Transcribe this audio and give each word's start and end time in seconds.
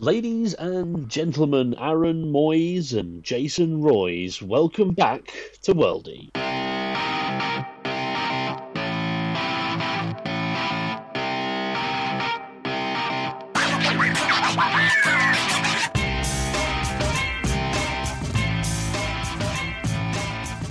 Ladies 0.00 0.54
and 0.54 1.08
gentlemen, 1.08 1.74
Aaron 1.76 2.30
Moyes 2.30 2.96
and 2.96 3.24
Jason 3.24 3.82
Royes, 3.82 4.40
welcome 4.40 4.94
back 4.94 5.32
to 5.62 5.74
Worldy. 5.74 6.30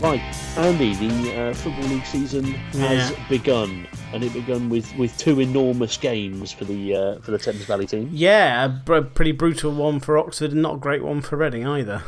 Right, 0.02 0.37
Andy, 0.58 0.96
the 0.96 1.40
uh, 1.40 1.54
Football 1.54 1.86
League 1.86 2.06
season 2.06 2.44
has 2.46 3.12
Yeah. 3.12 3.28
begun, 3.30 3.88
and 4.12 4.24
it 4.24 4.34
begun 4.34 4.70
with, 4.70 4.92
with 4.98 5.16
two 5.18 5.40
enormous 5.40 5.98
games 5.98 6.52
for 6.52 6.66
the 6.66 6.96
uh, 6.96 7.20
for 7.20 7.30
the 7.30 7.38
Thames 7.38 7.64
Valley 7.66 7.86
team. 7.86 8.10
Yeah, 8.12 8.66
a 8.66 8.70
br- 8.70 9.02
pretty 9.02 9.34
brutal 9.34 9.72
one 9.72 10.00
for 10.00 10.18
Oxford 10.18 10.54
and 10.54 10.64
not 10.64 10.76
a 10.76 10.80
great 10.80 11.04
one 11.04 11.22
for 11.22 11.38
Reading 11.38 11.68
either. 11.68 12.02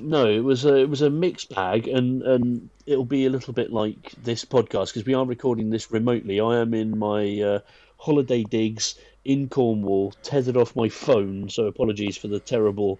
No, 0.00 0.26
it 0.26 0.40
was 0.42 0.64
a 0.64 0.74
it 0.74 0.88
was 0.90 1.02
a 1.02 1.10
mixed 1.10 1.54
bag, 1.54 1.86
and 1.86 2.20
and 2.22 2.68
it'll 2.84 3.04
be 3.04 3.26
a 3.26 3.30
little 3.30 3.54
bit 3.54 3.72
like 3.72 4.12
this 4.24 4.44
podcast 4.44 4.86
because 4.88 5.06
we 5.06 5.14
are 5.14 5.24
recording 5.24 5.70
this 5.70 5.92
remotely. 5.92 6.40
I 6.40 6.56
am 6.58 6.74
in 6.74 6.98
my 6.98 7.40
uh, 7.40 7.58
holiday 7.98 8.42
digs 8.42 8.96
in 9.24 9.48
Cornwall, 9.48 10.14
tethered 10.24 10.56
off 10.56 10.74
my 10.74 10.88
phone, 10.88 11.48
so 11.48 11.66
apologies 11.66 12.16
for 12.16 12.26
the 12.26 12.40
terrible 12.40 12.98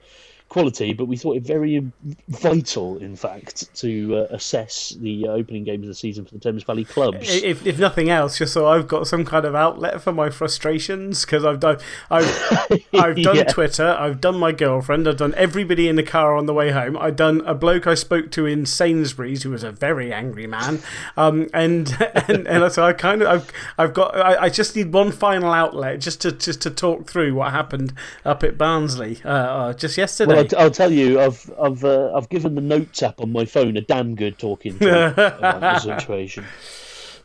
quality. 0.53 0.93
But 0.93 1.07
we 1.07 1.17
thought 1.17 1.37
it 1.37 1.43
very 1.43 1.91
vital, 2.29 2.99
in 2.99 3.17
fact, 3.17 3.75
to 3.77 4.17
uh, 4.17 4.27
assess 4.31 4.91
the 5.01 5.27
uh, 5.27 5.33
opening 5.33 5.65
games 5.65 5.85
of 5.85 5.89
the 5.89 5.95
season 5.95 6.25
for 6.25 6.35
the 6.35 6.41
Thames 6.41 6.63
Valley 6.63 6.85
clubs. 6.85 7.35
If, 7.35 7.67
if 7.67 7.79
nothing 7.79 8.11
else, 8.11 8.39
just 8.39 8.53
so 8.53 8.69
I've 8.69 8.87
got 8.87 9.07
some 9.07 9.25
kind 9.25 9.47
of 9.47 9.55
outlet 9.55 10.03
for 10.03 10.13
my 10.13 10.29
frustrations 10.29 11.25
because 11.25 11.45
I've 11.45 11.59
done 11.59 11.79
I've 12.11 12.27
I've 12.93 13.17
done 13.23 13.37
Yeah. 13.37 13.45
Twitter, 13.45 13.97
I've 13.99 14.21
done 14.21 14.39
my 14.39 14.53
girlfriend, 14.53 15.09
I've 15.09 15.17
done 15.17 15.35
everybody 15.37 15.89
in 15.89 15.97
the 15.97 16.03
car 16.03 16.37
on 16.37 16.45
the 16.47 16.55
way 16.55 16.71
home. 16.71 16.99
I've 16.99 17.17
done 17.17 17.41
a 17.47 17.55
bloke 17.55 17.87
I 17.87 17.95
spoke 17.95 18.31
to 18.33 18.45
in 18.45 18.67
Sainsbury's 18.67 19.45
who 19.45 19.51
was 19.51 19.65
a 19.65 19.73
very 19.73 20.13
angry 20.13 20.47
man, 20.47 20.81
um, 21.17 21.49
and 21.55 21.97
and 22.29 22.47
and 22.47 22.73
so 22.73 22.85
I 22.85 22.93
kind 22.93 23.23
of 23.23 23.29
I've 23.29 23.53
I've 23.79 23.95
got 23.95 24.15
I, 24.17 24.43
I 24.45 24.49
just 24.51 24.77
need 24.77 24.93
one 24.93 25.13
final 25.13 25.53
outlet 25.53 26.01
just 26.01 26.21
to 26.21 26.33
just 26.33 26.61
to 26.63 26.71
talk 26.71 27.09
through 27.09 27.35
what 27.35 27.53
happened 27.53 27.95
up 28.25 28.45
at 28.45 28.59
Barnsley 28.59 29.21
uh, 29.25 29.29
uh, 29.29 29.73
just 29.73 29.97
yesterday. 29.97 30.35
Well, 30.35 30.42
I'll, 30.53 30.61
I'll 30.61 30.71
tell 30.71 30.93
you, 30.93 31.21
I've 31.21 31.51
I've 31.61 31.85
uh, 31.85 32.15
I've 32.15 32.29
given 32.29 32.55
the 32.55 32.61
notes 32.61 33.03
app 33.03 33.21
on 33.21 33.33
my 33.33 33.45
phone 33.45 33.77
a 33.77 33.81
damn 33.81 34.15
good 34.15 34.39
talking 34.39 34.79
to 34.79 35.11
about 35.39 35.61
the 35.61 35.79
situation. 35.79 36.45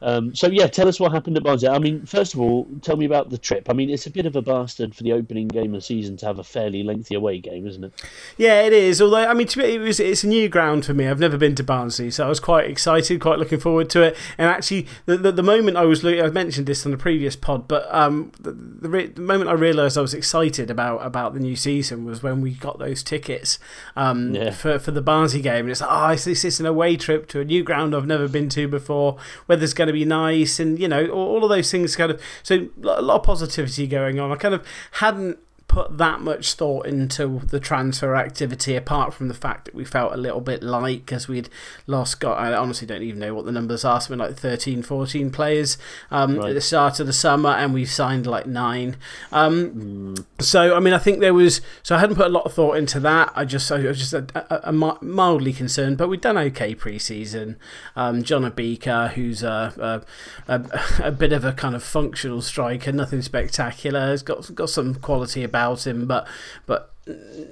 Um, 0.02 0.36
so 0.36 0.48
yeah, 0.48 0.67
tell 0.67 0.88
us 0.88 1.00
what 1.00 1.12
happened 1.12 1.38
at 1.38 1.44
Barnsley. 1.44 1.70
I 1.70 1.80
mean, 1.80 2.06
first 2.06 2.34
of 2.34 2.40
all, 2.40 2.67
tell 2.81 2.98
me 2.98 3.06
about 3.06 3.30
the 3.30 3.38
trip. 3.38 3.70
I 3.70 3.73
mean, 3.73 3.90
it's 3.90 4.06
a 4.06 4.12
bit 4.12 4.26
of 4.26 4.36
a 4.36 4.42
bastard 4.42 4.95
for 4.95 5.04
the 5.04 5.14
opening 5.14 5.48
game 5.48 5.73
of 5.73 5.81
the 5.81 5.86
season 5.86 6.17
to 6.17 6.26
have 6.26 6.39
a 6.39 6.44
fairly 6.44 6.84
lengthy 6.84 7.16
away 7.16 7.39
game, 7.39 7.66
isn't 7.67 7.84
it? 7.84 7.94
Yeah, 8.38 8.62
it 8.62 8.73
is. 8.73 9.02
Although 9.02 9.28
I 9.28 9.34
mean, 9.34 9.48
to 9.48 9.59
me, 9.59 9.76
it 9.76 9.80
was 9.80 10.00
it's 10.00 10.23
a 10.23 10.28
new 10.28 10.50
ground 10.50 10.86
for 10.86 10.94
me. 10.94 11.08
I've 11.08 11.20
never 11.20 11.38
been 11.38 11.56
to 11.56 11.64
Barnsley, 11.64 12.12
so 12.12 12.26
I 12.26 12.30
was 12.30 12.39
quite 12.39 12.70
excited, 12.70 13.20
quite 13.22 13.39
looking 13.39 13.59
forward 13.59 13.89
to 13.92 14.02
it. 14.04 14.17
And 14.38 14.48
actually, 14.48 14.88
the 15.06 15.17
the, 15.17 15.31
the 15.31 15.44
moment 15.44 15.78
I 15.78 15.84
was 15.86 16.04
looking, 16.04 16.22
I 16.23 16.30
mentioned 16.30 16.67
this 16.67 16.86
on 16.86 16.92
the 16.92 16.98
previous 16.98 17.36
pod, 17.36 17.67
but 17.67 17.88
um, 17.94 18.32
the 18.39 18.52
the, 18.52 18.89
re- 18.89 19.08
the 19.08 19.22
moment 19.22 19.50
I 19.50 19.54
realised 19.54 19.98
I 19.98 20.02
was 20.02 20.14
excited 20.14 20.70
about 20.70 21.06
about 21.06 21.34
the 21.34 21.39
new 21.39 21.56
season 21.56 22.06
was 22.06 22.22
when 22.22 22.42
we 22.42 22.52
got 22.52 22.78
those 22.80 23.02
tickets 23.04 23.58
um, 23.95 24.36
Yeah. 24.36 24.52
for 24.52 24.78
for 24.80 24.92
the 24.92 25.02
Barnsley 25.02 25.42
game, 25.42 25.61
and 25.66 25.72
it's 25.72 25.82
like, 25.82 25.89
oh, 25.92 26.16
this 26.16 26.45
is 26.45 26.59
an 26.59 26.66
away 26.66 26.98
trip 26.98 27.28
to 27.30 27.39
a 27.39 27.45
new 27.45 27.64
ground 27.64 27.95
I've 27.95 28.06
never 28.06 28.28
been 28.28 28.50
to 28.50 28.67
before. 28.67 29.17
Weather's 29.48 29.73
going 29.73 29.86
to 29.88 29.93
be 29.93 30.05
nice, 30.05 30.59
and 30.59 30.80
you 30.80 30.88
know, 30.88 31.07
all, 31.07 31.27
all 31.35 31.43
of 31.43 31.49
those 31.49 31.71
things 31.71 31.95
kind 31.95 32.11
of. 32.11 32.21
So 32.43 32.67
a 32.83 33.02
lot 33.02 33.16
of 33.16 33.23
positivity 33.23 33.88
going 33.88 34.19
on. 34.19 34.31
I 34.31 34.35
kind 34.35 34.53
of 34.53 34.66
hadn't 34.91 35.39
put 35.68 35.98
that 35.98 36.22
much 36.22 36.54
thought 36.54 36.86
into 36.86 37.42
the 37.50 37.60
transfer 37.60 38.16
activity 38.16 38.76
apart 38.76 39.14
from 39.14 39.28
the 39.28 39.34
fact 39.34 39.66
that 39.66 39.76
we 39.76 39.84
felt 39.84 40.14
a 40.14 40.18
little 40.18 40.40
bit 40.40 40.64
light 40.64 41.06
because 41.06 41.28
we'd 41.28 41.50
lost 41.86 42.22
got 42.22 42.38
I 42.38 42.54
honestly 42.54 42.88
don't 42.88 43.02
even 43.04 43.20
know 43.20 43.33
what 43.33 43.44
the 43.45 43.52
numbers 43.52 43.83
are 43.83 44.00
something 44.00 44.17
like 44.26 44.38
13 44.38 44.82
14 44.82 45.30
players 45.30 45.77
um, 46.10 46.38
Right. 46.38 46.50
at 46.50 46.54
the 46.54 46.61
start 46.61 47.00
of 47.02 47.06
the 47.08 47.11
summer 47.14 47.50
and 47.50 47.73
we've 47.73 47.89
signed 47.92 48.26
like 48.26 48.48
nine. 48.48 48.95
Um, 49.33 50.16
so 50.39 50.73
I 50.76 50.80
mean 50.80 50.94
I 50.94 51.00
think 51.00 51.20
there 51.20 51.33
was 51.33 51.60
so 51.83 51.95
I 51.95 52.00
hadn't 52.00 52.16
put 52.16 52.27
a 52.27 52.30
lot 52.30 52.45
of 52.45 52.54
thought 52.54 52.77
into 52.77 53.00
that. 53.02 53.33
I 53.36 53.44
just 53.44 53.70
I 53.72 53.80
was 53.80 54.00
just 54.00 54.14
a, 54.14 54.26
a, 54.50 54.70
a 54.70 54.72
mildly 54.72 55.52
concerned 55.52 55.98
but 55.98 56.08
we've 56.08 56.22
done 56.22 56.38
okay 56.38 56.76
pre-season. 56.76 57.58
Um, 57.95 58.23
John 58.23 58.50
Obika 58.50 59.11
who's 59.14 59.44
a, 59.44 60.04
a, 60.48 60.54
a, 60.54 60.83
a 61.08 61.11
bit 61.11 61.33
of 61.33 61.44
a 61.44 61.52
kind 61.52 61.76
of 61.76 61.83
functional 61.83 62.42
striker 62.42 62.94
nothing 62.94 63.22
spectacular 63.22 64.00
has 64.00 64.23
got 64.23 64.56
got 64.56 64.70
some 64.70 64.95
quality 64.95 65.44
about 65.44 65.57
him 65.86 66.08
but 66.08 66.28
but 66.66 66.94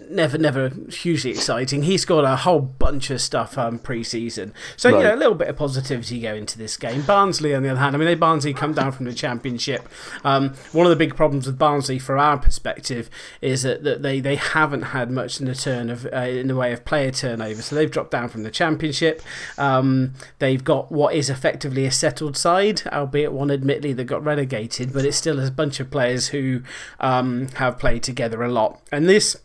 never 0.09 0.37
never 0.37 0.71
hugely 0.89 1.31
exciting. 1.31 1.83
He 1.83 1.97
scored 1.97 2.25
a 2.25 2.35
whole 2.35 2.59
bunch 2.59 3.09
of 3.09 3.21
stuff 3.21 3.57
um, 3.57 3.79
pre-season. 3.79 4.53
So 4.77 4.91
Right. 4.91 5.03
know 5.03 5.15
a 5.15 5.17
little 5.17 5.35
bit 5.35 5.47
of 5.47 5.55
positivity 5.57 6.19
going 6.19 6.45
to 6.47 6.57
this 6.57 6.77
game. 6.77 7.01
Barnsley 7.01 7.53
on 7.55 7.63
the 7.63 7.69
other 7.69 7.79
hand 7.79 7.95
I 7.95 7.99
mean 7.99 8.07
they 8.07 8.15
Barnsley 8.15 8.53
come 8.53 8.73
down 8.73 8.91
from 8.91 9.05
the 9.05 9.13
championship. 9.13 9.87
Um, 10.23 10.53
one 10.71 10.85
of 10.85 10.89
the 10.89 10.95
big 10.95 11.15
problems 11.15 11.45
with 11.47 11.57
Barnsley 11.57 11.99
from 11.99 12.19
our 12.19 12.37
perspective 12.37 13.09
is 13.41 13.63
that, 13.63 13.83
that 13.83 14.01
they, 14.01 14.19
they 14.19 14.35
haven't 14.35 14.83
had 14.83 15.11
much 15.11 15.39
in 15.39 15.45
the 15.47 15.55
turn 15.55 15.89
of 15.89 16.05
uh, 16.13 16.17
in 16.17 16.47
the 16.47 16.55
way 16.55 16.71
of 16.71 16.85
player 16.85 17.11
turnover. 17.11 17.61
So 17.61 17.75
they've 17.75 17.91
dropped 17.91 18.11
down 18.11 18.29
from 18.29 18.43
the 18.43 18.51
championship. 18.51 19.21
Um, 19.57 20.13
they've 20.39 20.63
got 20.63 20.91
what 20.91 21.13
is 21.15 21.29
effectively 21.29 21.85
a 21.85 21.91
settled 21.91 22.37
side 22.37 22.83
albeit 22.91 23.31
one 23.31 23.51
admittedly 23.51 23.93
that 23.93 24.05
got 24.05 24.23
relegated 24.23 24.93
but 24.93 25.05
it's 25.05 25.17
still 25.17 25.39
a 25.39 25.51
bunch 25.51 25.79
of 25.79 25.89
players 25.89 26.29
who 26.29 26.61
um, 26.99 27.47
have 27.55 27.77
played 27.79 28.03
together 28.03 28.43
a 28.43 28.51
lot. 28.51 28.81
And 28.91 29.07
this 29.07 29.37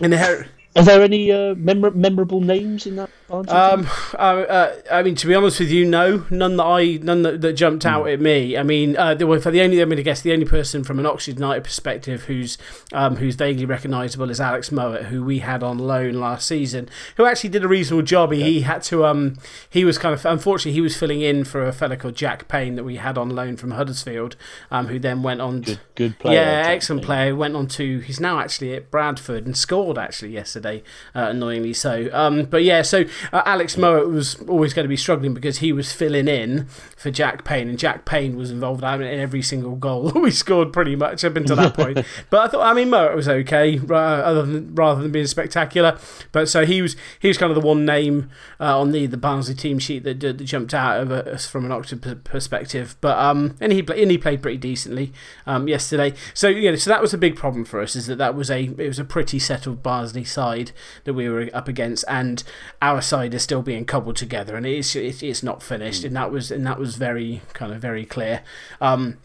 inherit 0.00 0.48
Are 0.76 0.82
there 0.84 1.02
any 1.02 1.32
uh, 1.32 1.54
memor- 1.54 1.90
memorable 1.92 2.40
names 2.40 2.86
in 2.86 2.96
that? 2.96 3.10
Barnsley 3.28 3.54
team? 3.54 3.80
Um, 3.80 3.88
uh, 4.14 4.16
uh, 4.18 4.76
I 4.90 5.02
mean, 5.02 5.14
to 5.16 5.26
be 5.26 5.34
honest 5.34 5.60
with 5.60 5.70
you, 5.70 5.84
no, 5.84 6.26
none 6.30 6.56
that 6.56 6.64
I, 6.64 6.98
none 7.02 7.22
that, 7.22 7.40
that 7.40 7.52
jumped 7.54 7.84
out 7.86 8.08
at 8.08 8.20
me. 8.20 8.56
I 8.56 8.62
mean, 8.62 8.96
uh, 8.96 9.14
there 9.14 9.26
were 9.26 9.40
for 9.40 9.50
the 9.50 9.60
only, 9.62 9.80
I'm 9.80 9.88
going 9.88 9.96
to 9.96 10.02
guess 10.02 10.20
the 10.20 10.32
only 10.32 10.46
person 10.46 10.84
from 10.84 10.98
an 10.98 11.06
Oxford 11.06 11.34
United 11.34 11.64
perspective 11.64 12.24
who's, 12.24 12.58
um, 12.92 13.16
who's 13.16 13.34
vaguely 13.34 13.64
recognisable 13.64 14.30
is 14.30 14.40
Alex 14.40 14.70
Mowat, 14.70 15.06
who 15.06 15.24
we 15.24 15.40
had 15.40 15.62
on 15.62 15.78
loan 15.78 16.14
last 16.14 16.46
season, 16.46 16.88
who 17.16 17.26
actually 17.26 17.50
did 17.50 17.64
a 17.64 17.68
reasonable 17.68 18.02
job. 18.02 18.32
He, 18.32 18.42
he 18.42 18.60
had 18.62 18.82
to, 18.84 19.04
um, 19.04 19.36
he 19.68 19.84
was 19.84 19.98
kind 19.98 20.14
of, 20.14 20.24
unfortunately, 20.24 20.72
he 20.72 20.80
was 20.80 20.96
filling 20.96 21.20
in 21.20 21.44
for 21.44 21.66
a 21.66 21.72
fella 21.72 21.96
called 21.96 22.14
Jack 22.16 22.48
Payne 22.48 22.76
that 22.76 22.84
we 22.84 22.96
had 22.96 23.18
on 23.18 23.30
loan 23.30 23.56
from 23.56 23.72
Huddersfield, 23.72 24.36
um, 24.70 24.86
who 24.86 24.98
then 24.98 25.22
went 25.22 25.40
on. 25.40 25.60
good, 25.62 25.80
good 25.94 26.18
player. 26.18 26.40
Yeah, 26.40 26.62
Jack 26.62 26.72
excellent 26.72 27.02
Payne. 27.02 27.06
player. 27.06 27.36
Went 27.36 27.56
on 27.56 27.66
to 27.68 27.98
he's 28.00 28.20
now 28.20 28.38
actually 28.38 28.74
at 28.74 28.90
Bradford 28.90 29.46
and 29.46 29.56
scored 29.56 29.98
actually 29.98 30.32
yesterday, 30.32 30.82
uh, 31.14 31.28
annoyingly 31.30 31.72
so. 31.72 32.08
Um, 32.12 32.44
but 32.44 32.62
yeah, 32.62 32.82
so 32.82 33.04
uh, 33.32 33.42
Alex 33.44 33.76
Mowat 33.76 34.08
was 34.08 34.36
always 34.48 34.74
going 34.74 34.84
to 34.84 34.88
be 34.88 34.96
struggling 34.96 35.34
because 35.34 35.58
he 35.58 35.72
was 35.72 35.92
filling 35.92 36.28
in 36.28 36.66
for 36.96 37.10
Jack 37.10 37.44
Payne, 37.44 37.68
and 37.68 37.78
Jack 37.78 38.04
Payne 38.04 38.36
was 38.36 38.50
involved 38.50 38.82
in 38.82 39.02
every 39.02 39.42
single 39.42 39.76
goal 39.76 40.10
we 40.14 40.30
scored 40.30 40.72
pretty 40.72 40.96
much 40.96 41.24
up 41.24 41.36
until 41.36 41.56
that 41.56 41.74
point. 41.74 42.04
But 42.30 42.40
I 42.40 42.48
thought, 42.48 42.66
I 42.66 42.72
mean, 42.72 42.90
Mowat 42.90 43.14
was 43.14 43.28
okay, 43.28 43.78
ra- 43.78 43.98
other 43.98 44.42
than 44.42 44.74
rather 44.74 45.02
than 45.02 45.12
being 45.12 45.26
spectacular. 45.26 45.98
But 46.32 46.48
so 46.48 46.64
he 46.64 46.82
was 46.82 46.96
he 47.20 47.28
was 47.28 47.38
kind 47.38 47.50
of 47.50 47.60
the 47.60 47.66
one 47.66 47.84
name 47.84 48.30
uh, 48.58 48.78
on 48.78 48.92
the 48.92 49.06
the 49.06 49.16
Barnsley 49.16 49.54
team 49.54 49.78
sheet 49.78 50.02
that, 50.04 50.20
that 50.20 50.34
jumped 50.34 50.74
out 50.74 51.00
of 51.00 51.10
us 51.10 51.46
from 51.46 51.64
an 51.64 51.72
Oxford 51.72 52.24
perspective. 52.24 52.96
But 53.00 53.18
um, 53.18 53.56
and 53.60 53.72
he 53.72 53.80
and 53.80 54.10
he 54.10 54.18
played 54.18 54.42
pretty 54.42 54.58
decently 54.58 55.12
um, 55.46 55.68
yesterday. 55.68 56.14
So 56.34 56.48
you 56.48 56.70
know, 56.70 56.76
so 56.76 56.90
that 56.90 57.02
was 57.02 57.14
a 57.14 57.18
big 57.18 57.36
problem 57.36 57.64
for 57.64 57.80
us 57.80 57.94
is 57.96 58.06
that 58.06 58.16
that 58.18 58.34
was 58.34 58.50
a 58.50 58.64
it 58.64 58.88
was 58.88 58.98
a 58.98 59.04
pretty 59.04 59.38
settled 59.38 59.82
Barnsley 59.82 60.24
side 60.24 60.72
that 61.04 61.14
we 61.14 61.28
were 61.28 61.48
up 61.52 61.68
against, 61.68 62.04
and 62.08 62.42
our 62.82 63.00
side 63.06 63.34
is 63.34 63.42
still 63.42 63.62
being 63.62 63.84
cobbled 63.84 64.16
together, 64.16 64.56
and 64.56 64.66
it's 64.66 64.94
it's, 64.96 65.22
it's 65.22 65.42
not 65.42 65.62
finished, 65.62 66.04
and 66.04 66.14
that 66.16 66.30
was 66.30 66.50
and 66.50 66.66
that 66.66 66.78
was 66.78 66.96
very 66.96 67.42
kind 67.52 67.72
of 67.72 67.80
very 67.80 68.04
clear. 68.04 68.42
Um, 68.80 69.18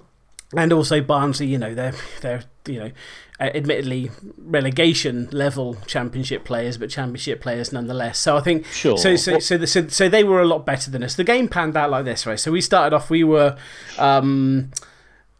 and 0.55 0.73
also 0.73 1.01
Barnsley, 1.01 1.47
you 1.47 1.57
know, 1.57 1.73
they're 1.73 1.95
they're 2.21 2.43
you 2.67 2.79
know, 2.79 2.91
uh, 3.39 3.49
admittedly 3.55 4.11
relegation 4.37 5.27
level 5.31 5.77
championship 5.87 6.43
players, 6.43 6.77
but 6.77 6.89
championship 6.89 7.41
players 7.41 7.71
nonetheless. 7.73 8.19
So 8.19 8.37
I 8.37 8.41
think 8.41 8.65
Sure. 8.67 8.97
So 8.97 9.15
so 9.15 9.39
so, 9.39 9.57
the, 9.57 9.67
so 9.67 9.87
so 9.87 10.09
they 10.09 10.23
were 10.23 10.41
a 10.41 10.47
lot 10.47 10.65
better 10.65 10.91
than 10.91 11.03
us. 11.03 11.15
The 11.15 11.23
game 11.23 11.47
panned 11.47 11.75
out 11.75 11.89
like 11.89 12.05
this, 12.05 12.25
right? 12.25 12.39
So 12.39 12.51
we 12.51 12.61
started 12.61 12.95
off, 12.95 13.09
we 13.09 13.23
were. 13.23 13.57
Um, 13.97 14.71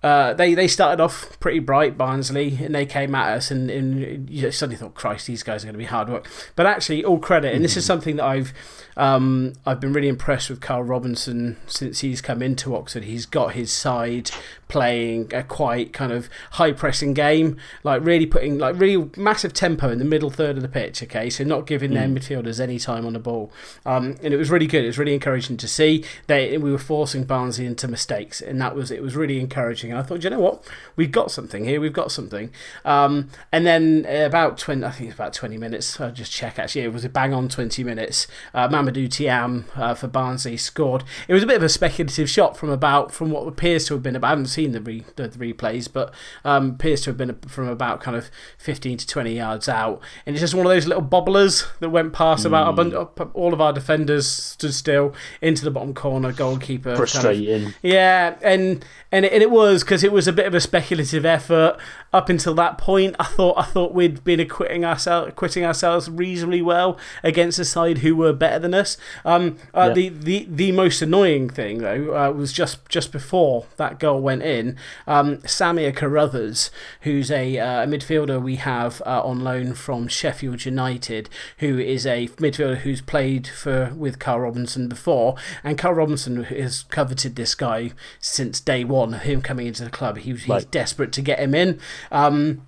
uh, 0.04 0.34
they 0.34 0.54
they 0.54 0.68
started 0.68 1.02
off 1.02 1.40
pretty 1.40 1.60
bright, 1.60 1.98
Barnsley, 1.98 2.58
and 2.64 2.74
they 2.74 2.86
came 2.86 3.14
at 3.14 3.38
us, 3.38 3.52
and, 3.52 3.70
and 3.70 4.30
you 4.30 4.52
suddenly 4.52 4.78
thought, 4.78 4.96
Christ, 4.96 5.28
these 5.28 5.44
guys 5.44 5.64
are 5.64 5.68
going 5.68 5.74
to 5.74 5.80
be 5.80 5.86
hard 5.86 6.10
work. 6.10 6.28
But 6.56 6.66
actually, 6.66 7.04
all 7.06 7.20
credit, 7.20 7.54
and 7.54 7.64
this 7.64 7.78
is 7.78 7.86
something 7.86 8.16
that 8.16 8.26
I've 8.26 8.54
um, 8.98 9.54
I've 9.66 9.80
been 9.80 9.94
really 9.94 10.08
impressed 10.08 10.50
with 10.50 10.60
Karl 10.60 10.84
Robinson 10.84 11.58
since 11.68 12.02
he's 12.02 12.22
come 12.22 12.42
into 12.42 12.76
Oxford. 12.76 13.04
He's 13.04 13.26
got 13.26 13.54
his 13.54 13.72
side 13.72 14.32
playing 14.68 15.32
a 15.34 15.44
quite 15.44 15.92
kind 15.92 16.12
of 16.12 16.30
high 16.52 16.72
pressing 16.72 17.14
game, 17.14 17.58
like 17.84 18.04
really 18.04 18.26
putting 18.26 18.58
like 18.58 18.80
really 18.80 19.10
massive 19.18 19.54
tempo 19.54 19.90
in 19.90 20.00
the 20.00 20.06
middle 20.06 20.30
third 20.30 20.56
of 20.56 20.62
the 20.62 20.70
pitch. 20.70 21.04
Okay, 21.04 21.30
so 21.30 21.44
not 21.44 21.68
giving 21.68 21.94
their 21.94 22.08
midfielders 22.08 22.60
any 22.60 22.80
time 22.80 23.06
on 23.06 23.14
the 23.14 23.20
ball, 23.20 23.52
um, 23.86 24.18
and 24.24 24.34
it 24.34 24.38
was 24.38 24.50
really 24.50 24.68
good. 24.68 24.84
It 24.84 24.88
was 24.88 24.98
really 24.98 25.14
encouraging 25.14 25.58
to 25.58 25.68
see. 25.68 26.04
They 26.28 26.58
we 26.58 26.72
were 26.72 26.78
forcing 26.78 27.24
Barnsley 27.24 27.66
into 27.66 27.88
mistakes, 27.88 28.42
and 28.42 28.60
that 28.62 28.76
was 28.76 28.92
it 28.92 29.02
was 29.02 29.16
really 29.16 29.40
encouraging. 29.40 29.91
And 29.92 30.00
I 30.00 30.04
thought, 30.04 30.24
you 30.24 30.30
know 30.30 30.40
what, 30.40 30.68
we've 30.96 31.12
got 31.12 31.32
something 31.32 31.66
here. 31.66 31.80
We've 31.80 31.94
got 31.94 32.12
something. 32.12 32.52
Um, 32.86 33.30
and 33.52 33.66
then 33.66 34.06
about 34.08 34.58
twenty, 34.58 34.84
I 34.84 34.92
think 34.92 35.10
it's 35.10 35.16
about 35.16 35.34
twenty 35.34 35.58
minutes. 35.58 36.00
I'll 36.00 36.12
just 36.12 36.32
check. 36.32 36.58
Actually, 36.58 36.86
it 36.86 36.94
was 36.94 37.06
a 37.06 37.10
bang 37.10 37.34
on 37.34 37.50
twenty 37.50 37.84
minutes. 37.84 38.28
Uh, 38.54 38.68
Mamadou 38.68 39.08
Thiam 39.08 39.66
uh, 39.76 39.94
for 39.94 40.08
Barnsley 40.08 40.58
scored. 40.58 41.04
It 41.28 41.34
was 41.34 41.44
a 41.44 41.48
bit 41.48 41.58
of 41.58 41.64
a 41.64 41.70
speculative 41.70 42.30
shot 42.30 42.58
from 42.58 42.70
about 42.70 43.12
from 43.12 43.32
what 43.32 43.48
appears 43.48 43.86
to 43.88 43.94
have 43.94 44.04
been 44.04 44.16
about. 44.16 44.28
I 44.28 44.32
haven't 44.32 44.48
seen 44.48 44.72
the, 44.72 44.82
re, 44.82 45.06
the, 45.16 45.28
the 45.28 45.54
replays, 45.54 45.92
but 45.92 46.14
um, 46.46 46.72
appears 46.72 47.02
to 47.02 47.10
have 47.10 47.18
been 47.18 47.36
from 47.48 47.68
about 47.68 48.02
kind 48.02 48.16
of 48.16 48.32
fifteen 48.58 48.98
to 48.98 49.08
twenty 49.08 49.36
yards 49.36 49.68
out. 49.68 50.02
And 50.26 50.36
it's 50.36 50.42
just 50.42 50.54
one 50.54 50.66
of 50.66 50.72
those 50.72 50.88
little 50.88 51.04
bobblers 51.04 51.66
that 51.80 51.90
went 51.90 52.14
past 52.14 52.44
mm. 52.44 52.48
about 52.48 52.70
a 52.70 52.74
bunch, 52.74 52.94
all 53.34 53.54
of 53.54 53.62
our 53.62 53.74
defenders 53.74 54.28
stood 54.28 54.74
still 54.74 55.14
into 55.42 55.64
the 55.64 55.72
bottom 55.72 55.94
corner. 55.94 56.32
Goalkeeper 56.32 56.96
frustrating. 56.96 57.64
Kind 57.64 57.76
of, 57.76 57.84
yeah, 57.84 58.36
and 58.42 58.86
and 59.12 59.26
it, 59.26 59.34
and 59.34 59.44
it 59.44 59.52
was 59.52 59.81
because 59.84 60.04
it 60.04 60.12
was 60.12 60.28
a 60.28 60.34
bit 60.34 60.46
of 60.46 60.54
a 60.54 60.62
speculative 60.62 61.26
effort 61.26 61.78
up 62.14 62.30
until 62.30 62.54
that 62.56 62.78
point. 62.78 63.16
I 63.20 63.26
thought 63.26 63.58
I 63.58 63.64
thought 63.64 63.94
we'd 63.94 64.24
been 64.24 64.40
acquitting 64.40 64.86
ourselves, 64.86 65.30
acquitting 65.30 65.66
ourselves 65.66 66.10
reasonably 66.10 66.62
well 66.62 66.98
against 67.24 67.60
a 67.60 67.66
side 67.66 68.00
who 68.00 68.16
were 68.16 68.34
better 68.34 68.60
than 68.60 68.74
us. 68.74 68.98
Um, 69.26 69.58
uh, 69.74 69.88
yeah. 69.88 69.94
the, 69.94 70.10
the 70.10 70.48
the 70.50 70.72
most 70.72 71.02
annoying 71.02 71.50
thing 71.50 71.80
though 71.80 72.16
uh, 72.16 72.32
was 72.32 72.52
just 72.54 72.88
just 72.90 73.12
before 73.12 73.66
that 73.78 74.00
goal 74.00 74.22
went 74.22 74.44
in. 74.44 74.78
Um, 75.08 75.38
Samir 75.38 75.96
Carruthers, 75.96 76.72
who's 77.02 77.32
a, 77.32 77.58
uh, 77.58 77.84
a 77.84 77.88
midfielder 77.88 78.42
we 78.42 78.56
have 78.58 79.02
uh, 79.06 79.22
on 79.24 79.42
loan 79.42 79.74
from 79.74 80.08
Sheffield 80.08 80.66
United, 80.66 81.30
who 81.58 81.80
is 81.80 82.06
a 82.06 82.28
midfielder 82.38 82.78
who's 82.78 83.02
played 83.02 83.48
for 83.48 83.94
with 83.96 84.20
Karl 84.20 84.42
Robinson 84.42 84.88
before, 84.88 85.36
and 85.64 85.78
Karl 85.78 85.96
Robinson 85.96 86.44
has 86.44 86.84
coveted 86.84 87.36
this 87.36 87.56
guy 87.56 87.92
since 88.20 88.60
day 88.60 88.84
one 88.84 89.14
him 89.14 89.42
coming 89.42 89.68
into 89.72 89.84
the 89.84 89.90
club. 89.90 90.18
He, 90.18 90.32
he's 90.32 90.48
right. 90.48 90.70
desperate 90.72 91.12
to 91.14 91.22
get 91.22 91.40
him 91.40 91.56
in. 91.56 91.80
Um, 92.12 92.68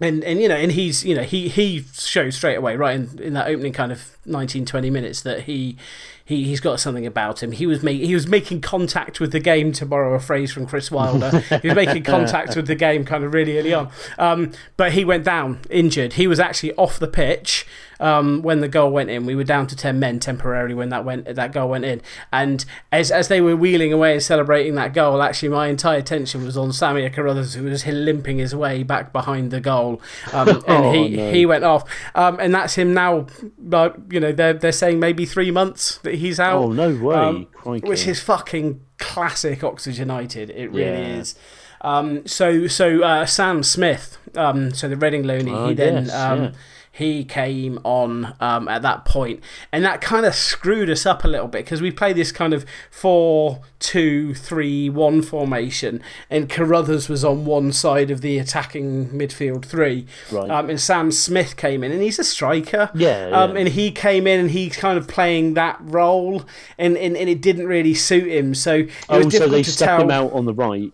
and 0.00 0.24
and 0.24 0.40
you 0.40 0.48
know 0.48 0.56
and 0.56 0.72
he's 0.72 1.04
you 1.04 1.14
know 1.14 1.22
he 1.22 1.48
he 1.48 1.84
shows 1.92 2.34
straight 2.34 2.56
away 2.56 2.76
right 2.76 2.96
in, 2.96 3.18
in 3.20 3.34
that 3.34 3.48
opening 3.48 3.72
kind 3.72 3.92
of 3.92 4.16
19 4.24 4.64
20 4.64 4.90
minutes 4.90 5.20
that 5.22 5.42
he 5.42 5.76
he 6.24 6.44
he's 6.44 6.60
got 6.60 6.80
something 6.80 7.06
about 7.06 7.42
him 7.42 7.52
he 7.52 7.66
was 7.66 7.82
make, 7.82 8.00
he 8.00 8.14
was 8.14 8.26
making 8.26 8.60
contact 8.60 9.20
with 9.20 9.32
the 9.32 9.40
game 9.40 9.72
to 9.72 9.84
borrow 9.84 10.14
a 10.14 10.20
phrase 10.20 10.52
from 10.52 10.66
Chris 10.66 10.90
Wilder 10.90 11.38
he 11.62 11.68
was 11.68 11.74
making 11.76 12.02
contact 12.02 12.56
with 12.56 12.66
the 12.66 12.74
game 12.74 13.04
kind 13.04 13.24
of 13.24 13.34
really 13.34 13.58
early 13.58 13.74
on 13.74 13.90
um, 14.18 14.52
but 14.76 14.92
he 14.92 15.04
went 15.04 15.24
down 15.24 15.60
injured 15.68 16.14
he 16.14 16.26
was 16.26 16.40
actually 16.40 16.72
off 16.74 16.98
the 16.98 17.08
pitch 17.08 17.66
um, 18.00 18.42
when 18.42 18.60
the 18.60 18.68
goal 18.68 18.90
went 18.90 19.10
in. 19.10 19.26
We 19.26 19.36
were 19.36 19.44
down 19.44 19.66
to 19.68 19.76
10 19.76 19.98
men 19.98 20.18
temporarily 20.18 20.74
when 20.74 20.88
that 20.88 21.04
went 21.04 21.32
that 21.32 21.52
goal 21.52 21.68
went 21.68 21.84
in. 21.84 22.00
And 22.32 22.64
as, 22.90 23.10
as 23.10 23.28
they 23.28 23.40
were 23.40 23.54
wheeling 23.54 23.92
away 23.92 24.14
and 24.14 24.22
celebrating 24.22 24.74
that 24.76 24.94
goal, 24.94 25.22
actually, 25.22 25.50
my 25.50 25.68
entire 25.68 25.98
attention 25.98 26.44
was 26.44 26.56
on 26.56 26.70
Samir 26.70 27.12
Carruthers, 27.12 27.54
who 27.54 27.64
was 27.64 27.86
limping 27.86 28.38
his 28.38 28.54
way 28.54 28.82
back 28.82 29.12
behind 29.12 29.50
the 29.50 29.60
goal. 29.60 30.00
Um, 30.32 30.48
and 30.48 30.64
oh, 30.66 30.92
he, 30.92 31.08
no. 31.10 31.32
he 31.32 31.46
went 31.46 31.64
off. 31.64 31.88
Um, 32.14 32.38
and 32.40 32.54
that's 32.54 32.74
him 32.74 32.94
now, 32.94 33.26
you 34.10 34.20
know, 34.20 34.32
they're, 34.32 34.54
they're 34.54 34.72
saying 34.72 34.98
maybe 34.98 35.26
three 35.26 35.50
months 35.50 35.98
that 35.98 36.14
he's 36.14 36.40
out. 36.40 36.62
Oh, 36.62 36.72
no 36.72 36.94
way. 36.96 37.14
Um, 37.14 37.46
which 37.64 38.06
is 38.06 38.20
fucking 38.22 38.80
classic 38.98 39.62
Oxygenated. 39.62 40.50
It 40.50 40.68
really 40.72 41.02
yeah. 41.02 41.18
is. 41.18 41.34
Um, 41.82 42.26
so 42.26 42.66
so 42.66 43.02
uh, 43.02 43.24
Sam 43.24 43.62
Smith, 43.62 44.18
um, 44.36 44.70
so 44.74 44.86
the 44.86 44.98
Reading 44.98 45.22
loanee, 45.22 45.56
oh, 45.56 45.68
he 45.68 45.74
then 45.74 46.04
yes, 46.04 46.14
um, 46.14 46.42
yeah 46.42 46.52
he 46.92 47.24
came 47.24 47.78
on 47.84 48.34
um, 48.40 48.68
at 48.68 48.82
that 48.82 49.04
point, 49.04 49.42
and 49.72 49.84
that 49.84 50.00
kind 50.00 50.26
of 50.26 50.34
screwed 50.34 50.90
us 50.90 51.06
up 51.06 51.24
a 51.24 51.28
little 51.28 51.46
bit 51.46 51.64
because 51.64 51.80
we 51.80 51.90
play 51.90 52.12
this 52.12 52.32
kind 52.32 52.52
of 52.52 52.64
four, 52.90 53.60
two, 53.78 54.34
three, 54.34 54.90
one 54.90 55.22
formation, 55.22 56.02
and 56.28 56.48
Carruthers 56.48 57.08
was 57.08 57.24
on 57.24 57.44
one 57.44 57.72
side 57.72 58.10
of 58.10 58.20
the 58.20 58.38
attacking 58.38 59.10
midfield 59.10 59.64
three, 59.64 60.06
right. 60.32 60.50
um, 60.50 60.68
and 60.68 60.80
Sam 60.80 61.12
Smith 61.12 61.56
came 61.56 61.84
in, 61.84 61.92
and 61.92 62.02
he's 62.02 62.18
a 62.18 62.24
striker, 62.24 62.90
yeah, 62.94 63.28
yeah. 63.28 63.40
Um, 63.40 63.56
and 63.56 63.68
he 63.68 63.92
came 63.92 64.26
in 64.26 64.40
and 64.40 64.50
he's 64.50 64.76
kind 64.76 64.98
of 64.98 65.06
playing 65.06 65.54
that 65.54 65.78
role, 65.80 66.44
and, 66.76 66.96
and, 66.96 67.16
and 67.16 67.28
it 67.28 67.40
didn't 67.40 67.66
really 67.66 67.94
suit 67.94 68.26
him, 68.28 68.54
so 68.54 68.74
it 68.74 68.90
oh, 69.08 69.18
was 69.18 69.26
difficult 69.26 69.50
so 69.50 69.56
they 69.56 69.62
to 69.62 69.70
stuck 69.70 69.86
tell. 69.88 70.02
him 70.02 70.10
out 70.10 70.32
on 70.32 70.44
the 70.44 70.54
right 70.54 70.92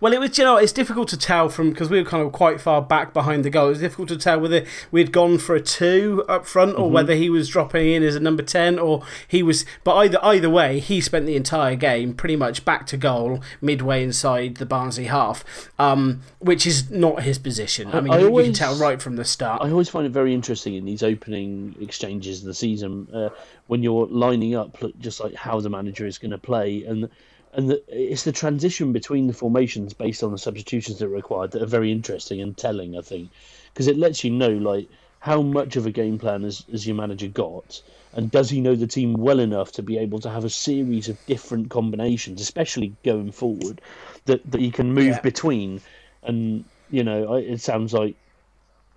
well, 0.00 0.12
it 0.12 0.20
was, 0.20 0.36
you 0.38 0.44
know, 0.44 0.56
it's 0.56 0.72
difficult 0.72 1.08
to 1.08 1.16
tell 1.16 1.48
from 1.48 1.70
because 1.70 1.90
we 1.90 2.02
were 2.02 2.08
kind 2.08 2.24
of 2.24 2.32
quite 2.32 2.60
far 2.60 2.82
back 2.82 3.12
behind 3.12 3.44
the 3.44 3.50
goal. 3.50 3.66
It 3.66 3.70
was 3.70 3.80
difficult 3.80 4.08
to 4.08 4.16
tell 4.16 4.40
whether 4.40 4.64
we'd 4.90 5.12
gone 5.12 5.38
for 5.38 5.54
a 5.54 5.60
two 5.60 6.24
up 6.28 6.46
front 6.46 6.76
or 6.76 6.84
mm-hmm. 6.84 6.94
whether 6.94 7.14
he 7.14 7.30
was 7.30 7.48
dropping 7.48 7.88
in 7.88 8.02
as 8.02 8.14
a 8.14 8.20
number 8.20 8.42
10 8.42 8.78
or 8.78 9.02
he 9.26 9.42
was. 9.42 9.64
But 9.84 9.96
either 9.96 10.18
either 10.22 10.50
way, 10.50 10.80
he 10.80 11.00
spent 11.00 11.26
the 11.26 11.36
entire 11.36 11.76
game 11.76 12.14
pretty 12.14 12.36
much 12.36 12.64
back 12.64 12.86
to 12.88 12.96
goal, 12.96 13.42
midway 13.60 14.02
inside 14.02 14.56
the 14.56 14.66
Barnsley 14.66 15.04
half, 15.04 15.44
um, 15.78 16.22
which 16.38 16.66
is 16.66 16.90
not 16.90 17.22
his 17.22 17.38
position. 17.38 17.88
I 17.92 18.00
mean, 18.00 18.12
I 18.12 18.18
you, 18.18 18.26
always, 18.26 18.46
you, 18.46 18.52
can 18.52 18.58
tell 18.58 18.76
right 18.76 19.00
from 19.00 19.16
the 19.16 19.24
start. 19.24 19.62
I 19.62 19.70
always 19.70 19.88
find 19.88 20.06
it 20.06 20.12
very 20.12 20.34
interesting 20.34 20.74
in 20.74 20.84
these 20.84 21.02
opening 21.02 21.76
exchanges 21.80 22.40
of 22.40 22.46
the 22.46 22.54
season 22.54 23.08
uh, 23.12 23.30
when 23.66 23.82
you're 23.82 24.06
lining 24.06 24.54
up 24.54 24.76
just 24.98 25.20
like 25.20 25.34
how 25.34 25.60
the 25.60 25.70
manager 25.70 26.06
is 26.06 26.18
going 26.18 26.30
to 26.30 26.38
play. 26.38 26.84
And 26.84 27.08
and 27.52 27.70
the, 27.70 27.82
it's 27.88 28.24
the 28.24 28.32
transition 28.32 28.92
between 28.92 29.26
the 29.26 29.32
formations 29.32 29.92
based 29.92 30.22
on 30.22 30.32
the 30.32 30.38
substitutions 30.38 30.98
that 30.98 31.06
are 31.06 31.08
required 31.08 31.50
that 31.52 31.62
are 31.62 31.66
very 31.66 31.92
interesting 31.92 32.40
and 32.40 32.56
telling. 32.56 32.96
I 32.96 33.02
think 33.02 33.30
because 33.72 33.86
it 33.86 33.98
lets 33.98 34.24
you 34.24 34.30
know 34.30 34.50
like 34.50 34.88
how 35.20 35.42
much 35.42 35.76
of 35.76 35.86
a 35.86 35.90
game 35.90 36.18
plan 36.18 36.42
has, 36.42 36.64
has 36.70 36.86
your 36.86 36.96
manager 36.96 37.28
got, 37.28 37.80
and 38.14 38.30
does 38.30 38.50
he 38.50 38.60
know 38.60 38.74
the 38.74 38.86
team 38.86 39.14
well 39.14 39.38
enough 39.38 39.70
to 39.72 39.82
be 39.82 39.98
able 39.98 40.18
to 40.18 40.30
have 40.30 40.44
a 40.44 40.50
series 40.50 41.08
of 41.08 41.26
different 41.26 41.70
combinations, 41.70 42.40
especially 42.40 42.94
going 43.04 43.30
forward, 43.30 43.80
that 44.24 44.50
that 44.50 44.60
he 44.60 44.70
can 44.70 44.92
move 44.92 45.14
yeah. 45.14 45.20
between. 45.20 45.80
And 46.22 46.64
you 46.90 47.04
know, 47.04 47.34
it 47.34 47.60
sounds 47.60 47.92
like 47.92 48.16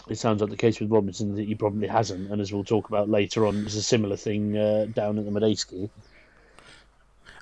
it 0.07 0.17
sounds 0.17 0.41
like 0.41 0.49
the 0.49 0.57
case 0.57 0.79
with 0.79 0.91
Robinson 0.91 1.35
that 1.35 1.45
he 1.45 1.55
probably 1.55 1.87
hasn't, 1.87 2.31
and 2.31 2.41
as 2.41 2.53
we'll 2.53 2.63
talk 2.63 2.87
about 2.87 3.09
later 3.09 3.45
on, 3.45 3.61
there's 3.61 3.75
a 3.75 3.83
similar 3.83 4.15
thing 4.15 4.57
uh, 4.57 4.85
down 4.93 5.17
at 5.17 5.25
the 5.25 5.31
Madejski. 5.31 5.89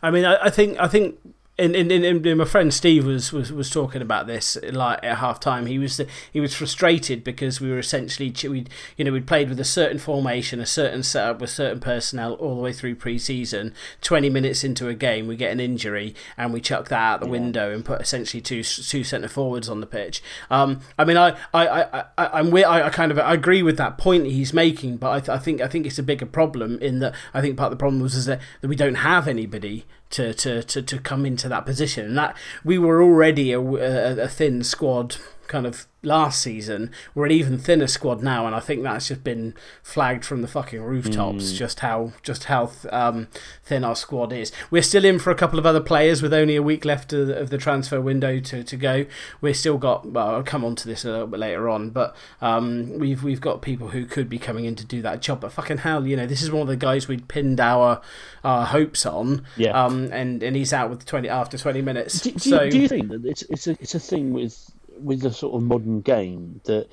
I 0.04 0.12
mean, 0.12 0.26
I, 0.26 0.38
I 0.44 0.50
think 0.50 0.80
I 0.80 0.88
think 0.88 1.18
and, 1.60 1.76
and, 1.76 1.92
and, 1.92 2.38
my 2.38 2.46
friend 2.46 2.74
Steve 2.74 3.06
was, 3.06 3.32
was, 3.32 3.52
was 3.52 3.70
talking 3.70 4.02
about 4.02 4.26
this 4.26 4.58
like 4.72 5.04
at 5.04 5.20
half 5.20 5.40
time. 5.40 5.68
He 5.68 5.78
was 5.78 6.02
he 6.32 6.40
was 6.40 6.56
frustrated 6.56 7.24
because 7.24 7.62
we 7.62 7.70
were 7.70 7.78
essentially 7.78 8.34
we 8.50 8.66
you 8.98 9.06
know 9.06 9.12
we'd 9.12 9.28
played 9.28 9.50
with 9.50 9.60
a 9.60 9.64
certain 9.64 10.00
formation, 10.00 10.60
a 10.60 10.66
certain 10.66 11.04
setup 11.04 11.42
with 11.42 11.52
certain 11.52 11.80
personnel 11.80 12.34
all 12.34 12.56
the 12.56 12.62
way 12.62 12.74
through 12.74 12.96
pre-season. 12.96 13.76
Twenty 14.02 14.32
minutes 14.32 14.64
into 14.64 14.88
a 14.88 14.96
game, 14.96 15.28
we 15.28 15.36
get 15.36 15.52
an 15.52 15.60
injury 15.60 16.16
and 16.38 16.54
we 16.54 16.60
chuck 16.60 16.90
that 16.90 16.98
out 16.98 17.20
the 17.20 17.28
yeah. 17.28 17.32
window 17.34 17.72
and 17.72 17.86
put 17.86 18.02
essentially 18.02 18.42
two 18.42 18.64
two 18.64 19.04
centre 19.04 19.28
forwards 19.28 19.70
on 19.70 19.80
the 19.80 19.86
pitch. 19.86 20.24
Um, 20.50 20.80
I 20.98 21.06
mean, 21.06 21.18
I 21.18 21.38
I 21.54 21.68
I, 21.68 22.04
I 22.18 22.28
I'm 22.40 22.52
I, 22.56 22.88
I 22.88 22.90
kind 22.90 23.12
of 23.12 23.20
I 23.20 23.32
agree 23.32 23.62
with 23.62 23.78
that 23.78 24.00
point 24.00 24.26
he's 24.26 24.54
making, 24.54 24.98
but 24.98 25.12
I, 25.12 25.20
th- 25.20 25.30
I 25.30 25.38
think 25.38 25.62
I 25.62 25.68
think 25.68 25.86
it's 25.86 26.00
a 26.00 26.04
bigger 26.04 26.26
problem 26.26 26.80
in 26.80 26.98
that 27.00 27.14
I 27.32 27.42
think 27.42 27.58
part 27.58 27.72
of 27.72 27.78
the 27.78 27.82
problem 27.82 28.02
was 28.02 28.16
is 28.16 28.26
that, 28.26 28.42
that 28.62 28.68
we 28.68 28.76
don't 28.76 28.96
have 28.96 29.28
anybody 29.28 29.86
to, 30.14 30.34
to, 30.34 30.64
to, 30.64 30.82
to 30.82 31.00
come 31.00 31.26
into 31.26 31.50
that 31.50 31.66
position. 31.66 32.06
And 32.06 32.18
that 32.18 32.38
we 32.64 32.78
were 32.78 33.02
already 33.02 33.52
a, 33.52 33.60
a, 33.60 34.24
a 34.24 34.28
thin 34.28 34.64
squad 34.64 35.18
kind 35.48 35.66
of 35.66 35.88
last 36.04 36.42
season. 36.42 36.92
We're 37.16 37.26
an 37.26 37.32
even 37.32 37.58
thinner 37.58 37.88
squad 37.88 38.22
now, 38.22 38.46
and 38.46 38.56
I 38.56 38.60
think 38.60 38.84
that's 38.84 39.08
just 39.08 39.24
been 39.24 39.54
flagged 39.82 40.26
from 40.26 40.42
the 40.42 40.48
fucking 40.48 40.82
rooftops. 40.82 41.52
Mm. 41.52 41.56
Just 41.56 41.80
how 41.80 42.14
just 42.22 42.46
how 42.46 42.72
um, 42.92 43.28
thin 43.64 43.84
our 43.84 43.96
squad 43.96 44.34
is. 44.34 44.52
We're 44.70 44.82
still 44.82 45.06
in 45.06 45.20
for 45.20 45.32
a 45.32 45.36
couple 45.36 45.60
of 45.60 45.66
other 45.66 45.80
players 45.80 46.22
with 46.22 46.34
only 46.34 46.56
a 46.56 46.62
week 46.62 46.86
left 46.86 47.14
of, 47.14 47.30
of 47.30 47.50
the 47.50 47.58
transfer 47.58 48.02
window 48.02 48.40
to, 48.40 48.64
to 48.64 48.78
go. 48.78 49.06
We're 49.42 49.54
still 49.54 49.78
got. 49.78 50.06
Well, 50.06 50.36
I'll 50.36 50.44
come 50.44 50.66
on 50.66 50.76
to 50.76 50.88
this 50.88 51.06
a 51.06 51.12
little 51.12 51.28
bit 51.28 51.40
later 51.40 51.70
on, 51.70 51.90
but 51.90 52.16
um, 52.42 53.00
we've 53.00 53.24
we've 53.24 53.42
got 53.42 53.62
people 53.62 53.90
who 53.90 54.06
could 54.06 54.30
be 54.30 54.38
coming 54.38 54.66
in 54.66 54.76
to 54.76 54.86
do 54.86 55.02
that 55.02 55.22
job. 55.22 55.42
But 55.42 55.54
fucking 55.54 55.80
hell, 55.80 56.06
you 56.06 56.16
know, 56.16 56.28
this 56.28 56.42
is 56.42 56.52
one 56.52 56.62
of 56.62 56.68
the 56.68 56.76
guys 56.76 57.08
we'd 57.08 57.28
pinned 57.28 57.60
our 57.60 58.02
our 58.44 58.66
hopes 58.66 59.06
on. 59.06 59.46
Yeah. 59.56 59.72
Um, 59.72 60.10
and 60.12 60.44
and 60.44 60.56
he's 60.56 60.74
out 60.74 60.90
with 60.90 61.06
twenty 61.06 61.30
after 61.30 61.58
twenty 61.58 61.82
minutes. 61.82 62.22
Do, 62.22 62.32
do, 62.32 62.40
so, 62.40 62.64
you, 62.64 62.72
do 62.72 62.80
you 62.80 62.88
think 62.88 63.10
that 63.10 63.26
it's 63.26 63.44
it's 63.44 63.68
a 63.68 63.72
it's 63.80 63.96
a 63.96 64.00
thing 64.00 64.34
with 64.34 64.72
with 65.00 65.22
the 65.22 65.32
sort 65.32 65.56
of 65.56 65.64
modern 65.64 66.02
game 66.02 66.62
that 66.66 66.88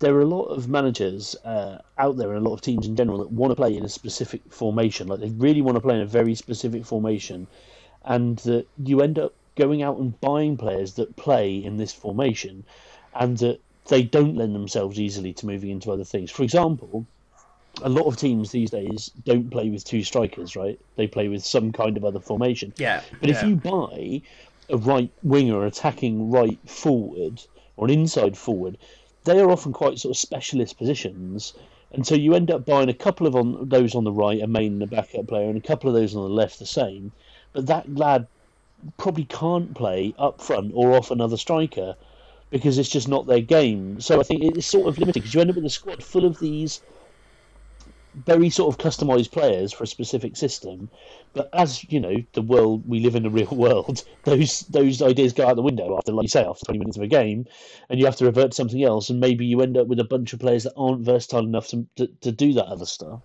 there 0.00 0.14
are 0.14 0.20
a 0.20 0.26
lot 0.26 0.46
of 0.46 0.68
managers 0.68 1.34
uh, 1.44 1.78
out 1.98 2.16
there 2.16 2.32
and 2.32 2.44
a 2.44 2.48
lot 2.48 2.54
of 2.54 2.60
teams 2.60 2.86
in 2.86 2.96
general 2.96 3.18
that 3.18 3.30
want 3.30 3.50
to 3.50 3.56
play 3.56 3.76
in 3.76 3.84
a 3.84 3.88
specific 3.88 4.42
formation. 4.50 5.08
Like 5.08 5.20
they 5.20 5.30
really 5.30 5.62
want 5.62 5.76
to 5.76 5.80
play 5.80 5.94
in 5.94 6.02
a 6.02 6.06
very 6.06 6.34
specific 6.34 6.84
formation, 6.84 7.46
and 8.04 8.38
that 8.38 8.66
you 8.82 9.00
end 9.00 9.18
up 9.18 9.32
going 9.56 9.82
out 9.82 9.98
and 9.98 10.20
buying 10.20 10.56
players 10.56 10.94
that 10.94 11.16
play 11.16 11.56
in 11.56 11.76
this 11.76 11.92
formation, 11.92 12.64
and 13.14 13.38
that 13.38 13.60
they 13.86 14.02
don't 14.02 14.36
lend 14.36 14.54
themselves 14.54 14.98
easily 14.98 15.32
to 15.34 15.46
moving 15.46 15.70
into 15.70 15.92
other 15.92 16.04
things. 16.04 16.30
For 16.30 16.42
example, 16.42 17.06
a 17.82 17.88
lot 17.88 18.06
of 18.06 18.16
teams 18.16 18.50
these 18.50 18.70
days 18.70 19.10
don't 19.24 19.50
play 19.50 19.68
with 19.70 19.84
two 19.84 20.04
strikers, 20.04 20.56
right? 20.56 20.78
They 20.96 21.06
play 21.06 21.28
with 21.28 21.44
some 21.44 21.72
kind 21.72 21.96
of 21.96 22.04
other 22.04 22.20
formation. 22.20 22.72
Yeah. 22.76 23.02
But 23.20 23.28
yeah. 23.28 23.36
if 23.36 23.42
you 23.42 23.56
buy 23.56 24.22
a 24.68 24.76
right 24.76 25.10
winger 25.22 25.64
attacking 25.64 26.30
right 26.30 26.58
forward 26.68 27.42
or 27.76 27.86
an 27.86 27.92
inside 27.92 28.36
forward, 28.36 28.78
they 29.24 29.40
are 29.40 29.50
often 29.50 29.72
quite 29.72 29.98
sort 29.98 30.10
of 30.14 30.18
specialist 30.18 30.78
positions. 30.78 31.54
And 31.92 32.06
so 32.06 32.14
you 32.14 32.34
end 32.34 32.50
up 32.50 32.64
buying 32.64 32.88
a 32.88 32.94
couple 32.94 33.26
of 33.26 33.36
on, 33.36 33.68
those 33.68 33.94
on 33.94 34.04
the 34.04 34.12
right, 34.12 34.40
a 34.40 34.46
main 34.46 34.74
and 34.74 34.82
a 34.82 34.86
backup 34.86 35.28
player, 35.28 35.48
and 35.48 35.56
a 35.56 35.66
couple 35.66 35.88
of 35.88 35.94
those 35.94 36.14
on 36.14 36.22
the 36.22 36.34
left, 36.34 36.58
the 36.58 36.66
same. 36.66 37.12
But 37.52 37.66
that 37.66 37.94
lad 37.94 38.26
probably 38.98 39.24
can't 39.24 39.74
play 39.74 40.14
up 40.18 40.40
front 40.40 40.72
or 40.74 40.94
off 40.94 41.10
another 41.10 41.36
striker 41.36 41.96
because 42.50 42.78
it's 42.78 42.88
just 42.88 43.08
not 43.08 43.26
their 43.26 43.40
game. 43.40 44.00
So 44.00 44.20
I 44.20 44.22
think 44.22 44.42
it's 44.42 44.66
sort 44.66 44.88
of 44.88 44.98
limited 44.98 45.22
because 45.22 45.34
you 45.34 45.40
end 45.40 45.50
up 45.50 45.56
with 45.56 45.64
a 45.64 45.70
squad 45.70 46.02
full 46.02 46.24
of 46.24 46.38
these 46.38 46.82
very 48.14 48.50
sort 48.50 48.72
of 48.72 48.84
customized 48.84 49.32
players 49.32 49.72
for 49.72 49.84
a 49.84 49.86
specific 49.86 50.36
system. 50.36 50.88
But 51.32 51.50
as 51.52 51.84
you 51.90 52.00
know, 52.00 52.16
the 52.32 52.42
world 52.42 52.88
we 52.88 53.00
live 53.00 53.14
in, 53.14 53.24
the 53.24 53.30
real 53.30 53.46
world, 53.50 54.04
those 54.24 54.60
those 54.62 55.02
ideas 55.02 55.32
go 55.32 55.46
out 55.46 55.56
the 55.56 55.62
window 55.62 55.96
after, 55.96 56.12
like 56.12 56.24
you 56.24 56.28
say, 56.28 56.44
after 56.44 56.64
twenty 56.64 56.78
minutes 56.78 56.96
of 56.96 57.02
a 57.02 57.08
game, 57.08 57.46
and 57.88 57.98
you 57.98 58.06
have 58.06 58.16
to 58.16 58.24
revert 58.24 58.52
to 58.52 58.56
something 58.56 58.82
else, 58.82 59.10
and 59.10 59.20
maybe 59.20 59.44
you 59.44 59.60
end 59.60 59.76
up 59.76 59.86
with 59.86 60.00
a 60.00 60.04
bunch 60.04 60.32
of 60.32 60.40
players 60.40 60.64
that 60.64 60.74
aren't 60.76 61.00
versatile 61.00 61.44
enough 61.44 61.68
to 61.68 61.86
to, 61.96 62.06
to 62.20 62.32
do 62.32 62.52
that 62.54 62.66
other 62.66 62.86
stuff. 62.86 63.20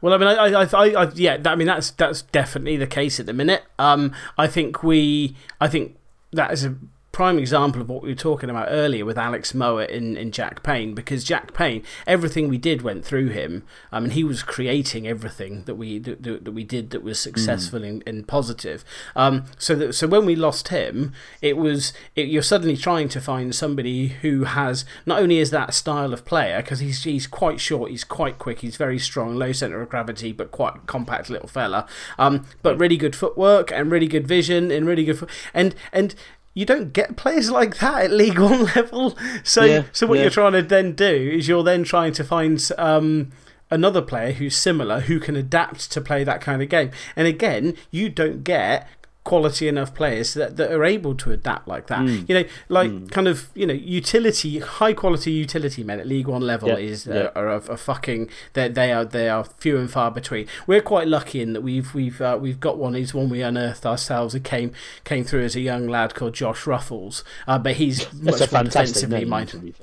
Well, 0.00 0.12
I 0.12 0.18
mean, 0.18 0.28
I, 0.28 0.62
I, 0.62 1.04
I, 1.04 1.10
yeah, 1.14 1.38
I 1.44 1.54
mean 1.56 1.66
that's 1.66 1.90
that's 1.90 2.22
definitely 2.22 2.76
the 2.76 2.86
case 2.86 3.18
at 3.18 3.26
the 3.26 3.32
minute. 3.32 3.64
Um, 3.78 4.12
I 4.36 4.46
think 4.46 4.82
we, 4.82 5.36
I 5.60 5.68
think 5.68 5.96
that 6.32 6.52
is 6.52 6.64
a 6.64 6.76
prime 7.16 7.38
example 7.38 7.80
of 7.80 7.88
what 7.88 8.02
we 8.02 8.10
were 8.10 8.14
talking 8.14 8.50
about 8.50 8.68
earlier 8.68 9.02
with 9.02 9.16
Alex 9.16 9.54
Mowat 9.54 9.88
in, 9.88 10.18
in 10.18 10.30
Jack 10.30 10.62
Payne, 10.62 10.92
because 10.92 11.24
Jack 11.24 11.54
Payne, 11.54 11.82
everything 12.06 12.46
we 12.46 12.58
did 12.58 12.82
went 12.82 13.06
through 13.06 13.28
him. 13.28 13.64
I 13.90 14.00
mean, 14.00 14.10
he 14.10 14.22
was 14.22 14.42
creating 14.42 15.08
everything 15.08 15.62
that 15.64 15.76
we 15.76 15.98
that, 15.98 16.22
that 16.22 16.52
we 16.52 16.62
did 16.62 16.90
that 16.90 17.02
was 17.02 17.18
successful 17.18 17.80
mm. 17.80 17.88
and, 17.88 18.02
and 18.06 18.28
positive. 18.28 18.84
Um, 19.16 19.46
so 19.56 19.74
that, 19.76 19.94
so 19.94 20.06
when 20.06 20.26
we 20.26 20.36
lost 20.36 20.68
him, 20.68 21.14
it 21.40 21.56
was 21.56 21.94
it, 22.14 22.28
you're 22.28 22.42
suddenly 22.42 22.76
trying 22.76 23.08
to 23.08 23.20
find 23.22 23.54
somebody 23.54 24.08
who 24.08 24.44
has 24.44 24.84
not 25.06 25.22
only 25.22 25.38
is 25.38 25.50
that 25.52 25.72
style 25.72 26.12
of 26.12 26.26
player 26.26 26.60
because 26.60 26.80
he's 26.80 27.02
he's 27.04 27.26
quite 27.26 27.60
short, 27.60 27.90
he's 27.90 28.04
quite 28.04 28.38
quick, 28.38 28.58
he's 28.58 28.76
very 28.76 28.98
strong, 28.98 29.36
low 29.36 29.52
center 29.52 29.80
of 29.80 29.88
gravity, 29.88 30.32
but 30.32 30.50
quite 30.50 30.86
compact 30.86 31.30
little 31.30 31.48
fella. 31.48 31.86
Um, 32.18 32.44
but 32.60 32.78
really 32.78 32.98
good 32.98 33.16
footwork 33.16 33.72
and 33.72 33.90
really 33.90 34.06
good 34.06 34.28
vision 34.28 34.70
and 34.70 34.86
really 34.86 35.06
good 35.06 35.26
and 35.54 35.74
and 35.94 36.14
you 36.56 36.64
don't 36.64 36.94
get 36.94 37.16
players 37.16 37.50
like 37.50 37.76
that 37.80 38.04
at 38.04 38.10
League 38.10 38.38
One 38.38 38.64
level. 38.74 39.16
So, 39.44 39.62
yeah, 39.64 39.82
so 39.92 40.06
what 40.06 40.14
yeah. 40.16 40.22
you're 40.22 40.30
trying 40.30 40.52
to 40.52 40.62
then 40.62 40.94
do 40.94 41.04
is 41.04 41.46
you're 41.46 41.62
then 41.62 41.84
trying 41.84 42.14
to 42.14 42.24
find 42.24 42.66
um, 42.78 43.30
another 43.70 44.00
player 44.00 44.32
who's 44.32 44.56
similar 44.56 45.00
who 45.00 45.20
can 45.20 45.36
adapt 45.36 45.92
to 45.92 46.00
play 46.00 46.24
that 46.24 46.40
kind 46.40 46.62
of 46.62 46.70
game. 46.70 46.92
And 47.14 47.28
again, 47.28 47.76
you 47.90 48.08
don't 48.08 48.42
get 48.42 48.88
quality 49.26 49.66
enough 49.66 49.92
players 49.92 50.34
that, 50.34 50.56
that 50.56 50.70
are 50.70 50.84
able 50.84 51.14
to 51.16 51.32
adapt 51.32 51.66
like 51.66 51.88
that. 51.88 51.98
Mm. 51.98 52.28
You 52.28 52.34
know, 52.36 52.44
like 52.68 52.90
mm. 52.90 53.10
kind 53.10 53.26
of, 53.26 53.48
you 53.54 53.66
know, 53.66 53.74
utility, 53.74 54.60
high 54.60 54.94
quality 54.94 55.32
utility 55.32 55.82
men 55.82 55.98
at 55.98 56.06
League 56.06 56.28
One 56.28 56.42
level 56.42 56.68
yep. 56.68 56.78
is 56.78 57.08
uh, 57.08 57.32
are 57.34 57.48
a, 57.48 57.76
fucking, 57.76 58.30
they, 58.52 58.68
they, 58.68 58.92
are, 58.92 59.04
they 59.04 59.28
are 59.28 59.42
few 59.44 59.76
and 59.78 59.90
far 59.90 60.12
between. 60.12 60.46
We're 60.68 60.80
quite 60.80 61.08
lucky 61.08 61.42
in 61.42 61.52
that 61.54 61.62
we've, 61.62 61.92
we've, 61.92 62.20
uh, 62.20 62.38
we've 62.40 62.60
got 62.60 62.78
one. 62.78 62.94
He's 62.94 63.12
one 63.12 63.28
we 63.28 63.42
unearthed 63.42 63.84
ourselves. 63.84 64.32
He 64.32 64.40
came, 64.40 64.72
came 65.04 65.24
through 65.24 65.44
as 65.44 65.56
a 65.56 65.60
young 65.60 65.88
lad 65.88 66.14
called 66.14 66.34
Josh 66.34 66.62
Ruffels, 66.64 67.24
uh, 67.48 67.58
but 67.58 67.74
he's 67.74 68.10
much 68.14 68.52
more 68.52 68.62
defensively 68.62 69.24
minded. 69.24 69.74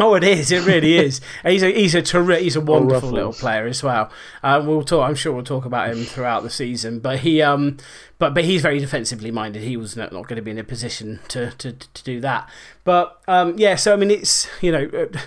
Oh, 0.00 0.14
it 0.14 0.24
is. 0.24 0.52
It 0.52 0.64
really 0.64 0.96
is. 0.96 1.20
he's 1.44 1.62
a 1.62 1.72
he's 1.72 1.94
a 1.94 2.02
terri- 2.02 2.40
he's 2.40 2.56
a 2.56 2.60
wonderful 2.60 3.10
little 3.10 3.32
player 3.32 3.66
as 3.66 3.82
well. 3.82 4.10
Uh, 4.42 4.62
we'll 4.64 4.82
talk. 4.82 5.08
I'm 5.08 5.14
sure 5.14 5.32
we'll 5.32 5.44
talk 5.44 5.64
about 5.64 5.90
him 5.90 6.04
throughout 6.04 6.42
the 6.42 6.50
season. 6.50 7.00
But 7.00 7.20
he 7.20 7.42
um, 7.42 7.78
but 8.18 8.34
but 8.34 8.44
he's 8.44 8.62
very 8.62 8.78
defensively 8.78 9.30
minded. 9.30 9.62
He 9.62 9.76
was 9.76 9.96
not, 9.96 10.12
not 10.12 10.28
going 10.28 10.36
to 10.36 10.42
be 10.42 10.50
in 10.50 10.58
a 10.58 10.64
position 10.64 11.20
to 11.28 11.50
to, 11.52 11.72
to 11.72 12.04
do 12.04 12.20
that. 12.20 12.48
But 12.88 13.20
um, 13.28 13.52
yeah. 13.58 13.74
So 13.74 13.92
I 13.92 13.96
mean, 13.96 14.10
it's 14.10 14.48
you 14.62 14.72
know. 14.72 14.88
Uh, 14.98 15.18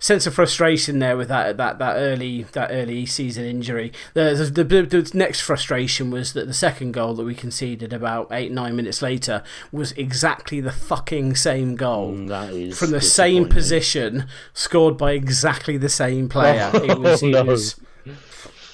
sense 0.00 0.28
of 0.28 0.34
frustration 0.34 1.00
there 1.00 1.16
with 1.16 1.26
that 1.26 1.56
that 1.56 1.80
that 1.80 1.94
early 1.96 2.44
that 2.52 2.70
early 2.70 3.04
season 3.04 3.44
injury. 3.44 3.92
The, 4.14 4.48
the, 4.54 4.62
the, 4.62 4.82
the 4.84 5.10
next 5.12 5.40
frustration 5.40 6.12
was 6.12 6.34
that 6.34 6.46
the 6.46 6.54
second 6.54 6.92
goal 6.92 7.14
that 7.14 7.24
we 7.24 7.34
conceded 7.34 7.92
about 7.92 8.28
eight 8.30 8.52
nine 8.52 8.76
minutes 8.76 9.02
later 9.02 9.42
was 9.72 9.90
exactly 9.92 10.60
the 10.60 10.70
fucking 10.70 11.34
same 11.34 11.74
goal 11.74 12.12
mm, 12.12 12.76
from 12.76 12.92
the 12.92 13.00
same 13.00 13.48
position, 13.48 14.28
scored 14.52 14.96
by 14.96 15.10
exactly 15.10 15.76
the 15.76 15.88
same 15.88 16.28
player. 16.28 16.70
Oh, 16.78 16.84
it 16.84 17.00
was. 17.00 17.22
It 17.24 17.30
no. 17.30 17.42
was 17.42 17.80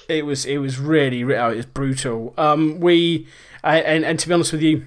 it 0.07 0.23
was 0.23 0.45
it 0.45 0.57
was 0.59 0.77
really 0.77 1.23
oh, 1.23 1.49
it 1.49 1.55
was 1.55 1.65
brutal. 1.65 2.35
Um, 2.37 2.79
we 2.79 3.25
and 3.63 4.05
and 4.05 4.19
to 4.19 4.27
be 4.27 4.33
honest 4.35 4.51
with 4.51 4.61
you, 4.61 4.85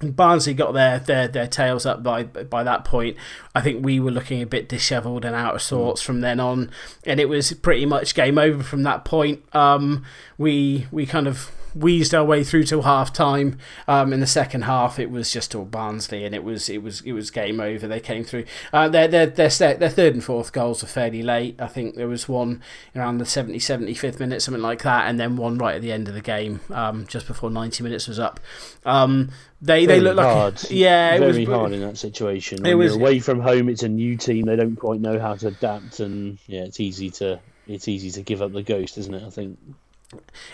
Barnsley 0.00 0.54
got 0.54 0.72
their, 0.72 1.00
their, 1.00 1.28
their 1.28 1.46
tails 1.46 1.84
up 1.84 2.02
by 2.02 2.24
by 2.24 2.62
that 2.62 2.84
point. 2.84 3.16
I 3.54 3.60
think 3.60 3.84
we 3.84 3.98
were 4.00 4.10
looking 4.10 4.42
a 4.42 4.46
bit 4.46 4.68
dishevelled 4.68 5.24
and 5.24 5.34
out 5.34 5.56
of 5.56 5.62
sorts 5.62 6.02
from 6.02 6.20
then 6.20 6.38
on, 6.40 6.70
and 7.04 7.18
it 7.18 7.28
was 7.28 7.52
pretty 7.54 7.86
much 7.86 8.14
game 8.14 8.38
over 8.38 8.62
from 8.62 8.84
that 8.84 9.04
point. 9.04 9.42
Um, 9.54 10.04
we 10.36 10.86
we 10.92 11.06
kind 11.06 11.26
of 11.26 11.50
wheezed 11.74 12.14
our 12.14 12.24
way 12.24 12.44
through 12.44 12.64
to 12.64 12.82
half 12.82 13.12
time. 13.12 13.58
Um, 13.86 14.12
in 14.12 14.20
the 14.20 14.26
second 14.26 14.62
half, 14.62 14.98
it 14.98 15.10
was 15.10 15.32
just 15.32 15.54
all 15.54 15.64
Barnsley, 15.64 16.24
and 16.24 16.34
it 16.34 16.44
was 16.44 16.68
it 16.68 16.82
was 16.82 17.00
it 17.02 17.12
was 17.12 17.30
game 17.30 17.60
over. 17.60 17.86
They 17.86 18.00
came 18.00 18.24
through. 18.24 18.44
Uh, 18.72 18.88
their, 18.88 19.08
their, 19.08 19.26
their, 19.26 19.48
their 19.48 19.90
third 19.90 20.14
and 20.14 20.24
fourth 20.24 20.52
goals 20.52 20.82
were 20.82 20.88
fairly 20.88 21.22
late. 21.22 21.60
I 21.60 21.66
think 21.66 21.96
there 21.96 22.08
was 22.08 22.28
one 22.28 22.62
around 22.94 23.18
the 23.18 23.26
70, 23.26 23.58
75th 23.58 24.20
minute, 24.20 24.42
something 24.42 24.62
like 24.62 24.82
that, 24.82 25.08
and 25.08 25.18
then 25.18 25.36
one 25.36 25.58
right 25.58 25.76
at 25.76 25.82
the 25.82 25.92
end 25.92 26.08
of 26.08 26.14
the 26.14 26.20
game, 26.20 26.60
um, 26.70 27.06
just 27.06 27.26
before 27.26 27.50
90 27.50 27.82
minutes 27.82 28.08
was 28.08 28.18
up. 28.18 28.40
Um, 28.84 29.30
they 29.60 29.86
very 29.86 29.98
they 29.98 30.04
look 30.04 30.18
hard. 30.18 30.54
like 30.54 30.70
yeah, 30.70 31.18
very 31.18 31.46
was, 31.46 31.48
hard 31.48 31.72
in 31.72 31.80
that 31.80 31.98
situation. 31.98 32.62
When 32.62 32.70
it 32.70 32.74
was 32.74 32.94
away 32.94 33.18
from 33.18 33.40
home. 33.40 33.68
It's 33.68 33.82
a 33.82 33.88
new 33.88 34.16
team. 34.16 34.46
They 34.46 34.56
don't 34.56 34.76
quite 34.76 35.00
know 35.00 35.18
how 35.18 35.34
to 35.34 35.48
adapt, 35.48 36.00
and 36.00 36.38
yeah, 36.46 36.62
it's 36.62 36.80
easy 36.80 37.10
to 37.10 37.40
it's 37.66 37.88
easy 37.88 38.10
to 38.12 38.22
give 38.22 38.40
up 38.40 38.52
the 38.52 38.62
ghost, 38.62 38.98
isn't 38.98 39.14
it? 39.14 39.22
I 39.22 39.30
think. 39.30 39.58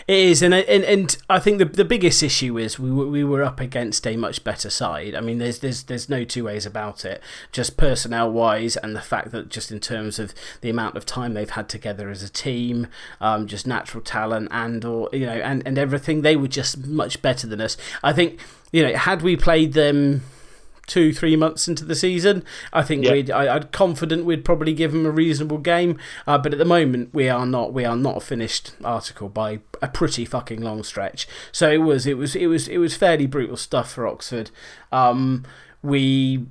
It 0.05 0.17
is, 0.17 0.41
and 0.41 0.53
and 0.53 0.83
and 0.83 1.17
I 1.29 1.39
think 1.39 1.59
the 1.59 1.65
the 1.65 1.85
biggest 1.85 2.21
issue 2.21 2.57
is 2.57 2.77
we 2.77 2.91
were, 2.91 3.07
we 3.07 3.23
were 3.23 3.41
up 3.41 3.61
against 3.61 4.05
a 4.05 4.17
much 4.17 4.43
better 4.43 4.69
side. 4.69 5.15
I 5.15 5.21
mean, 5.21 5.37
there's 5.37 5.59
there's 5.59 5.83
there's 5.83 6.09
no 6.09 6.25
two 6.25 6.43
ways 6.43 6.65
about 6.65 7.05
it. 7.05 7.21
Just 7.53 7.77
personnel 7.77 8.29
wise, 8.29 8.75
and 8.75 8.93
the 8.93 9.01
fact 9.01 9.31
that 9.31 9.47
just 9.47 9.71
in 9.71 9.79
terms 9.79 10.19
of 10.19 10.33
the 10.59 10.69
amount 10.69 10.97
of 10.97 11.05
time 11.05 11.35
they've 11.35 11.49
had 11.49 11.69
together 11.69 12.09
as 12.09 12.21
a 12.21 12.29
team, 12.29 12.87
um, 13.21 13.47
just 13.47 13.65
natural 13.65 14.03
talent 14.03 14.49
and 14.51 14.83
or 14.83 15.09
you 15.13 15.25
know 15.25 15.31
and 15.31 15.65
and 15.65 15.77
everything, 15.77 16.21
they 16.21 16.35
were 16.35 16.49
just 16.49 16.85
much 16.85 17.21
better 17.21 17.47
than 17.47 17.61
us. 17.61 17.77
I 18.03 18.11
think 18.11 18.41
you 18.73 18.83
know 18.83 18.93
had 18.97 19.21
we 19.21 19.37
played 19.37 19.71
them 19.71 20.23
two, 20.87 21.13
three 21.13 21.35
months 21.35 21.67
into 21.67 21.85
the 21.85 21.95
season. 21.95 22.43
I 22.73 22.83
think 22.83 23.05
we'd, 23.05 23.31
I, 23.31 23.55
am 23.55 23.63
confident 23.69 24.25
we'd 24.25 24.45
probably 24.45 24.73
give 24.73 24.91
them 24.91 25.05
a 25.05 25.11
reasonable 25.11 25.57
game. 25.57 25.97
Uh, 26.27 26.37
but 26.37 26.53
at 26.53 26.59
the 26.59 26.65
moment, 26.65 27.13
we 27.13 27.29
are 27.29 27.45
not. 27.45 27.73
We 27.73 27.85
are 27.85 27.95
not 27.95 28.17
a 28.17 28.21
finished 28.21 28.73
article 28.83 29.29
by 29.29 29.59
a 29.81 29.87
pretty 29.87 30.25
fucking 30.25 30.61
long 30.61 30.83
stretch. 30.83 31.27
So 31.51 31.71
it 31.71 31.77
was, 31.77 32.05
it 32.05 32.17
was, 32.17 32.35
it 32.35 32.47
was, 32.47 32.67
it 32.67 32.77
was 32.77 32.95
fairly 32.95 33.25
brutal 33.25 33.57
stuff 33.57 33.91
for 33.91 34.07
Oxford. 34.07 34.51
Um, 34.91 35.45
we 35.81 36.45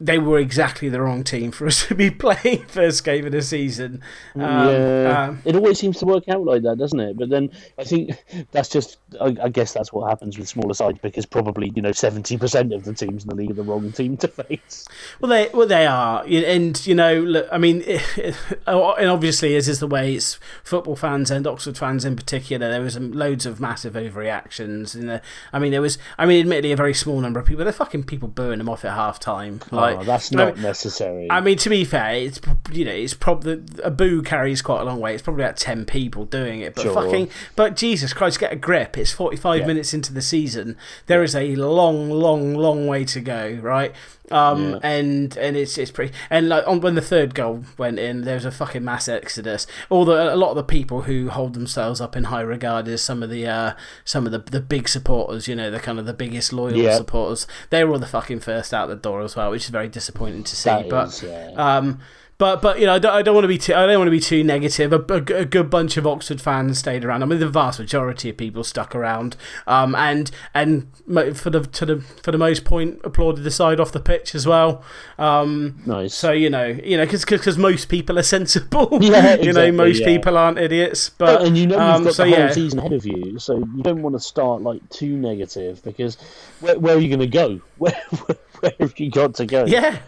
they 0.00 0.18
were 0.18 0.38
exactly 0.38 0.88
the 0.88 1.00
wrong 1.00 1.22
team 1.22 1.52
for 1.52 1.66
us 1.66 1.86
to 1.88 1.94
be 1.94 2.10
playing 2.10 2.64
first 2.66 3.04
game 3.04 3.26
of 3.26 3.32
the 3.32 3.42
season. 3.42 4.02
Um, 4.34 4.40
yeah, 4.40 5.26
um, 5.28 5.42
it 5.44 5.54
always 5.54 5.78
seems 5.78 5.98
to 5.98 6.06
work 6.06 6.28
out 6.28 6.44
like 6.44 6.62
that, 6.62 6.78
doesn't 6.78 6.98
it? 6.98 7.18
But 7.18 7.28
then 7.28 7.50
I 7.78 7.84
think 7.84 8.24
that's 8.50 8.68
just, 8.68 8.98
I, 9.20 9.36
I 9.42 9.48
guess 9.50 9.72
that's 9.74 9.92
what 9.92 10.08
happens 10.08 10.38
with 10.38 10.48
smaller 10.48 10.74
sides 10.74 10.98
because 11.02 11.26
probably 11.26 11.70
you 11.74 11.82
know 11.82 11.92
seventy 11.92 12.38
percent 12.38 12.72
of 12.72 12.84
the 12.84 12.94
teams 12.94 13.24
in 13.24 13.28
the 13.28 13.34
league 13.34 13.50
are 13.50 13.54
the 13.54 13.62
wrong 13.62 13.92
team 13.92 14.16
to 14.18 14.28
face. 14.28 14.86
Well, 15.20 15.30
they 15.30 15.50
well 15.52 15.66
they 15.66 15.86
are, 15.86 16.24
and 16.24 16.86
you 16.86 16.94
know, 16.94 17.20
look, 17.20 17.48
I 17.52 17.58
mean, 17.58 17.82
and 18.66 19.10
obviously 19.10 19.54
as 19.56 19.68
is 19.68 19.80
the 19.80 19.86
way 19.86 20.14
it's 20.14 20.38
football 20.64 20.96
fans 20.96 21.30
and 21.30 21.46
Oxford 21.46 21.76
fans 21.76 22.04
in 22.04 22.16
particular. 22.16 22.70
There 22.70 22.80
was 22.80 22.98
loads 22.98 23.44
of 23.46 23.60
massive 23.60 23.94
overreactions, 23.94 24.94
and 24.94 25.20
I 25.52 25.58
mean, 25.58 25.72
there 25.72 25.82
was, 25.82 25.98
I 26.16 26.26
mean, 26.26 26.40
admittedly 26.40 26.72
a 26.72 26.76
very 26.76 26.94
small 26.94 27.20
number 27.20 27.40
of 27.40 27.46
people. 27.46 27.64
They're 27.64 27.72
fucking 27.72 28.04
people 28.04 28.28
booing 28.28 28.58
them 28.58 28.68
off 28.68 28.84
at 28.84 28.94
half 28.94 29.18
time. 29.18 29.60
Like, 29.70 29.89
oh, 29.98 30.04
that's 30.04 30.32
not 30.32 30.48
I 30.48 30.52
mean, 30.52 30.62
necessary. 30.62 31.30
I 31.30 31.40
mean, 31.40 31.58
to 31.58 31.68
be 31.68 31.84
fair, 31.84 32.14
it's 32.14 32.40
you 32.70 32.84
know, 32.84 32.92
it's 32.92 33.14
probably 33.14 33.62
a 33.82 33.90
boo 33.90 34.22
carries 34.22 34.62
quite 34.62 34.82
a 34.82 34.84
long 34.84 35.00
way. 35.00 35.14
It's 35.14 35.22
probably 35.22 35.44
about 35.44 35.56
ten 35.56 35.84
people 35.84 36.24
doing 36.24 36.60
it, 36.60 36.74
but 36.74 36.82
sure. 36.82 36.94
fucking, 36.94 37.30
but 37.56 37.76
Jesus 37.76 38.12
Christ, 38.12 38.40
get 38.40 38.52
a 38.52 38.56
grip! 38.56 38.96
It's 38.96 39.12
forty-five 39.12 39.60
yeah. 39.60 39.66
minutes 39.66 39.92
into 39.94 40.12
the 40.12 40.22
season. 40.22 40.76
There 41.06 41.22
is 41.22 41.34
a 41.34 41.56
long, 41.56 42.10
long, 42.10 42.54
long 42.54 42.86
way 42.86 43.04
to 43.06 43.20
go, 43.20 43.58
right? 43.62 43.94
Um, 44.30 44.72
yeah. 44.72 44.78
and 44.82 45.36
and 45.36 45.56
it's 45.56 45.76
it's 45.76 45.90
pretty 45.90 46.14
and 46.30 46.48
like 46.48 46.66
on, 46.66 46.80
when 46.80 46.94
the 46.94 47.02
third 47.02 47.34
goal 47.34 47.64
went 47.76 47.98
in, 47.98 48.22
there 48.22 48.34
was 48.34 48.44
a 48.44 48.50
fucking 48.50 48.84
mass 48.84 49.08
exodus. 49.08 49.66
All 49.88 50.04
the 50.04 50.32
a 50.32 50.36
lot 50.36 50.50
of 50.50 50.56
the 50.56 50.62
people 50.62 51.02
who 51.02 51.30
hold 51.30 51.54
themselves 51.54 52.00
up 52.00 52.16
in 52.16 52.24
high 52.24 52.40
regard 52.40 52.86
as 52.88 53.02
some 53.02 53.22
of 53.22 53.30
the 53.30 53.46
uh, 53.46 53.74
some 54.04 54.26
of 54.26 54.32
the 54.32 54.38
the 54.38 54.60
big 54.60 54.88
supporters, 54.88 55.48
you 55.48 55.56
know, 55.56 55.70
the 55.70 55.80
kind 55.80 55.98
of 55.98 56.06
the 56.06 56.14
biggest 56.14 56.52
loyal 56.52 56.76
yeah. 56.76 56.96
supporters. 56.96 57.46
They 57.70 57.84
were 57.84 57.92
all 57.92 57.98
the 57.98 58.06
fucking 58.06 58.40
first 58.40 58.72
out 58.72 58.88
the 58.88 58.96
door 58.96 59.22
as 59.22 59.36
well, 59.36 59.50
which 59.50 59.64
is 59.64 59.70
very 59.70 59.88
disappointing 59.88 60.44
to 60.44 60.56
see. 60.56 60.70
That 60.70 60.88
but 60.88 61.08
is, 61.08 61.22
yeah. 61.22 61.52
um, 61.56 62.00
but 62.40 62.62
but 62.62 62.80
you 62.80 62.86
know, 62.86 62.94
I 62.94 62.98
don't, 62.98 63.12
I 63.12 63.20
don't 63.20 63.34
want 63.34 63.44
to 63.44 63.48
be 63.48 63.58
too 63.58 63.74
I 63.74 63.86
don't 63.86 63.98
want 63.98 64.06
to 64.06 64.12
be 64.12 64.18
too 64.18 64.42
negative. 64.42 64.94
A, 64.94 64.96
a, 64.96 65.40
a, 65.40 65.44
good 65.44 65.68
bunch 65.68 65.98
of 65.98 66.06
Oxford 66.06 66.40
fans 66.40 66.78
stayed 66.78 67.04
around. 67.04 67.22
I 67.22 67.26
mean, 67.26 67.38
the 67.38 67.50
vast 67.50 67.78
majority 67.78 68.30
of 68.30 68.38
people 68.38 68.64
stuck 68.64 68.94
around, 68.94 69.36
um, 69.66 69.94
and 69.94 70.30
and 70.54 70.88
for 71.36 71.50
the 71.50 71.60
to 71.60 71.84
the 71.84 72.00
for 72.00 72.32
the 72.32 72.38
most 72.38 72.64
point 72.64 72.98
applauded 73.04 73.44
the 73.44 73.50
side 73.50 73.78
off 73.78 73.92
the 73.92 74.00
pitch 74.00 74.34
as 74.34 74.46
well. 74.46 74.82
Um, 75.18 75.82
nice. 75.84 76.14
So 76.14 76.32
you 76.32 76.48
know, 76.48 76.64
you 76.64 76.96
know, 76.96 77.04
because 77.04 77.58
most 77.58 77.90
people 77.90 78.18
are 78.18 78.24
sensible. 78.24 78.98
Yeah, 79.10 79.34
exactly, 79.34 79.46
you 79.46 79.52
know, 79.52 79.72
most 79.72 80.00
yeah. 80.00 80.06
people 80.06 80.38
aren't 80.38 80.58
idiots. 80.58 81.10
But 81.10 81.42
and 81.42 81.58
you 81.58 81.66
know, 81.66 81.74
you've 81.74 81.96
um, 81.96 82.04
got 82.04 82.14
so, 82.14 82.24
the 82.24 82.30
whole 82.30 82.38
yeah. 82.38 82.52
season 82.52 82.78
ahead 82.78 82.92
of 82.92 83.04
you, 83.04 83.38
so 83.38 83.58
you 83.58 83.82
don't 83.82 84.02
want 84.02 84.14
to 84.14 84.20
start 84.20 84.62
like 84.62 84.88
too 84.88 85.16
negative 85.16 85.82
because 85.82 86.16
where, 86.60 86.78
where 86.78 86.96
are 86.96 87.00
you 87.00 87.08
going 87.08 87.20
to 87.20 87.26
go? 87.26 87.60
Where, 87.78 87.92
where, 88.10 88.36
where 88.60 88.72
have 88.78 88.98
you 88.98 89.10
got 89.10 89.34
to 89.36 89.46
go? 89.46 89.64
Yeah. 89.66 89.98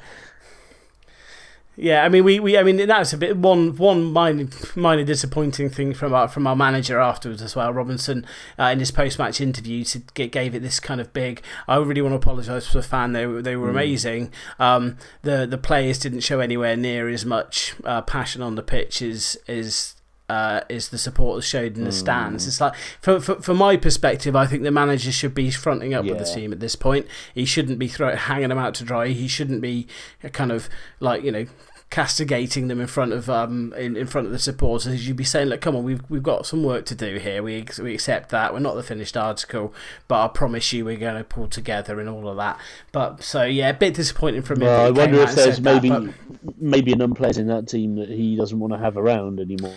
Yeah, 1.83 2.05
I 2.05 2.09
mean, 2.09 2.23
we, 2.23 2.39
we 2.39 2.57
I 2.57 2.63
mean 2.63 2.77
that's 2.87 3.13
a 3.13 3.19
bit 3.19 3.37
one 3.37 3.75
one 3.75 4.05
minor, 4.05 4.47
minor 4.77 5.03
disappointing 5.03 5.69
thing 5.69 5.95
from 5.95 6.15
our 6.15 6.29
from 6.29 6.47
our 6.47 6.55
manager 6.55 7.01
afterwards 7.01 7.43
as 7.43 7.57
well. 7.57 7.73
Robinson 7.73 8.25
uh, 8.57 8.67
in 8.67 8.79
his 8.79 8.93
post 8.93 9.19
match 9.19 9.41
interview 9.41 9.83
to, 9.87 9.99
gave 9.99 10.55
it 10.55 10.61
this 10.63 10.79
kind 10.79 11.01
of 11.01 11.13
big. 11.13 11.43
I 11.67 11.77
really 11.79 12.01
want 12.01 12.13
to 12.13 12.19
apologise 12.19 12.69
for 12.69 12.75
the 12.75 12.85
fan. 12.85 13.15
They 13.15 13.27
were 13.27 13.43
they 13.43 13.57
were 13.57 13.67
mm. 13.67 13.71
amazing. 13.71 14.33
Um, 14.61 14.97
the 15.23 15.45
the 15.45 15.59
players 15.59 15.99
didn't 15.99 16.21
show 16.21 16.39
anywhere 16.39 16.77
near 16.77 17.09
as 17.09 17.27
much 17.27 17.75
uh, 17.83 18.03
passion 18.03 18.43
on 18.43 18.55
the 18.55 18.63
pitch 18.63 19.03
as 19.03 19.37
as 19.49 19.97
uh, 20.29 20.61
is 20.69 20.91
the 20.91 20.99
supporters 20.99 21.45
showed 21.45 21.77
in 21.77 21.83
the 21.85 21.93
stands. 21.93 22.47
It's 22.47 22.61
like, 22.61 22.75
from, 23.03 23.21
from, 23.21 23.57
my 23.59 23.77
perspective, 23.77 24.35
I 24.35 24.47
think 24.47 24.63
the 24.63 24.71
manager 24.71 25.13
should 25.13 25.35
be 25.35 25.51
fronting 25.51 25.93
up 25.93 26.05
yeah. 26.05 26.13
with 26.13 26.21
the 26.21 26.33
team 26.33 26.53
at 26.53 26.61
this 26.61 26.75
point. 26.75 27.07
He 27.35 27.45
shouldn't 27.45 27.79
be 27.79 27.87
throw, 27.87 28.17
hanging 28.17 28.49
them 28.49 28.57
out 28.57 28.73
to 28.77 28.85
dry. 28.85 29.09
He 29.09 29.29
shouldn't 29.29 29.61
be 29.61 29.89
kind 30.33 30.51
of 30.51 30.71
like, 31.01 31.23
you 31.23 31.33
know, 31.33 31.47
castigating 31.93 32.69
them 32.69 32.81
in 32.81 32.87
front 32.87 33.13
of 33.13 33.29
um 33.29 33.75
in, 33.77 33.99
in 33.99 34.07
front 34.07 34.27
of 34.27 34.33
the 34.33 34.39
supporters. 34.39 35.07
You'd 35.07 35.19
be 35.19 35.25
saying, 35.25 35.49
"Look, 35.49 35.61
come 35.61 35.77
on, 35.77 35.85
we've 35.85 36.03
we've 36.09 36.23
got 36.23 36.47
some 36.47 36.65
work 36.65 36.87
to 36.87 36.95
do 36.95 37.19
here. 37.19 37.43
We 37.43 37.67
we 37.81 37.93
accept 37.93 38.31
that. 38.31 38.55
We're 38.55 38.61
not 38.61 38.77
the 38.77 38.83
finished 38.83 39.15
article, 39.15 39.75
but 40.09 40.25
I 40.25 40.29
promise 40.29 40.73
you, 40.73 40.87
we're 40.87 40.97
going 40.97 41.19
to 41.19 41.23
pull 41.23 41.49
together 41.49 42.01
and 42.01 42.09
all 42.09 42.29
of 42.29 42.39
that." 42.39 42.59
But 42.93 43.23
so 43.23 43.45
yeah, 43.45 43.69
a 43.69 43.75
bit 43.75 43.93
disappointing 43.93 44.41
from 44.41 44.61
me. 44.61 44.67
Well, 44.67 44.87
I 44.87 44.91
wonder 44.91 45.21
if 45.21 45.35
there's 45.35 45.61
maybe 45.61 45.91
that, 45.91 46.15
maybe 46.59 46.95
an 46.95 47.03
unplayers 47.03 47.37
in 47.37 47.47
that 47.49 47.69
team 47.69 47.97
that 47.97 48.09
he 48.09 48.37
doesn't 48.37 48.59
want 48.59 48.73
to 48.73 48.79
have 48.79 48.97
around 48.97 49.39
anymore. 49.39 49.75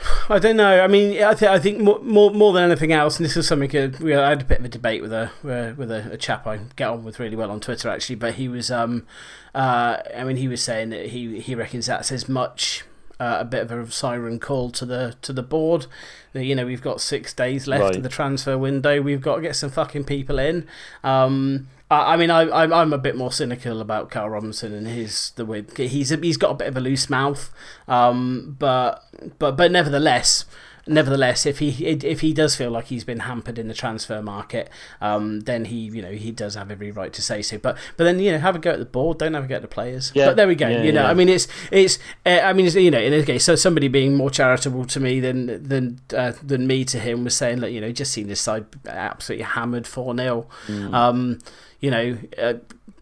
I 0.28 0.38
don't 0.38 0.56
know. 0.56 0.82
I 0.82 0.86
mean, 0.86 1.22
I, 1.22 1.34
th- 1.34 1.50
I 1.50 1.58
think 1.58 1.80
more, 1.80 1.98
more 2.00 2.30
more 2.30 2.52
than 2.52 2.64
anything 2.64 2.92
else, 2.92 3.16
and 3.16 3.24
this 3.24 3.36
is 3.36 3.46
something 3.46 3.74
uh, 3.76 3.90
we 4.00 4.14
I 4.14 4.30
had 4.30 4.42
a 4.42 4.44
bit 4.44 4.60
of 4.60 4.64
a 4.64 4.68
debate 4.68 5.02
with 5.02 5.12
a 5.12 5.30
with 5.42 5.90
a, 5.90 6.12
a, 6.12 6.16
chap 6.16 6.46
I 6.46 6.58
get 6.76 6.88
on 6.88 7.04
with 7.04 7.18
really 7.18 7.36
well 7.36 7.50
on 7.50 7.60
Twitter 7.60 7.88
actually. 7.88 8.16
But 8.16 8.34
he 8.34 8.48
was, 8.48 8.70
um, 8.70 9.06
uh, 9.54 9.98
I 10.16 10.24
mean, 10.24 10.36
he 10.36 10.48
was 10.48 10.62
saying 10.62 10.90
that 10.90 11.06
he 11.06 11.40
he 11.40 11.54
reckons 11.54 11.86
that's 11.86 12.12
as 12.12 12.28
much 12.28 12.84
uh, 13.20 13.38
a 13.40 13.44
bit 13.44 13.62
of 13.62 13.70
a 13.70 13.90
siren 13.90 14.38
call 14.38 14.70
to 14.70 14.86
the 14.86 15.16
to 15.22 15.32
the 15.32 15.42
board. 15.42 15.86
You 16.34 16.54
know 16.54 16.66
we've 16.66 16.82
got 16.82 17.00
six 17.00 17.34
days 17.34 17.66
left 17.66 17.82
right. 17.82 17.96
of 17.96 18.02
the 18.02 18.08
transfer 18.08 18.56
window. 18.56 19.02
We've 19.02 19.20
got 19.20 19.36
to 19.36 19.42
get 19.42 19.56
some 19.56 19.70
fucking 19.70 20.04
people 20.04 20.38
in. 20.38 20.66
Um, 21.02 21.68
I 21.90 22.16
mean, 22.18 22.30
I, 22.30 22.42
I'm 22.42 22.92
a 22.92 22.98
bit 22.98 23.16
more 23.16 23.32
cynical 23.32 23.80
about 23.80 24.10
Karl 24.10 24.28
Robinson 24.28 24.74
and 24.74 24.86
his 24.86 25.30
the 25.36 25.46
way 25.46 25.64
he's 25.76 26.10
he's 26.10 26.36
got 26.36 26.50
a 26.50 26.54
bit 26.54 26.68
of 26.68 26.76
a 26.76 26.80
loose 26.80 27.08
mouth, 27.08 27.50
um, 27.86 28.56
but 28.58 29.02
but 29.38 29.56
but 29.56 29.72
nevertheless, 29.72 30.44
nevertheless, 30.86 31.46
if 31.46 31.60
he 31.60 31.70
if 31.86 32.20
he 32.20 32.34
does 32.34 32.54
feel 32.56 32.70
like 32.70 32.86
he's 32.86 33.04
been 33.04 33.20
hampered 33.20 33.58
in 33.58 33.68
the 33.68 33.74
transfer 33.74 34.20
market, 34.20 34.68
um, 35.00 35.40
then 35.40 35.64
he 35.66 35.76
you 35.76 36.02
know 36.02 36.10
he 36.12 36.30
does 36.30 36.56
have 36.56 36.70
every 36.70 36.90
right 36.90 37.12
to 37.14 37.22
say 37.22 37.40
so. 37.40 37.56
But 37.56 37.78
but 37.96 38.04
then 38.04 38.18
you 38.20 38.32
know 38.32 38.38
have 38.38 38.56
a 38.56 38.58
go 38.58 38.70
at 38.72 38.78
the 38.78 38.84
board, 38.84 39.18
don't 39.18 39.32
have 39.32 39.44
a 39.44 39.48
go 39.48 39.54
at 39.56 39.62
the 39.62 39.68
players. 39.68 40.12
Yeah. 40.14 40.26
But 40.26 40.36
there 40.36 40.46
we 40.48 40.56
go. 40.56 40.68
Yeah, 40.68 40.82
you 40.82 40.92
know, 40.92 41.02
yeah. 41.04 41.10
I 41.10 41.14
mean 41.14 41.30
it's 41.30 41.48
it's 41.72 41.98
uh, 42.26 42.40
I 42.42 42.52
mean 42.52 42.66
it's, 42.66 42.74
you 42.74 42.90
know 42.90 43.00
in 43.00 43.12
this 43.12 43.24
case, 43.24 43.44
so 43.44 43.56
somebody 43.56 43.88
being 43.88 44.14
more 44.14 44.30
charitable 44.30 44.84
to 44.86 45.00
me 45.00 45.20
than 45.20 45.66
than 45.66 46.00
uh, 46.14 46.32
than 46.42 46.66
me 46.66 46.84
to 46.84 46.98
him 46.98 47.24
was 47.24 47.34
saying 47.34 47.60
that 47.60 47.72
you 47.72 47.80
know 47.80 47.92
just 47.92 48.12
seen 48.12 48.28
this 48.28 48.40
side 48.42 48.66
absolutely 48.86 49.44
hammered 49.44 49.86
four 49.86 50.14
0 50.14 50.46
Mm. 50.68 50.92
um, 50.94 51.38
you 51.80 51.90
know, 51.90 52.18
uh, 52.36 52.54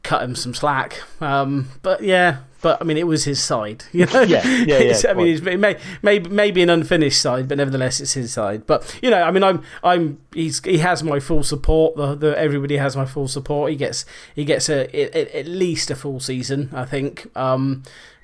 cut 0.02 0.23
him 0.23 0.35
some 0.35 0.54
slack. 0.54 1.02
Um, 1.21 1.68
but 1.83 2.02
yeah, 2.02 2.38
but 2.62 2.80
I 2.80 2.85
mean, 2.85 2.97
it 2.97 3.06
was 3.06 3.25
his 3.25 3.42
side. 3.42 3.85
You 3.92 4.06
know, 4.06 4.23
yeah, 4.23 4.47
yeah, 4.47 4.78
yeah. 4.78 5.02
I 5.09 5.14
mean, 5.14 5.47
it 5.47 5.61
may, 5.61 5.78
maybe 6.02 6.28
maybe 6.28 6.62
an 6.62 6.71
unfinished 6.71 7.21
side, 7.21 7.49
but 7.49 7.59
nevertheless, 7.59 8.00
it's 8.00 8.12
his 8.12 8.33
side. 8.33 8.66
But 8.66 8.99
you 9.02 9.11
know, 9.11 9.23
I 9.23 9.30
mean, 9.30 9.42
I'm 9.42 9.62
I'm 9.83 10.18
he's 10.35 10.62
he 10.64 10.78
has 10.78 11.02
my 11.02 11.21
full 11.21 11.42
support. 11.42 11.97
The, 11.97 12.14
the 12.14 12.38
everybody 12.38 12.76
has 12.76 12.97
my 12.97 13.06
full 13.06 13.28
support. 13.28 13.71
He 13.71 13.76
gets 13.76 14.04
he 14.35 14.45
gets 14.45 14.68
a, 14.68 14.88
a 14.95 15.38
at 15.38 15.47
least 15.47 15.90
a 15.90 15.97
full 15.97 16.21
season, 16.21 16.71
I 16.73 16.85
think. 16.85 17.26
Um, 17.37 17.83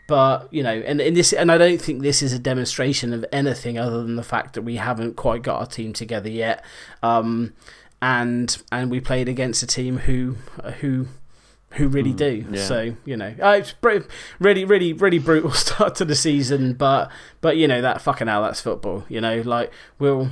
but 0.08 0.52
you 0.52 0.62
know, 0.62 0.74
and, 0.74 1.00
and 1.00 1.16
this, 1.16 1.32
and 1.32 1.50
I 1.50 1.56
don't 1.56 1.80
think 1.80 2.02
this 2.02 2.22
is 2.22 2.32
a 2.32 2.38
demonstration 2.38 3.12
of 3.12 3.24
anything 3.32 3.78
other 3.78 4.02
than 4.02 4.16
the 4.16 4.22
fact 4.22 4.54
that 4.54 4.62
we 4.62 4.76
haven't 4.76 5.16
quite 5.16 5.42
got 5.42 5.60
our 5.60 5.66
team 5.66 5.92
together 5.92 6.28
yet. 6.28 6.64
Um, 7.02 7.54
and 8.02 8.60
and 8.72 8.90
we 8.90 9.00
played 9.00 9.28
against 9.28 9.62
a 9.62 9.66
team 9.66 9.98
who 9.98 10.36
who 10.80 11.06
who 11.70 11.88
really 11.88 12.12
do. 12.12 12.44
yeah. 12.50 12.64
So 12.64 12.96
you 13.06 13.16
know, 13.16 13.34
uh, 13.40 13.60
it's 13.60 13.74
really, 14.40 14.64
really, 14.64 14.92
really 14.92 15.18
brutal 15.18 15.50
start 15.52 15.94
to 15.96 16.04
the 16.04 16.16
season. 16.16 16.74
But 16.74 17.10
but 17.40 17.56
you 17.56 17.66
know 17.68 17.80
that 17.80 18.02
fucking 18.02 18.26
hell, 18.26 18.42
that's 18.42 18.60
football. 18.60 19.04
You 19.08 19.22
know, 19.22 19.40
like 19.42 19.72
we'll. 19.98 20.30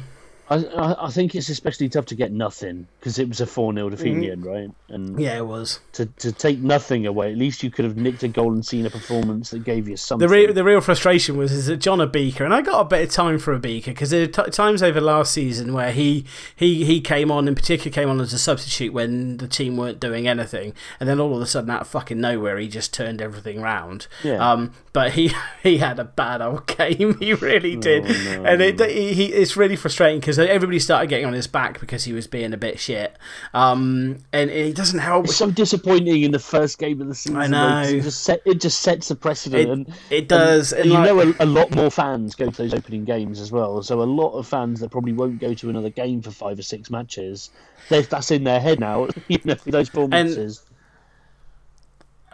I, 0.50 1.06
I 1.06 1.10
think 1.10 1.36
it's 1.36 1.48
especially 1.48 1.88
tough 1.88 2.06
to 2.06 2.16
get 2.16 2.32
nothing 2.32 2.88
because 2.98 3.20
it 3.20 3.28
was 3.28 3.40
a 3.40 3.46
4 3.46 3.72
0 3.72 3.88
defeat 3.90 4.08
in 4.14 4.20
the 4.20 4.30
end, 4.32 4.44
right? 4.44 4.70
And 4.88 5.18
Yeah, 5.20 5.38
it 5.38 5.46
was. 5.46 5.78
to, 5.92 6.06
to 6.06 6.32
take 6.32 6.58
nothing 6.58 7.06
away, 7.06 7.30
at 7.30 7.38
least 7.38 7.62
you 7.62 7.70
could 7.70 7.84
have 7.84 7.96
nicked 7.96 8.24
a 8.24 8.28
goal 8.28 8.52
and 8.52 8.66
seen 8.66 8.84
a 8.84 8.90
performance 8.90 9.50
that 9.50 9.62
gave 9.62 9.86
you 9.88 9.96
something. 9.96 10.26
The 10.26 10.34
real, 10.34 10.52
the 10.52 10.64
real 10.64 10.80
frustration 10.80 11.36
was 11.36 11.52
is 11.52 11.66
that 11.66 11.76
John 11.76 11.98
Obika, 12.00 12.40
and 12.40 12.52
I 12.52 12.62
got 12.62 12.80
a 12.80 12.84
bit 12.84 13.06
of 13.06 13.14
time 13.14 13.38
for 13.38 13.56
Obika 13.56 13.86
because 13.86 14.10
there 14.10 14.22
were 14.22 14.26
t- 14.26 14.50
times 14.50 14.82
over 14.82 15.00
last 15.00 15.32
season 15.32 15.72
where 15.72 15.92
he, 15.92 16.24
he 16.56 16.84
he 16.84 17.00
came 17.00 17.30
on, 17.30 17.46
in 17.46 17.54
particular, 17.54 17.94
came 17.94 18.08
on 18.08 18.20
as 18.20 18.32
a 18.32 18.38
substitute 18.38 18.92
when 18.92 19.36
the 19.36 19.46
team 19.46 19.76
weren't 19.76 20.00
doing 20.00 20.26
anything, 20.26 20.74
and 20.98 21.08
then 21.08 21.20
all 21.20 21.36
of 21.36 21.40
a 21.40 21.46
sudden, 21.46 21.70
out 21.70 21.82
of 21.82 21.86
fucking 21.86 22.20
nowhere, 22.20 22.58
he 22.58 22.66
just 22.66 22.92
turned 22.92 23.22
everything 23.22 23.62
round. 23.62 24.08
Yeah. 24.24 24.38
Um, 24.50 24.72
but 24.92 25.12
he 25.12 25.30
he 25.62 25.78
had 25.78 26.00
a 26.00 26.04
bad 26.04 26.42
old 26.42 26.66
game, 26.78 27.16
he 27.20 27.34
really 27.34 27.76
did, 27.76 28.02
no. 28.02 28.44
and 28.44 28.60
it, 28.60 28.80
he, 28.90 29.12
he 29.12 29.26
it's 29.26 29.56
really 29.56 29.76
frustrating 29.76 30.18
because 30.18 30.39
everybody 30.44 30.78
started 30.78 31.08
getting 31.08 31.26
on 31.26 31.32
his 31.32 31.46
back 31.46 31.80
because 31.80 32.04
he 32.04 32.12
was 32.12 32.26
being 32.26 32.52
a 32.52 32.56
bit 32.56 32.78
shit. 32.78 33.16
Um, 33.54 34.18
and 34.32 34.50
it 34.50 34.76
doesn't 34.76 34.98
help. 34.98 35.26
It's 35.26 35.36
so 35.36 35.50
disappointing 35.50 36.22
in 36.22 36.30
the 36.30 36.38
first 36.38 36.78
game 36.78 37.00
of 37.00 37.08
the 37.08 37.14
season. 37.14 37.38
I 37.38 37.46
know. 37.46 37.82
It 37.82 38.02
just, 38.02 38.22
set, 38.22 38.42
it 38.44 38.60
just 38.60 38.80
sets 38.80 39.10
a 39.10 39.16
precedent. 39.16 39.68
It, 39.68 39.70
and, 39.70 39.94
it 40.10 40.28
does. 40.28 40.72
and 40.72 40.82
and 40.82 40.90
you 40.90 40.98
know, 40.98 41.20
a, 41.20 41.44
a 41.44 41.46
lot 41.46 41.74
more 41.74 41.90
fans 41.90 42.34
go 42.34 42.50
to 42.50 42.56
those 42.56 42.74
opening 42.74 43.04
games 43.04 43.40
as 43.40 43.50
well. 43.50 43.82
So 43.82 44.02
a 44.02 44.04
lot 44.04 44.32
of 44.32 44.46
fans 44.46 44.80
that 44.80 44.90
probably 44.90 45.12
won't 45.12 45.40
go 45.40 45.54
to 45.54 45.70
another 45.70 45.90
game 45.90 46.22
for 46.22 46.30
five 46.30 46.58
or 46.58 46.62
six 46.62 46.90
matches, 46.90 47.50
that's 47.88 48.30
in 48.30 48.44
their 48.44 48.60
head 48.60 48.80
now. 48.80 49.08
You 49.28 49.38
know, 49.44 49.54
those 49.64 49.88
performances. 49.88 50.62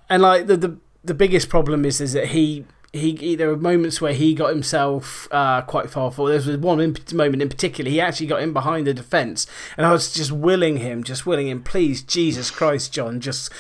and 0.09 0.23
like 0.23 0.47
the, 0.47 0.57
the 0.57 0.77
the 1.05 1.15
biggest 1.15 1.49
problem 1.49 1.85
is 1.85 2.01
is 2.01 2.15
that 2.15 2.29
he 2.29 2.65
he, 2.97 3.37
there 3.37 3.49
were 3.49 3.57
moments 3.57 4.01
where 4.01 4.13
he 4.13 4.35
got 4.35 4.51
himself 4.51 5.29
uh, 5.31 5.63
quite 5.63 5.91
far 5.91 6.11
forward. 6.11 6.41
There 6.41 6.53
was 6.53 6.61
one 6.61 6.81
in, 6.81 6.97
moment 7.13 7.43
in 7.43 7.49
particular, 7.49 7.91
he 7.91 8.01
actually 8.01 8.27
got 8.27 8.43
in 8.43 8.53
behind 8.53 8.87
the 8.87 8.95
defence, 8.95 9.47
and 9.77 9.87
I 9.87 9.93
was 9.93 10.13
just 10.13 10.33
willing 10.33 10.79
him, 10.79 11.05
just 11.05 11.27
willing 11.27 11.49
him, 11.49 11.63
please, 11.63 12.03
Jesus 12.03 12.51
Christ, 12.51 12.93
John, 12.93 13.21
just 13.21 13.53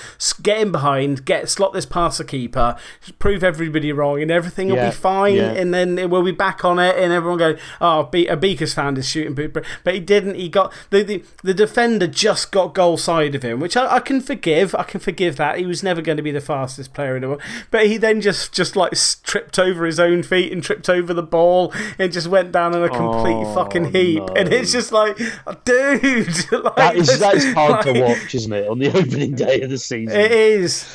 get 0.42 0.58
in 0.60 0.72
behind, 0.72 1.24
get 1.24 1.48
slot 1.48 1.72
this 1.72 1.86
past 1.86 2.18
the 2.18 2.24
keeper, 2.24 2.76
prove 3.18 3.44
everybody 3.44 3.92
wrong, 3.92 4.20
and 4.22 4.30
everything 4.30 4.68
will 4.68 4.76
be 4.76 4.90
fine. 4.90 5.36
yeah. 5.36 5.52
And 5.52 5.72
then 5.72 6.10
we'll 6.10 6.22
be 6.22 6.32
back 6.32 6.64
on 6.64 6.78
it, 6.78 6.96
and 6.96 7.12
everyone 7.12 7.38
go, 7.38 7.56
oh, 7.80 8.04
Be- 8.04 8.26
a 8.26 8.36
Beakers 8.36 8.74
fan 8.74 8.96
is 8.96 9.08
shooting, 9.08 9.34
boot, 9.34 9.52
but 9.84 9.94
he 9.94 10.00
didn't. 10.00 10.34
He 10.36 10.48
got 10.48 10.72
the, 10.90 11.02
the 11.02 11.24
the 11.42 11.54
defender 11.54 12.06
just 12.06 12.52
got 12.52 12.74
goal 12.74 12.96
side 12.96 13.34
of 13.34 13.42
him, 13.42 13.60
which 13.60 13.76
I, 13.76 13.96
I 13.96 14.00
can 14.00 14.20
forgive. 14.20 14.74
I 14.74 14.82
can 14.82 15.00
forgive 15.00 15.36
that. 15.36 15.58
He 15.58 15.66
was 15.66 15.82
never 15.82 16.00
going 16.02 16.16
to 16.16 16.22
be 16.22 16.30
the 16.30 16.40
fastest 16.40 16.94
player 16.94 17.16
in 17.16 17.22
the 17.22 17.28
world, 17.28 17.42
but 17.70 17.86
he 17.86 17.96
then 17.96 18.20
just 18.20 18.52
just 18.52 18.76
like 18.76 18.94
tripped 19.26 19.58
over 19.58 19.84
his 19.84 20.00
own 20.00 20.22
feet 20.22 20.52
and 20.52 20.62
tripped 20.62 20.88
over 20.88 21.12
the 21.12 21.22
ball 21.22 21.74
and 21.98 22.12
just 22.12 22.28
went 22.28 22.52
down 22.52 22.74
in 22.74 22.82
a 22.82 22.88
complete 22.88 23.34
Oh, 23.34 23.54
fucking 23.54 23.92
heap. 23.92 24.22
no. 24.22 24.26
And 24.28 24.52
it's 24.52 24.72
just 24.72 24.92
like, 24.92 25.18
dude, 25.64 26.52
like, 26.52 26.76
that 26.76 26.96
is 26.96 27.18
that 27.18 27.34
is 27.34 27.52
hard 27.52 27.84
to 27.84 28.00
watch, 28.00 28.34
isn't 28.34 28.52
it? 28.52 28.68
On 28.68 28.78
the 28.78 28.88
opening 28.96 29.34
day 29.34 29.60
of 29.62 29.70
the 29.70 29.78
season. 29.78 30.18
It 30.18 30.30
is. 30.32 30.88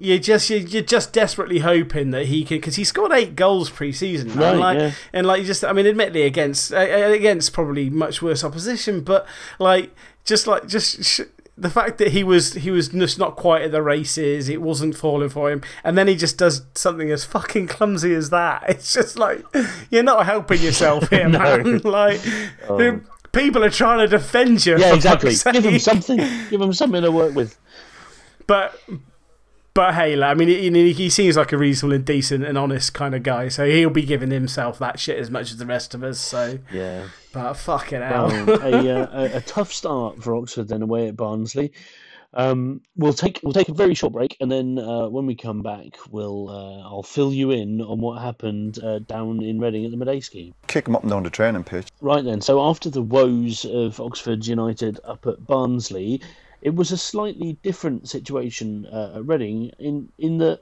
You're 0.00 0.20
just 0.20 0.48
you're, 0.48 0.82
just 0.82 1.12
desperately 1.12 1.58
hoping 1.58 2.12
that 2.12 2.26
he 2.26 2.44
can 2.44 2.58
because 2.58 2.76
he 2.76 2.84
scored 2.84 3.10
eight 3.10 3.34
goals 3.34 3.68
pre-season, 3.68 4.28
man. 4.28 4.38
Right, 4.38 4.56
like, 4.56 4.78
yeah. 4.78 4.92
and 5.12 5.26
like 5.26 5.40
you 5.40 5.46
just 5.46 5.64
I 5.64 5.72
mean, 5.72 5.88
admittedly 5.88 6.22
against 6.22 6.70
against 6.72 7.52
probably 7.52 7.90
much 7.90 8.22
worse 8.22 8.44
opposition, 8.44 9.00
but 9.00 9.26
like 9.58 9.92
just 10.24 10.46
like 10.46 10.68
just. 10.68 11.20
The 11.60 11.70
fact 11.70 11.98
that 11.98 12.12
he 12.12 12.22
was 12.22 12.54
he 12.54 12.70
was 12.70 12.88
just 12.88 13.18
not 13.18 13.34
quite 13.34 13.62
at 13.62 13.72
the 13.72 13.82
races, 13.82 14.48
it 14.48 14.62
wasn't 14.62 14.96
falling 14.96 15.28
for 15.28 15.50
him, 15.50 15.60
and 15.82 15.98
then 15.98 16.06
he 16.06 16.14
just 16.14 16.38
does 16.38 16.62
something 16.76 17.10
as 17.10 17.24
fucking 17.24 17.66
clumsy 17.66 18.14
as 18.14 18.30
that. 18.30 18.62
It's 18.68 18.92
just 18.94 19.18
like 19.18 19.44
you're 19.90 20.04
not 20.04 20.24
helping 20.24 20.60
yourself 20.62 21.08
here, 21.10 21.28
No. 21.28 21.38
man. 21.38 21.78
Like 21.84 22.20
Oh. 22.68 23.00
people 23.32 23.64
are 23.64 23.70
trying 23.70 23.98
to 23.98 24.06
defend 24.06 24.64
you. 24.66 24.78
yeah, 24.78 24.94
exactly. 24.94 25.34
Give 25.52 25.64
him 25.64 25.78
something. 25.80 26.18
Give 26.48 26.60
them 26.60 26.72
something 26.72 27.02
to 27.02 27.10
work 27.10 27.34
with. 27.34 27.58
but 28.46 28.78
but 29.78 29.94
hey, 29.94 30.20
I 30.20 30.34
mean, 30.34 30.48
he, 30.48 30.92
he 30.92 31.08
seems 31.08 31.36
like 31.36 31.52
a 31.52 31.56
reasonable 31.56 31.94
and 31.94 32.04
decent 32.04 32.44
and 32.44 32.58
honest 32.58 32.94
kind 32.94 33.14
of 33.14 33.22
guy, 33.22 33.46
so 33.46 33.64
he'll 33.64 33.90
be 33.90 34.02
giving 34.02 34.32
himself 34.32 34.76
that 34.80 34.98
shit 34.98 35.20
as 35.20 35.30
much 35.30 35.52
as 35.52 35.58
the 35.58 35.66
rest 35.66 35.94
of 35.94 36.02
us. 36.02 36.18
So 36.18 36.58
yeah, 36.72 37.06
but 37.32 37.54
fucking 37.54 38.02
hell, 38.02 38.26
well, 38.26 38.60
a, 38.60 39.02
uh, 39.02 39.08
a, 39.12 39.36
a 39.36 39.40
tough 39.42 39.72
start 39.72 40.20
for 40.20 40.34
Oxford 40.34 40.66
then 40.66 40.82
away 40.82 41.06
at 41.06 41.16
Barnsley. 41.16 41.70
Um, 42.34 42.80
we'll 42.96 43.12
take 43.12 43.38
we'll 43.44 43.52
take 43.52 43.68
a 43.68 43.72
very 43.72 43.94
short 43.94 44.14
break, 44.14 44.36
and 44.40 44.50
then 44.50 44.80
uh, 44.80 45.08
when 45.08 45.26
we 45.26 45.36
come 45.36 45.62
back, 45.62 45.96
we'll 46.10 46.48
uh, 46.48 46.80
I'll 46.80 47.04
fill 47.04 47.32
you 47.32 47.52
in 47.52 47.80
on 47.80 48.00
what 48.00 48.20
happened 48.20 48.82
uh, 48.82 48.98
down 48.98 49.44
in 49.44 49.60
Reading 49.60 49.84
at 49.84 49.92
the 49.92 49.96
Madejski. 49.96 50.54
Kick 50.66 50.86
them 50.86 50.96
up 50.96 51.02
and 51.02 51.10
down 51.12 51.22
the 51.22 51.30
training 51.30 51.62
pitch. 51.62 51.86
Right 52.00 52.24
then, 52.24 52.40
so 52.40 52.60
after 52.68 52.90
the 52.90 53.02
woes 53.02 53.64
of 53.64 54.00
Oxford 54.00 54.44
United 54.44 54.98
up 55.04 55.24
at 55.28 55.46
Barnsley, 55.46 56.20
it 56.62 56.74
was 56.74 56.92
a 56.92 56.96
slightly 56.96 57.58
different 57.62 58.08
situation 58.08 58.86
uh, 58.86 59.14
at 59.16 59.26
Reading 59.26 59.70
in 59.78 60.08
in 60.18 60.38
that 60.38 60.60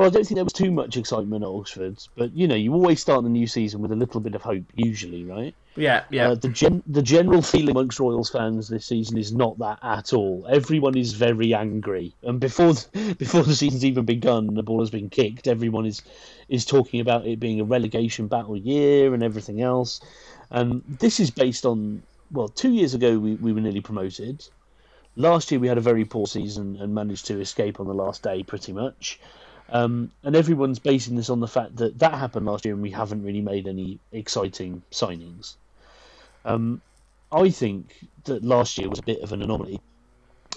well, 0.00 0.06
I 0.06 0.10
don't 0.10 0.24
think 0.24 0.36
there 0.36 0.44
was 0.44 0.54
too 0.54 0.70
much 0.70 0.96
excitement 0.96 1.44
at 1.44 1.48
Oxford, 1.48 1.98
but 2.16 2.34
you 2.34 2.48
know, 2.48 2.54
you 2.54 2.72
always 2.72 3.00
start 3.00 3.22
the 3.22 3.28
new 3.28 3.46
season 3.46 3.82
with 3.82 3.92
a 3.92 3.96
little 3.96 4.20
bit 4.20 4.34
of 4.34 4.40
hope, 4.40 4.64
usually, 4.74 5.24
right? 5.24 5.54
Yeah, 5.76 6.04
yeah. 6.10 6.30
Uh, 6.30 6.34
the 6.36 6.48
gen- 6.48 6.82
the 6.86 7.02
general 7.02 7.42
feeling 7.42 7.72
amongst 7.76 8.00
Royals 8.00 8.30
fans 8.30 8.68
this 8.68 8.86
season 8.86 9.18
is 9.18 9.34
not 9.34 9.58
that 9.58 9.78
at 9.82 10.14
all. 10.14 10.46
Everyone 10.48 10.96
is 10.96 11.12
very 11.12 11.52
angry, 11.52 12.14
and 12.22 12.40
before 12.40 12.72
before 13.18 13.42
the 13.42 13.54
season's 13.54 13.84
even 13.84 14.06
begun, 14.06 14.54
the 14.54 14.62
ball 14.62 14.80
has 14.80 14.90
been 14.90 15.10
kicked. 15.10 15.46
Everyone 15.46 15.84
is 15.84 16.00
is 16.48 16.64
talking 16.64 17.00
about 17.00 17.26
it 17.26 17.38
being 17.38 17.60
a 17.60 17.64
relegation 17.64 18.26
battle 18.26 18.56
year 18.56 19.12
and 19.12 19.22
everything 19.22 19.60
else. 19.60 20.00
And 20.50 20.82
this 20.88 21.20
is 21.20 21.30
based 21.30 21.66
on 21.66 22.02
well, 22.32 22.48
two 22.48 22.72
years 22.72 22.94
ago 22.94 23.18
we, 23.18 23.34
we 23.34 23.52
were 23.52 23.60
nearly 23.60 23.82
promoted. 23.82 24.42
Last 25.16 25.50
year 25.50 25.60
we 25.60 25.68
had 25.68 25.78
a 25.78 25.82
very 25.82 26.04
poor 26.04 26.26
season 26.26 26.76
and 26.80 26.94
managed 26.94 27.26
to 27.26 27.40
escape 27.40 27.80
on 27.80 27.86
the 27.86 27.94
last 27.94 28.22
day, 28.22 28.42
pretty 28.42 28.72
much. 28.72 29.18
Um, 29.68 30.10
and 30.24 30.34
everyone's 30.34 30.78
basing 30.78 31.16
this 31.16 31.30
on 31.30 31.40
the 31.40 31.48
fact 31.48 31.76
that 31.76 31.98
that 32.00 32.14
happened 32.14 32.46
last 32.46 32.64
year 32.64 32.74
and 32.74 32.82
we 32.82 32.90
haven't 32.90 33.22
really 33.22 33.40
made 33.40 33.68
any 33.68 33.98
exciting 34.12 34.82
signings. 34.90 35.54
Um, 36.44 36.80
I 37.32 37.50
think 37.50 37.94
that 38.24 38.44
last 38.44 38.78
year 38.78 38.88
was 38.88 38.98
a 38.98 39.02
bit 39.04 39.20
of 39.20 39.32
an 39.32 39.42
anomaly, 39.42 39.80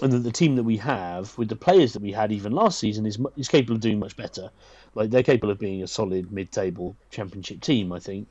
and 0.02 0.12
that 0.12 0.18
the 0.18 0.32
team 0.32 0.56
that 0.56 0.64
we 0.64 0.78
have, 0.78 1.36
with 1.38 1.48
the 1.48 1.56
players 1.56 1.92
that 1.92 2.02
we 2.02 2.10
had 2.10 2.32
even 2.32 2.52
last 2.52 2.80
season, 2.80 3.06
is 3.06 3.18
is 3.36 3.48
capable 3.48 3.76
of 3.76 3.80
doing 3.80 4.00
much 4.00 4.16
better. 4.16 4.50
Like 4.94 5.10
they're 5.10 5.22
capable 5.22 5.52
of 5.52 5.58
being 5.58 5.82
a 5.82 5.86
solid 5.86 6.32
mid-table 6.32 6.96
championship 7.10 7.60
team, 7.60 7.92
I 7.92 8.00
think. 8.00 8.26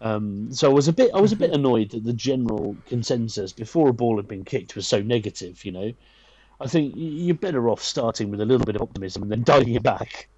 Um, 0.00 0.52
so 0.52 0.70
I 0.70 0.74
was 0.74 0.88
a 0.88 0.92
bit 0.92 1.10
I 1.14 1.20
was 1.20 1.32
a 1.32 1.36
bit 1.36 1.52
annoyed 1.52 1.90
that 1.90 2.04
the 2.04 2.12
general 2.12 2.76
consensus 2.86 3.52
before 3.52 3.88
a 3.88 3.94
ball 3.94 4.16
had 4.16 4.28
been 4.28 4.44
kicked 4.44 4.76
was 4.76 4.86
so 4.86 5.00
negative. 5.00 5.64
You 5.64 5.72
know, 5.72 5.92
I 6.60 6.66
think 6.66 6.94
you're 6.96 7.34
better 7.34 7.68
off 7.68 7.82
starting 7.82 8.30
with 8.30 8.40
a 8.40 8.44
little 8.44 8.66
bit 8.66 8.76
of 8.76 8.82
optimism 8.82 9.22
and 9.22 9.32
then 9.32 9.42
dialing 9.44 9.74
it 9.74 9.82
back. 9.82 10.28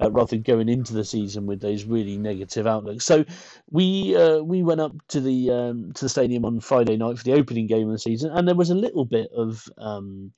Uh, 0.00 0.10
rather 0.10 0.30
than 0.30 0.42
going 0.42 0.68
into 0.68 0.92
the 0.94 1.04
season 1.04 1.46
with 1.46 1.60
those 1.60 1.84
really 1.84 2.16
negative 2.16 2.66
outlooks. 2.66 3.04
So 3.04 3.24
we 3.70 4.16
uh, 4.16 4.38
we 4.38 4.62
went 4.62 4.80
up 4.80 4.92
to 5.08 5.20
the 5.20 5.50
um, 5.50 5.92
to 5.92 6.04
the 6.04 6.08
stadium 6.08 6.44
on 6.44 6.60
Friday 6.60 6.96
night 6.96 7.18
for 7.18 7.24
the 7.24 7.34
opening 7.34 7.66
game 7.66 7.86
of 7.86 7.92
the 7.92 7.98
season, 7.98 8.30
and 8.32 8.48
there 8.48 8.54
was 8.54 8.70
a 8.70 8.74
little 8.74 9.04
bit 9.04 9.30
of 9.32 9.68
um, 9.78 10.32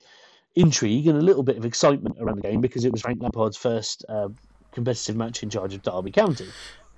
intrigue 0.55 1.07
and 1.07 1.19
a 1.19 1.23
little 1.23 1.43
bit 1.43 1.57
of 1.57 1.65
excitement 1.65 2.17
around 2.21 2.37
the 2.37 2.43
game 2.43 2.61
because 2.61 2.85
it 2.85 2.93
was 2.93 3.03
Frank 3.03 3.23
Lampard's 3.23 3.57
first 3.57 4.05
uh, 4.09 4.29
competitive 4.73 5.17
match 5.17 5.43
in 5.43 5.51
charge 5.51 5.75
of 5.75 5.83
Derby 5.83 6.11
County. 6.11 6.49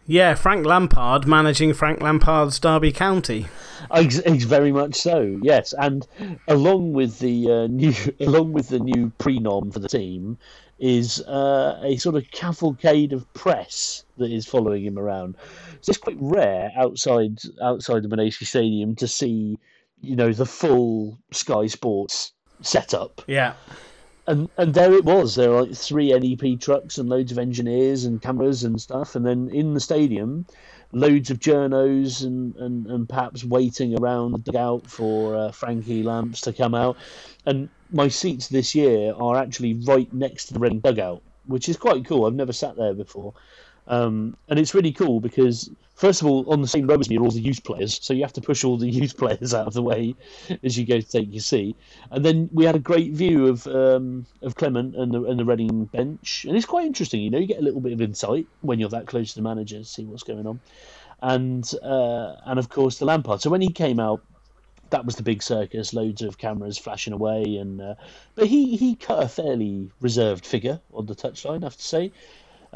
Yeah, 0.08 0.34
Frank 0.34 0.64
Lampard 0.64 1.26
managing 1.26 1.74
Frank 1.74 2.00
Lampard's 2.00 2.60
Derby 2.60 2.92
County. 2.92 3.46
Ex 3.90 4.18
very 4.44 4.70
much 4.70 4.94
so, 4.94 5.38
yes. 5.42 5.74
And 5.76 6.06
along 6.46 6.92
with 6.92 7.18
the 7.18 7.50
uh, 7.50 7.66
new, 7.66 7.92
along 8.20 8.52
with 8.52 8.68
the 8.68 8.78
new 8.78 9.12
prenom 9.18 9.72
for 9.72 9.80
the 9.80 9.88
team, 9.88 10.38
is 10.78 11.20
uh, 11.22 11.80
a 11.82 11.96
sort 11.96 12.14
of 12.14 12.30
cavalcade 12.30 13.12
of 13.12 13.32
press 13.34 14.04
that 14.18 14.30
is 14.30 14.46
following 14.46 14.84
him 14.84 14.96
around. 14.98 15.36
So 15.80 15.90
it's 15.90 15.98
quite 15.98 16.18
rare 16.20 16.70
outside 16.76 17.38
outside 17.60 18.04
the 18.04 18.08
Madejski 18.08 18.46
Stadium 18.46 18.94
to 18.96 19.08
see, 19.08 19.58
you 20.00 20.14
know, 20.14 20.32
the 20.32 20.46
full 20.46 21.18
Sky 21.32 21.66
Sports 21.66 22.32
setup. 22.60 23.22
Yeah 23.26 23.54
and 24.26 24.48
and 24.56 24.74
there 24.74 24.92
it 24.92 25.04
was. 25.04 25.34
There 25.34 25.50
were 25.50 25.62
like 25.62 25.74
three 25.74 26.12
NEP 26.12 26.60
trucks 26.60 26.98
and 26.98 27.08
loads 27.08 27.32
of 27.32 27.38
engineers 27.38 28.04
and 28.04 28.20
cameras 28.20 28.64
and 28.64 28.80
stuff. 28.80 29.14
And 29.14 29.24
then 29.24 29.48
in 29.50 29.74
the 29.74 29.80
stadium, 29.80 30.46
loads 30.92 31.30
of 31.30 31.38
journos 31.38 32.24
and, 32.24 32.54
and, 32.56 32.86
and 32.86 33.08
perhaps 33.08 33.44
waiting 33.44 33.98
around 33.98 34.32
the 34.32 34.38
dugout 34.38 34.86
for 34.86 35.36
uh, 35.36 35.52
Frankie 35.52 36.02
Lamps 36.02 36.40
to 36.42 36.52
come 36.52 36.74
out. 36.74 36.96
And 37.44 37.68
my 37.92 38.08
seats 38.08 38.48
this 38.48 38.74
year 38.74 39.14
are 39.14 39.36
actually 39.36 39.74
right 39.74 40.12
next 40.12 40.46
to 40.46 40.54
the 40.54 40.60
Reading 40.60 40.80
dugout, 40.80 41.22
which 41.46 41.68
is 41.68 41.76
quite 41.76 42.04
cool. 42.04 42.26
I've 42.26 42.34
never 42.34 42.52
sat 42.52 42.76
there 42.76 42.94
before. 42.94 43.34
Um, 43.88 44.36
and 44.48 44.58
it's 44.58 44.74
really 44.74 44.92
cool 44.92 45.20
because 45.20 45.70
first 45.96 46.20
of 46.20 46.28
all, 46.28 46.48
on 46.52 46.60
the 46.60 46.68
same 46.68 46.86
row 46.86 46.98
as 46.98 47.08
me 47.08 47.16
are 47.16 47.22
all 47.22 47.30
the 47.30 47.40
youth 47.40 47.64
players, 47.64 47.98
so 48.02 48.12
you 48.12 48.22
have 48.22 48.32
to 48.34 48.40
push 48.40 48.62
all 48.62 48.76
the 48.76 48.88
youth 49.00 49.16
players 49.16 49.52
out 49.54 49.66
of 49.66 49.74
the 49.74 49.82
way 49.82 50.14
as 50.62 50.78
you 50.78 50.86
go 50.86 51.00
to 51.00 51.06
take 51.06 51.32
your 51.32 51.40
seat. 51.40 51.76
And 52.10 52.24
then 52.24 52.48
we 52.52 52.64
had 52.64 52.76
a 52.76 52.80
great 52.80 53.12
view 53.12 53.48
of 53.48 53.66
um, 53.66 54.26
of 54.42 54.54
Clement 54.54 54.94
and 54.94 55.12
the 55.12 55.24
and 55.24 55.40
the 55.40 55.44
Reading 55.44 55.86
bench, 55.86 56.44
and 56.46 56.56
it's 56.56 56.66
quite 56.66 56.86
interesting. 56.86 57.20
You 57.22 57.30
know, 57.30 57.38
you 57.38 57.46
get 57.46 57.58
a 57.58 57.64
little 57.64 57.80
bit 57.80 57.92
of 57.92 58.00
insight 58.00 58.46
when 58.60 58.78
you're 58.78 58.90
that 58.90 59.06
close 59.06 59.30
to 59.30 59.36
the 59.36 59.42
manager, 59.42 59.82
see 59.84 60.04
what's 60.04 60.22
going 60.22 60.46
on, 60.46 60.60
and 61.22 61.68
uh, 61.82 62.36
and 62.44 62.58
of 62.58 62.68
course 62.68 62.98
the 62.98 63.06
Lampard. 63.06 63.40
So 63.40 63.50
when 63.50 63.60
he 63.60 63.72
came 63.72 63.98
out. 63.98 64.22
That 64.90 65.04
was 65.04 65.16
the 65.16 65.24
big 65.24 65.42
circus, 65.42 65.92
loads 65.92 66.22
of 66.22 66.38
cameras 66.38 66.78
flashing 66.78 67.12
away, 67.12 67.56
and 67.56 67.82
uh, 67.82 67.96
but 68.36 68.46
he, 68.46 68.76
he 68.76 68.94
cut 68.94 69.20
a 69.20 69.26
fairly 69.26 69.90
reserved 70.00 70.46
figure 70.46 70.80
on 70.94 71.06
the 71.06 71.16
touchline, 71.16 71.62
I 71.62 71.66
have 71.66 71.76
to 71.76 71.82
say. 71.82 72.12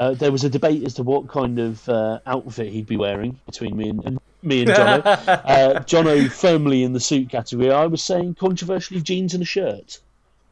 Uh, 0.01 0.15
there 0.15 0.33
was 0.33 0.45
a 0.45 0.49
debate 0.49 0.83
as 0.83 0.95
to 0.95 1.03
what 1.03 1.29
kind 1.29 1.59
of 1.59 1.87
uh, 1.87 2.21
outfit 2.25 2.73
he'd 2.73 2.87
be 2.87 2.97
wearing 2.97 3.39
between 3.45 3.77
me 3.77 3.91
and, 3.91 4.03
and 4.07 4.19
me 4.43 4.63
and 4.63 4.71
Jono. 4.71 5.05
uh, 5.29 5.81
Jono 5.81 6.33
firmly 6.33 6.83
in 6.85 6.95
the 6.95 7.01
suit 7.01 7.29
category. 7.29 7.71
I 7.71 7.85
was 7.85 8.03
saying 8.03 8.37
controversially 8.37 9.03
jeans 9.03 9.35
and 9.35 9.43
a 9.43 9.47
shirt. 9.47 10.01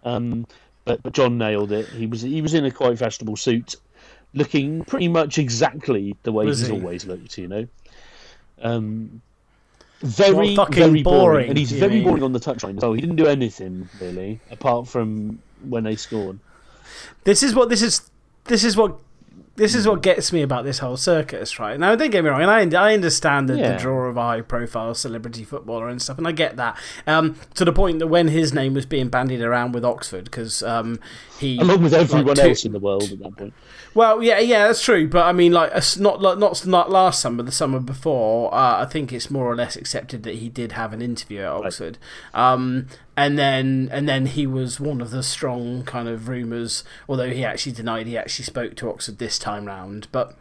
Um, 0.05 0.47
but, 0.85 1.03
but 1.03 1.15
John 1.15 1.39
nailed 1.39 1.73
it. 1.73 1.89
He 1.89 2.07
was 2.07 2.21
he 2.21 2.43
was 2.43 2.53
in 2.53 2.67
a 2.67 2.71
quite 2.71 2.99
fashionable 2.99 3.37
suit, 3.37 3.77
looking 4.35 4.85
pretty 4.85 5.09
much 5.09 5.39
exactly 5.39 6.15
the 6.25 6.33
way 6.33 6.45
was 6.45 6.61
he's 6.61 6.69
he? 6.69 6.75
always 6.75 7.07
looked. 7.07 7.39
You 7.39 7.49
know, 7.49 7.69
um, 8.61 9.23
very 10.01 10.57
very 10.57 11.03
boring. 11.03 11.05
boring. 11.05 11.49
and 11.49 11.57
he's 11.57 11.73
very 11.73 11.95
mean? 11.95 12.05
boring 12.05 12.23
on 12.23 12.35
the 12.35 12.41
touchline. 12.41 12.79
So 12.83 12.93
he 12.93 13.01
didn't 13.01 13.17
do 13.17 13.27
anything 13.27 13.89
really 13.99 14.41
apart 14.51 14.89
from 14.89 15.41
when 15.67 15.85
they 15.85 15.97
scored. 15.97 16.39
This 17.25 17.43
is 17.43 17.55
what 17.55 17.71
this 17.71 17.81
is. 17.81 18.03
This 18.45 18.65
is 18.65 18.79
what 18.79 18.99
this 19.59 19.75
is 19.75 19.89
what 19.89 20.03
gets 20.03 20.33
me 20.33 20.41
about 20.41 20.65
this 20.65 20.79
whole 20.79 20.97
circus, 20.97 21.59
right? 21.59 21.79
Now, 21.79 21.97
don't 21.97 22.11
get 22.11 22.23
me 22.23 22.31
wrong, 22.31 22.43
and 22.43 22.77
I, 22.77 22.91
I 22.91 22.95
understand 22.95 23.49
the, 23.49 23.59
yeah. 23.59 23.73
the 23.73 23.79
draw 23.79 24.07
of 24.07 24.17
a 24.17 24.23
high 24.23 24.41
profile 24.41 24.95
celebrity 24.95 25.43
footballer 25.43 25.89
and 25.89 26.01
stuff, 26.01 26.17
and 26.17 26.29
I 26.29 26.33
get 26.33 26.57
that. 26.57 26.79
Um, 27.09 27.35
to 27.55 27.65
the 27.65 27.73
point 27.73 27.99
that 27.99 28.07
when 28.07 28.29
his 28.29 28.55
name 28.55 28.75
was 28.75 28.87
being 28.87 29.09
bandied 29.09 29.41
around 29.41 29.73
with 29.73 29.85
Oxford, 29.85 30.25
because 30.25 30.63
um, 30.63 31.01
he. 31.41 31.59
Along 31.59 31.83
with 31.83 31.93
everyone 31.93 32.37
like, 32.37 32.39
else 32.39 32.65
in 32.65 32.73
the 32.73 32.79
world 32.79 33.11
at 33.11 33.19
that 33.19 33.37
point. 33.37 33.53
Well, 33.95 34.23
yeah, 34.23 34.39
yeah, 34.39 34.69
that's 34.69 34.83
true. 34.83 35.09
But 35.09 35.27
I 35.27 35.33
mean, 35.33 35.53
like, 35.53 35.73
not 35.99 36.23
not 36.23 36.67
not 36.67 36.91
last 36.91 37.21
summer, 37.21 37.43
the 37.43 37.51
summer 37.51 37.81
before. 37.81 38.55
Uh, 38.55 38.83
I 38.83 38.85
think 38.85 39.13
it's 39.13 39.29
more 39.29 39.47
or 39.47 39.57
less 39.57 39.75
accepted 39.75 40.23
that 40.23 40.37
he 40.37 40.49
did 40.49 40.73
have 40.73 40.93
an 40.93 41.03
interview 41.03 41.41
at 41.41 41.49
Oxford. 41.49 41.99
Right. 42.33 42.53
Um, 42.53 42.87
and 43.19 43.37
then 43.37 43.89
and 43.91 44.09
then 44.09 44.27
he 44.27 44.47
was 44.47 44.79
one 44.79 45.01
of 45.01 45.11
the 45.11 45.25
strong 45.25 45.83
kind 45.83 46.09
of 46.09 46.29
rumours. 46.29 46.85
Although 47.09 47.31
he 47.31 47.45
actually 47.45 47.73
denied 47.73 48.07
he 48.07 48.17
actually 48.17 48.45
spoke 48.45 48.77
to 48.77 48.89
Oxford 48.89 49.19
this 49.19 49.39
time 49.39 49.65
round, 49.65 50.07
but. 50.13 50.37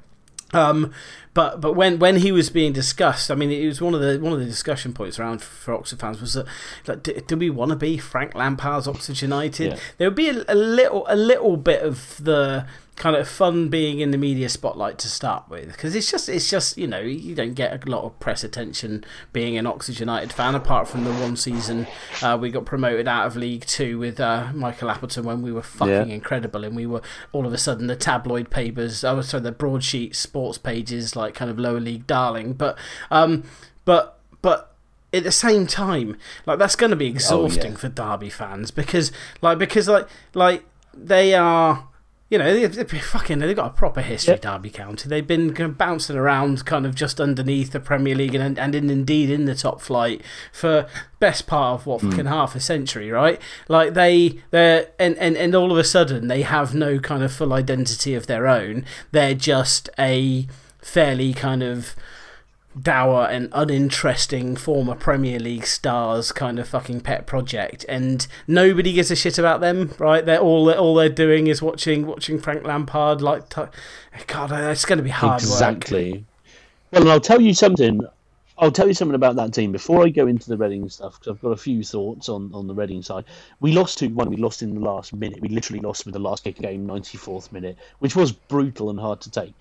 Um, 0.53 0.93
but 1.33 1.59
but 1.59 1.73
when, 1.73 1.99
when 1.99 2.15
he 2.15 2.31
was 2.31 2.49
being 2.49 2.71
discussed, 2.71 3.29
I 3.29 3.35
mean, 3.35 3.51
it 3.51 3.67
was 3.67 3.81
one 3.81 3.93
of 3.93 3.99
the 3.99 4.17
one 4.17 4.31
of 4.31 4.39
the 4.39 4.45
discussion 4.45 4.93
points 4.93 5.19
around 5.19 5.41
for 5.41 5.73
Oxford 5.73 5.99
fans 5.99 6.21
was 6.21 6.35
that 6.35 6.45
like, 6.87 7.03
do, 7.03 7.19
do 7.19 7.35
we 7.35 7.49
want 7.49 7.71
to 7.71 7.75
be 7.75 7.97
Frank 7.97 8.33
Lampard's 8.33 8.87
Oxford 8.87 9.21
United? 9.21 9.73
Yeah. 9.73 9.79
There 9.97 10.07
would 10.07 10.15
be 10.15 10.29
a, 10.29 10.45
a 10.47 10.55
little 10.55 11.05
a 11.09 11.17
little 11.17 11.57
bit 11.57 11.81
of 11.81 12.15
the 12.23 12.65
kind 12.97 13.15
of 13.15 13.27
fun 13.27 13.69
being 13.69 13.99
in 13.99 14.09
the 14.09 14.17
media 14.17 14.49
spotlight 14.49 14.97
to 14.97 15.07
start 15.07 15.47
with 15.49 15.71
because 15.71 15.95
it's 15.95 16.09
just 16.09 16.27
it's 16.27 16.49
just 16.49 16.79
you 16.79 16.87
know 16.87 16.99
you 16.99 17.35
don't 17.35 17.53
get 17.53 17.71
a 17.71 17.89
lot 17.89 18.03
of 18.03 18.19
press 18.19 18.43
attention 18.43 19.05
being 19.31 19.55
an 19.55 19.67
Oxford 19.67 19.99
United 19.99 20.33
fan 20.33 20.55
apart 20.55 20.87
from 20.87 21.03
the 21.03 21.11
one 21.13 21.37
season 21.37 21.85
uh, 22.23 22.35
we 22.39 22.49
got 22.49 22.65
promoted 22.65 23.07
out 23.07 23.27
of 23.27 23.35
League 23.35 23.65
Two 23.67 23.99
with 23.99 24.19
uh, 24.19 24.51
Michael 24.53 24.89
Appleton 24.89 25.25
when 25.25 25.43
we 25.43 25.51
were 25.51 25.61
fucking 25.61 26.09
yeah. 26.09 26.15
incredible 26.15 26.63
and 26.63 26.75
we 26.75 26.87
were 26.87 27.03
all 27.31 27.45
of 27.45 27.53
a 27.53 27.57
sudden 27.57 27.85
the 27.85 27.95
tabloid 27.95 28.49
papers 28.49 29.03
I 29.03 29.13
was 29.13 29.29
sorry 29.29 29.43
the 29.43 29.51
broadsheet 29.51 30.15
sports 30.15 30.57
pages 30.57 31.15
like 31.15 31.35
kind 31.35 31.51
of 31.51 31.59
lower 31.59 31.79
league 31.79 32.07
darling 32.07 32.53
but 32.53 32.79
um 33.11 33.43
but 33.85 34.19
but 34.41 34.73
at 35.13 35.23
the 35.23 35.31
same 35.31 35.67
time 35.67 36.17
like 36.47 36.57
that's 36.57 36.75
going 36.75 36.89
to 36.89 36.95
be 36.95 37.07
exhausting 37.07 37.63
oh, 37.63 37.69
yeah. 37.69 37.77
for 37.77 37.89
Derby 37.89 38.31
fans 38.31 38.71
because 38.71 39.11
like 39.41 39.59
because 39.59 39.87
like 39.87 40.07
like 40.33 40.65
they 40.95 41.35
are 41.35 41.86
you 42.29 42.37
know, 42.37 42.53
they, 42.53 42.65
they 42.67 42.99
fucking, 42.99 43.39
they've 43.39 43.55
got 43.55 43.67
a 43.67 43.73
proper 43.73 44.01
history, 44.01 44.33
yep. 44.33 44.41
Derby 44.41 44.69
County. 44.69 45.07
They've 45.07 45.25
been 45.25 45.53
kind 45.53 45.71
of 45.71 45.77
bouncing 45.77 46.17
around 46.17 46.65
kind 46.65 46.85
of 46.85 46.93
just 46.93 47.21
underneath 47.21 47.71
the 47.71 47.79
Premier 47.79 48.15
League 48.15 48.35
and, 48.35 48.59
and 48.59 48.75
in, 48.75 48.89
indeed 48.89 49.29
in 49.29 49.45
the 49.45 49.55
top 49.55 49.79
flight 49.79 50.21
for 50.51 50.87
best 51.19 51.47
part 51.47 51.79
of 51.79 51.85
what 51.85 52.01
fucking 52.01 52.25
mm. 52.25 52.29
half 52.29 52.53
a 52.53 52.59
century, 52.59 53.09
right? 53.11 53.41
Like 53.69 53.93
they, 53.93 54.41
they're, 54.51 54.89
and, 54.99 55.17
and, 55.19 55.37
and 55.37 55.55
all 55.55 55.71
of 55.71 55.77
a 55.77 55.85
sudden 55.85 56.27
they 56.27 56.41
have 56.41 56.75
no 56.75 56.99
kind 56.99 57.23
of 57.23 57.31
full 57.31 57.53
identity 57.53 58.13
of 58.13 58.27
their 58.27 58.45
own. 58.45 58.83
They're 59.11 59.33
just 59.33 59.89
a 59.97 60.47
fairly 60.81 61.33
kind 61.33 61.63
of 61.63 61.95
dour 62.81 63.25
and 63.25 63.49
uninteresting 63.51 64.55
former 64.55 64.95
Premier 64.95 65.39
League 65.39 65.65
stars 65.65 66.31
kind 66.31 66.59
of 66.59 66.67
fucking 66.67 67.01
pet 67.01 67.25
project, 67.25 67.85
and 67.89 68.27
nobody 68.47 68.93
gives 68.93 69.11
a 69.11 69.15
shit 69.15 69.37
about 69.37 69.61
them, 69.61 69.93
right? 69.97 70.25
They're 70.25 70.39
all 70.39 70.71
all 70.71 70.95
they're 70.95 71.09
doing 71.09 71.47
is 71.47 71.61
watching 71.61 72.05
watching 72.05 72.39
Frank 72.39 72.65
Lampard. 72.65 73.21
Like, 73.21 73.49
God, 73.49 74.51
it's 74.51 74.85
going 74.85 74.97
to 74.97 75.03
be 75.03 75.09
hard 75.09 75.41
exactly. 75.41 76.13
Work. 76.13 76.21
Well, 76.91 77.01
and 77.01 77.11
I'll 77.11 77.19
tell 77.19 77.41
you 77.41 77.53
something. 77.53 78.01
I'll 78.59 78.71
tell 78.71 78.87
you 78.87 78.95
something 78.95 79.13
about 79.13 79.35
that 79.35 79.53
team 79.53 79.71
before 79.71 80.03
I 80.03 80.09
go 80.09 80.25
into 80.25 80.49
the 80.49 80.57
Reading 80.57 80.89
stuff 80.89 81.19
because 81.19 81.35
I've 81.35 81.41
got 81.41 81.49
a 81.49 81.57
few 81.57 81.83
thoughts 81.83 82.27
on, 82.27 82.49
on 82.55 82.65
the 82.65 82.73
Reading 82.73 83.03
side. 83.03 83.25
We 83.59 83.71
lost 83.71 83.99
two 83.99 84.09
one. 84.09 84.29
We 84.29 84.37
lost 84.37 84.63
in 84.63 84.73
the 84.73 84.79
last 84.79 85.13
minute. 85.13 85.41
We 85.41 85.49
literally 85.49 85.79
lost 85.79 86.05
with 86.05 86.13
the 86.13 86.19
last 86.19 86.43
kick 86.43 86.57
game, 86.57 86.87
ninety 86.87 87.17
fourth 87.17 87.51
minute, 87.51 87.77
which 87.99 88.15
was 88.15 88.31
brutal 88.31 88.89
and 88.89 88.99
hard 88.99 89.21
to 89.21 89.31
take. 89.31 89.53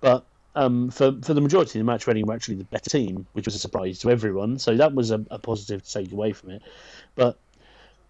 But 0.00 0.26
um, 0.54 0.90
for 0.90 1.16
for 1.22 1.34
the 1.34 1.40
majority 1.40 1.78
of 1.78 1.86
the 1.86 1.90
match, 1.90 2.06
Reading 2.06 2.26
were 2.26 2.34
actually 2.34 2.56
the 2.56 2.64
better 2.64 2.90
team, 2.90 3.26
which 3.32 3.46
was 3.46 3.54
a 3.54 3.58
surprise 3.58 3.98
to 4.00 4.10
everyone. 4.10 4.58
So 4.58 4.76
that 4.76 4.94
was 4.94 5.10
a, 5.10 5.24
a 5.30 5.38
positive 5.38 5.82
to 5.82 5.92
take 5.92 6.12
away 6.12 6.32
from 6.32 6.50
it. 6.50 6.62
But 7.14 7.38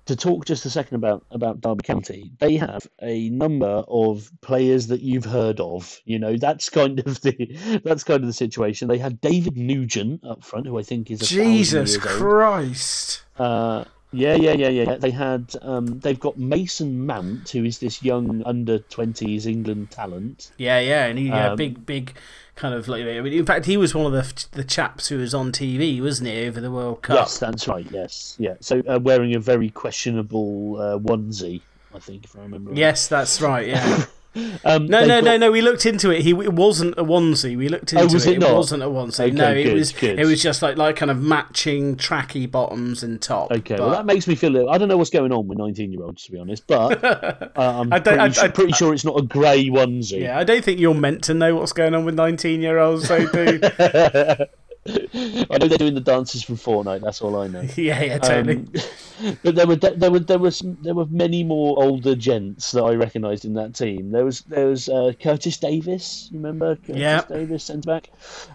to 0.06 0.16
talk 0.16 0.44
just 0.44 0.66
a 0.66 0.70
second 0.70 0.96
about 0.96 1.24
about 1.30 1.60
Derby 1.60 1.82
County, 1.82 2.30
they 2.38 2.56
have 2.56 2.86
a 3.00 3.30
number 3.30 3.84
of 3.88 4.30
players 4.42 4.88
that 4.88 5.00
you've 5.00 5.24
heard 5.24 5.60
of. 5.60 6.00
You 6.04 6.18
know, 6.18 6.36
that's 6.36 6.68
kind 6.68 6.98
of 7.00 7.20
the 7.22 7.80
that's 7.84 8.04
kind 8.04 8.20
of 8.20 8.26
the 8.26 8.32
situation. 8.32 8.88
They 8.88 8.98
had 8.98 9.20
David 9.20 9.56
Nugent 9.56 10.24
up 10.24 10.44
front, 10.44 10.66
who 10.66 10.78
I 10.78 10.82
think 10.82 11.10
is 11.10 11.22
a 11.22 11.26
Jesus 11.26 11.96
Christ. 11.96 13.22
Uh, 13.38 13.84
yeah, 14.14 14.34
yeah, 14.34 14.52
yeah, 14.52 14.68
yeah. 14.68 14.94
They 14.96 15.10
had, 15.10 15.54
um, 15.62 15.98
they've 16.00 16.18
got 16.18 16.38
Mason 16.38 17.04
Mount, 17.06 17.50
who 17.50 17.64
is 17.64 17.78
this 17.78 18.02
young 18.02 18.42
under 18.44 18.78
twenties 18.78 19.46
England 19.46 19.90
talent. 19.90 20.52
Yeah, 20.56 20.80
yeah, 20.80 21.06
and 21.06 21.18
he 21.18 21.28
had 21.28 21.50
um, 21.52 21.56
big, 21.56 21.84
big 21.84 22.14
kind 22.54 22.74
of 22.74 22.88
like. 22.88 23.04
I 23.04 23.20
mean, 23.20 23.32
in 23.32 23.46
fact, 23.46 23.66
he 23.66 23.76
was 23.76 23.94
one 23.94 24.06
of 24.06 24.12
the 24.12 24.46
the 24.52 24.64
chaps 24.64 25.08
who 25.08 25.18
was 25.18 25.34
on 25.34 25.52
TV, 25.52 26.00
wasn't 26.00 26.28
he, 26.30 26.46
over 26.46 26.60
the 26.60 26.70
World 26.70 27.02
Cup? 27.02 27.16
Yes, 27.16 27.38
that's 27.38 27.68
right. 27.68 27.86
Yes, 27.90 28.36
yeah. 28.38 28.54
So 28.60 28.82
uh, 28.88 28.98
wearing 29.02 29.34
a 29.34 29.40
very 29.40 29.70
questionable 29.70 30.76
uh, 30.80 30.98
onesie, 30.98 31.60
I 31.94 31.98
think, 31.98 32.24
if 32.24 32.36
I 32.36 32.42
remember. 32.42 32.70
Right. 32.70 32.78
Yes, 32.78 33.08
that's 33.08 33.40
right. 33.40 33.66
Yeah. 33.66 34.04
Um, 34.66 34.86
no, 34.86 35.00
no, 35.00 35.20
got... 35.20 35.24
no, 35.24 35.36
no. 35.36 35.52
We 35.52 35.60
looked 35.60 35.84
into 35.84 36.10
it. 36.10 36.22
He 36.22 36.30
it 36.30 36.52
wasn't 36.52 36.98
a 36.98 37.04
onesie. 37.04 37.56
We 37.56 37.68
looked 37.68 37.92
oh, 37.94 38.00
into 38.00 38.12
oh, 38.12 38.14
was 38.14 38.26
it. 38.26 38.36
It, 38.36 38.42
it 38.42 38.54
wasn't 38.54 38.82
a 38.82 38.86
onesie. 38.86 39.26
Okay, 39.26 39.30
no, 39.30 39.52
it 39.52 39.74
was. 39.74 39.92
Good. 39.92 40.18
It 40.18 40.24
was 40.24 40.42
just 40.42 40.62
like 40.62 40.76
like 40.76 40.96
kind 40.96 41.10
of 41.10 41.20
matching 41.20 41.96
tracky 41.96 42.50
bottoms 42.50 43.02
and 43.02 43.20
top. 43.20 43.52
Okay, 43.52 43.76
but... 43.76 43.80
well 43.80 43.90
that 43.90 44.06
makes 44.06 44.26
me 44.26 44.34
feel. 44.34 44.50
Little, 44.50 44.70
I 44.70 44.78
don't 44.78 44.88
know 44.88 44.96
what's 44.96 45.10
going 45.10 45.32
on 45.32 45.46
with 45.46 45.58
nineteen-year-olds 45.58 46.24
to 46.24 46.32
be 46.32 46.38
honest, 46.38 46.66
but 46.66 47.04
uh, 47.04 47.48
I'm 47.56 47.92
I 47.92 48.00
pretty, 48.00 48.18
I, 48.18 48.44
I, 48.44 48.48
pretty 48.48 48.72
sure 48.72 48.94
it's 48.94 49.04
not 49.04 49.18
a 49.18 49.22
grey 49.22 49.66
onesie. 49.66 50.22
Yeah, 50.22 50.38
I 50.38 50.44
don't 50.44 50.64
think 50.64 50.80
you're 50.80 50.94
meant 50.94 51.24
to 51.24 51.34
know 51.34 51.54
what's 51.54 51.72
going 51.72 51.94
on 51.94 52.04
with 52.04 52.14
nineteen-year-olds. 52.14 53.06
So 53.06 53.26
do. 53.30 53.60
I 55.14 55.58
know 55.58 55.66
they're 55.66 55.78
doing 55.78 55.94
the 55.94 56.02
dances 56.02 56.42
from 56.42 56.56
Fortnite. 56.56 57.00
That's 57.00 57.22
all 57.22 57.36
I 57.36 57.46
know. 57.46 57.62
yeah, 57.76 58.02
yeah, 58.02 58.18
totally. 58.18 58.56
Um, 58.56 59.38
but 59.42 59.54
there 59.54 59.66
were 59.66 59.76
there 59.76 60.10
were 60.10 60.18
there 60.18 60.38
was 60.38 60.62
there 60.82 60.94
were 60.94 61.06
many 61.06 61.42
more 61.42 61.82
older 61.82 62.14
gents 62.14 62.72
that 62.72 62.82
I 62.82 62.94
recognised 62.94 63.46
in 63.46 63.54
that 63.54 63.74
team. 63.74 64.10
There 64.10 64.26
was 64.26 64.42
there 64.42 64.66
was 64.66 64.90
uh, 64.90 65.12
Curtis 65.18 65.56
Davies. 65.56 66.28
Remember 66.32 66.76
Curtis 66.76 66.96
yeah. 66.96 67.22
Davies, 67.22 67.62
centre 67.62 67.86
back. 67.86 68.10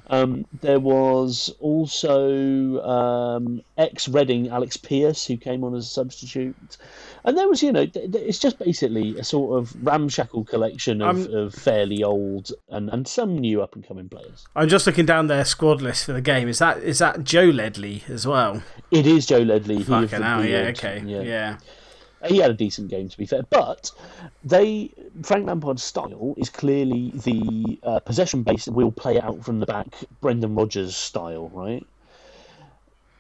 Um, 0.08 0.46
there 0.62 0.80
was 0.80 1.56
also 1.60 2.80
um, 2.84 3.62
ex 3.78 4.08
Reading 4.08 4.50
Alex 4.50 4.78
Pearce 4.78 5.26
who 5.26 5.36
came 5.36 5.64
on 5.64 5.74
as 5.74 5.86
a 5.86 5.90
substitute 5.90 6.78
and 7.26 7.38
there 7.38 7.48
was 7.48 7.62
you 7.62 7.72
know 7.72 7.88
it's 7.94 8.40
just 8.40 8.60
basically 8.60 9.18
a 9.20 9.24
sort 9.24 9.58
of 9.58 9.76
ramshackle 9.86 10.46
collection 10.46 11.02
of, 11.02 11.28
of 11.28 11.54
fairly 11.54 12.04
old 12.04 12.52
and, 12.70 12.90
and 12.90 13.08
some 13.08 13.38
new 13.38 13.62
up 13.62 13.76
and 13.76 13.88
coming 13.88 14.10
players. 14.10 14.46
I'm 14.56 14.70
just 14.70 14.88
looking 14.88 15.06
down 15.06 15.28
their 15.28 15.46
squad 15.46 15.82
list 15.82 16.06
for 16.06 16.14
the 16.14 16.22
game. 16.22 16.48
Is 16.48 16.60
that 16.60 16.78
is 16.80 17.00
that 17.00 17.24
Joe 17.24 17.46
Ledley 17.46 18.04
as 18.08 18.26
well? 18.26 18.64
It 18.92 19.06
is 19.06 19.26
Joe 19.26 19.40
Ledley. 19.40 19.84
Fucking 19.84 20.22
hell, 20.22 20.46
yeah, 20.46 20.72
okay, 20.76 21.04
yeah. 21.06 21.22
yeah. 21.22 21.58
He 22.28 22.38
had 22.38 22.52
a 22.52 22.54
decent 22.54 22.90
game, 22.90 23.08
to 23.08 23.18
be 23.18 23.26
fair, 23.26 23.44
but 23.44 23.92
they 24.44 24.92
Frank 25.24 25.46
Lampard's 25.46 25.84
style 25.84 26.34
is 26.38 26.50
clearly 26.50 27.12
the 27.12 27.80
uh, 27.84 28.00
possession-based. 28.00 28.68
We'll 28.68 28.92
play 28.92 29.22
out 29.22 29.44
from 29.46 29.60
the 29.60 29.66
back, 29.66 29.88
Brendan 30.20 30.54
Rodgers 30.54 30.98
style, 30.98 31.50
right? 31.50 31.86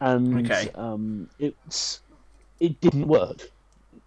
And 0.01 0.45
okay. 0.45 0.69
um, 0.75 1.29
it's 1.39 2.01
it 2.59 2.81
didn't 2.81 3.07
work 3.07 3.49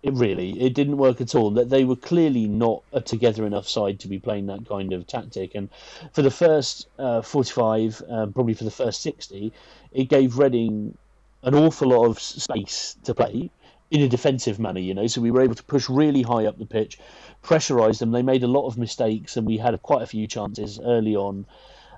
it 0.03 0.15
really, 0.15 0.61
it 0.61 0.75
didn't 0.75 0.97
work 0.97 1.21
at 1.21 1.35
all. 1.35 1.51
That 1.53 1.71
they 1.71 1.85
were 1.85 1.97
clearly 1.97 2.49
not 2.49 2.83
a 2.93 3.01
together 3.01 3.47
enough 3.47 3.69
side 3.69 4.01
to 4.01 4.09
be 4.09 4.19
playing 4.19 4.47
that 4.47 4.67
kind 4.67 4.93
of 4.93 5.07
tactic. 5.07 5.55
And 5.55 5.69
for 6.12 6.23
the 6.23 6.31
first 6.31 6.88
uh, 6.99 7.23
45, 7.23 8.03
um, 8.09 8.33
probably 8.33 8.55
for 8.55 8.65
the 8.65 8.71
first 8.71 9.01
60, 9.03 9.53
it 9.93 10.05
gave 10.09 10.38
Reading 10.38 10.97
an 11.45 11.55
awful 11.55 11.91
lot 11.91 12.07
of 12.07 12.21
space 12.21 12.97
to 13.05 13.15
play 13.15 13.51
in 13.93 14.01
a 14.01 14.09
defensive 14.09 14.59
manner. 14.59 14.81
You 14.81 14.95
know, 14.95 15.07
so 15.07 15.21
we 15.21 15.31
were 15.31 15.43
able 15.43 15.55
to 15.55 15.62
push 15.62 15.88
really 15.88 16.23
high 16.23 16.47
up 16.47 16.59
the 16.59 16.67
pitch, 16.67 16.99
pressurise 17.45 18.01
them. 18.01 18.11
They 18.11 18.23
made 18.23 18.43
a 18.43 18.49
lot 18.49 18.67
of 18.67 18.77
mistakes, 18.77 19.37
and 19.37 19.47
we 19.47 19.59
had 19.59 19.81
quite 19.83 20.03
a 20.03 20.07
few 20.07 20.27
chances 20.27 20.81
early 20.85 21.15
on. 21.15 21.47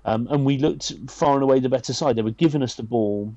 Um, 0.04 0.28
and 0.30 0.44
we 0.44 0.58
looked 0.58 0.92
far 1.08 1.34
and 1.34 1.42
away 1.42 1.60
the 1.60 1.70
better 1.70 1.94
side. 1.94 2.16
They 2.16 2.22
were 2.22 2.30
giving 2.30 2.62
us 2.62 2.74
the 2.74 2.82
ball, 2.82 3.34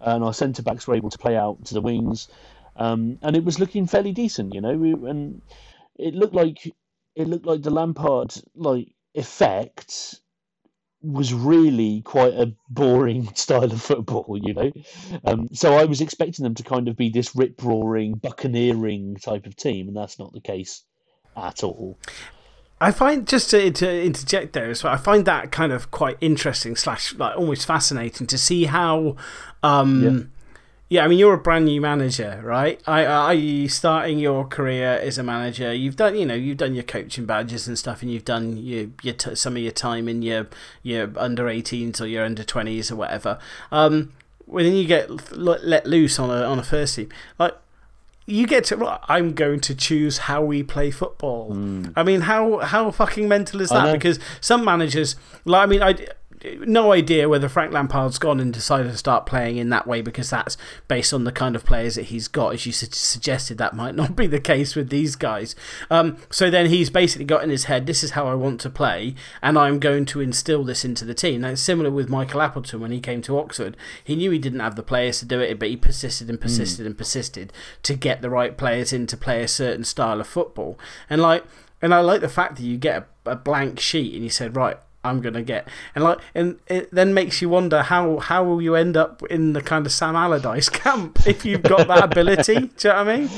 and 0.00 0.22
our 0.22 0.32
centre 0.34 0.62
backs 0.62 0.86
were 0.86 0.94
able 0.94 1.10
to 1.10 1.18
play 1.18 1.36
out 1.36 1.64
to 1.64 1.74
the 1.74 1.80
wings 1.80 2.28
um, 2.78 3.18
and 3.22 3.36
it 3.36 3.44
was 3.44 3.58
looking 3.58 3.86
fairly 3.86 4.12
decent, 4.12 4.54
you 4.54 4.60
know. 4.60 4.76
We, 4.76 4.92
and 4.92 5.42
it 5.98 6.14
looked 6.14 6.34
like 6.34 6.72
it 7.14 7.28
looked 7.28 7.44
like 7.44 7.62
the 7.62 7.70
Lampard 7.70 8.34
like 8.54 8.88
effect 9.14 10.20
was 11.02 11.32
really 11.32 12.02
quite 12.02 12.34
a 12.34 12.54
boring 12.70 13.32
style 13.34 13.64
of 13.64 13.82
football, 13.82 14.38
you 14.40 14.54
know. 14.54 14.72
Um, 15.24 15.48
so 15.52 15.74
I 15.74 15.84
was 15.84 16.00
expecting 16.00 16.44
them 16.44 16.54
to 16.54 16.62
kind 16.62 16.88
of 16.88 16.96
be 16.96 17.10
this 17.10 17.34
rip 17.34 17.62
roaring, 17.62 18.14
buccaneering 18.14 19.16
type 19.16 19.46
of 19.46 19.56
team, 19.56 19.88
and 19.88 19.96
that's 19.96 20.18
not 20.18 20.32
the 20.32 20.40
case 20.40 20.84
at 21.36 21.62
all. 21.62 21.98
I 22.80 22.92
find 22.92 23.26
just 23.26 23.50
to, 23.50 23.72
to 23.72 24.04
interject 24.04 24.52
there 24.52 24.70
as 24.70 24.84
well. 24.84 24.92
I 24.92 24.98
find 24.98 25.24
that 25.24 25.50
kind 25.50 25.72
of 25.72 25.90
quite 25.90 26.16
interesting 26.20 26.76
slash 26.76 27.12
like 27.16 27.36
almost 27.36 27.66
fascinating 27.66 28.28
to 28.28 28.38
see 28.38 28.66
how 28.66 29.16
um, 29.64 30.30
yeah. 30.88 31.04
I 31.04 31.08
mean, 31.08 31.18
you're 31.18 31.34
a 31.34 31.38
brand 31.38 31.66
new 31.66 31.80
manager, 31.80 32.40
right? 32.44 32.80
Are 32.86 33.34
you 33.34 33.68
starting 33.68 34.18
your 34.18 34.46
career 34.46 34.98
as 35.02 35.18
a 35.18 35.22
manager? 35.22 35.72
You've 35.72 35.96
done, 35.96 36.16
you 36.16 36.26
know, 36.26 36.34
you've 36.34 36.58
done 36.58 36.74
your 36.74 36.84
coaching 36.84 37.26
badges 37.26 37.68
and 37.68 37.78
stuff, 37.78 38.02
and 38.02 38.10
you've 38.10 38.24
done 38.24 38.56
your, 38.56 38.88
your 39.02 39.14
some 39.34 39.56
of 39.56 39.62
your 39.62 39.72
time 39.72 40.08
in 40.08 40.22
your 40.22 40.48
your 40.82 41.10
under 41.16 41.44
18s 41.44 42.00
or 42.00 42.06
your 42.06 42.24
under 42.24 42.44
20s 42.44 42.90
or 42.90 42.96
whatever. 42.96 43.38
Um, 43.70 44.12
when 44.46 44.72
you 44.72 44.86
get 44.86 45.36
let 45.36 45.86
loose 45.86 46.18
on 46.18 46.30
a 46.30 46.42
on 46.42 46.58
a 46.58 46.64
first 46.64 46.96
team, 46.96 47.10
like 47.38 47.54
you 48.28 48.46
get 48.46 48.64
to. 48.64 49.00
I'm 49.08 49.32
going 49.32 49.60
to 49.60 49.74
choose 49.74 50.18
how 50.18 50.42
we 50.42 50.62
play 50.62 50.90
football. 50.90 51.54
Mm. 51.54 51.94
I 51.96 52.02
mean, 52.02 52.22
how 52.22 52.58
how 52.58 52.90
fucking 52.90 53.26
mental 53.26 53.60
is 53.62 53.70
that? 53.70 53.92
Because 53.92 54.18
some 54.40 54.64
managers, 54.64 55.16
like, 55.46 55.62
I 55.62 55.66
mean, 55.66 55.82
I 55.82 55.96
no 56.44 56.92
idea 56.92 57.28
whether 57.28 57.48
Frank 57.48 57.72
Lampard's 57.72 58.18
gone 58.18 58.40
and 58.40 58.52
decided 58.52 58.90
to 58.92 58.98
start 58.98 59.26
playing 59.26 59.56
in 59.56 59.70
that 59.70 59.86
way 59.86 60.00
because 60.00 60.30
that's 60.30 60.56
based 60.86 61.12
on 61.12 61.24
the 61.24 61.32
kind 61.32 61.56
of 61.56 61.64
players 61.64 61.96
that 61.96 62.06
he's 62.06 62.28
got. 62.28 62.54
As 62.54 62.66
you 62.66 62.72
su 62.72 62.86
suggested, 62.90 63.58
that 63.58 63.74
might 63.74 63.94
not 63.94 64.16
be 64.16 64.26
the 64.26 64.40
case 64.40 64.76
with 64.76 64.90
these 64.90 65.16
guys. 65.16 65.54
Um, 65.90 66.18
so 66.30 66.50
then 66.50 66.66
he's 66.66 66.90
basically 66.90 67.24
got 67.24 67.42
in 67.42 67.50
his 67.50 67.64
head, 67.64 67.86
this 67.86 68.04
is 68.04 68.12
how 68.12 68.26
I 68.26 68.34
want 68.34 68.60
to 68.62 68.70
play, 68.70 69.14
and 69.42 69.58
I'm 69.58 69.78
going 69.78 70.04
to 70.06 70.20
instill 70.20 70.64
this 70.64 70.84
into 70.84 71.04
the 71.04 71.14
team. 71.14 71.40
Now, 71.40 71.50
it's 71.50 71.60
similar 71.60 71.90
with 71.90 72.08
Michael 72.08 72.42
Appleton 72.42 72.80
when 72.80 72.92
he 72.92 73.00
came 73.00 73.22
to 73.22 73.38
Oxford. 73.38 73.76
He 74.02 74.16
knew 74.16 74.30
he 74.30 74.38
didn't 74.38 74.60
have 74.60 74.76
the 74.76 74.82
players 74.82 75.18
to 75.20 75.24
do 75.24 75.40
it, 75.40 75.58
but 75.58 75.68
he 75.68 75.76
persisted 75.76 76.28
and 76.30 76.40
persisted 76.40 76.84
mm. 76.84 76.88
and 76.88 76.98
persisted 76.98 77.52
to 77.82 77.94
get 77.94 78.22
the 78.22 78.30
right 78.30 78.56
players 78.56 78.92
in 78.92 79.06
to 79.08 79.16
play 79.16 79.42
a 79.42 79.48
certain 79.48 79.84
style 79.84 80.20
of 80.20 80.26
football. 80.26 80.78
And 81.10 81.20
like, 81.20 81.44
and 81.80 81.94
I 81.94 82.00
like 82.00 82.20
the 82.20 82.28
fact 82.28 82.56
that 82.56 82.62
you 82.62 82.76
get 82.76 83.08
a, 83.24 83.32
a 83.32 83.36
blank 83.36 83.78
sheet 83.78 84.14
and 84.14 84.24
you 84.24 84.30
said, 84.30 84.56
right, 84.56 84.78
I'm 85.08 85.20
gonna 85.20 85.42
get, 85.42 85.68
and 85.94 86.04
like, 86.04 86.18
and 86.34 86.58
it 86.66 86.90
then 86.92 87.14
makes 87.14 87.42
you 87.42 87.48
wonder 87.48 87.82
how 87.82 88.18
how 88.18 88.44
will 88.44 88.62
you 88.62 88.74
end 88.74 88.96
up 88.96 89.22
in 89.30 89.52
the 89.52 89.62
kind 89.62 89.86
of 89.86 89.92
Sam 89.92 90.16
Allardyce 90.16 90.68
camp 90.82 91.26
if 91.26 91.44
you've 91.44 91.62
got 91.62 91.88
that 91.88 92.04
ability? 92.04 92.54
Do 92.54 92.60
you 92.60 92.68
know 92.84 93.04
what 93.04 93.08
I 93.08 93.16
mean? 93.18 93.30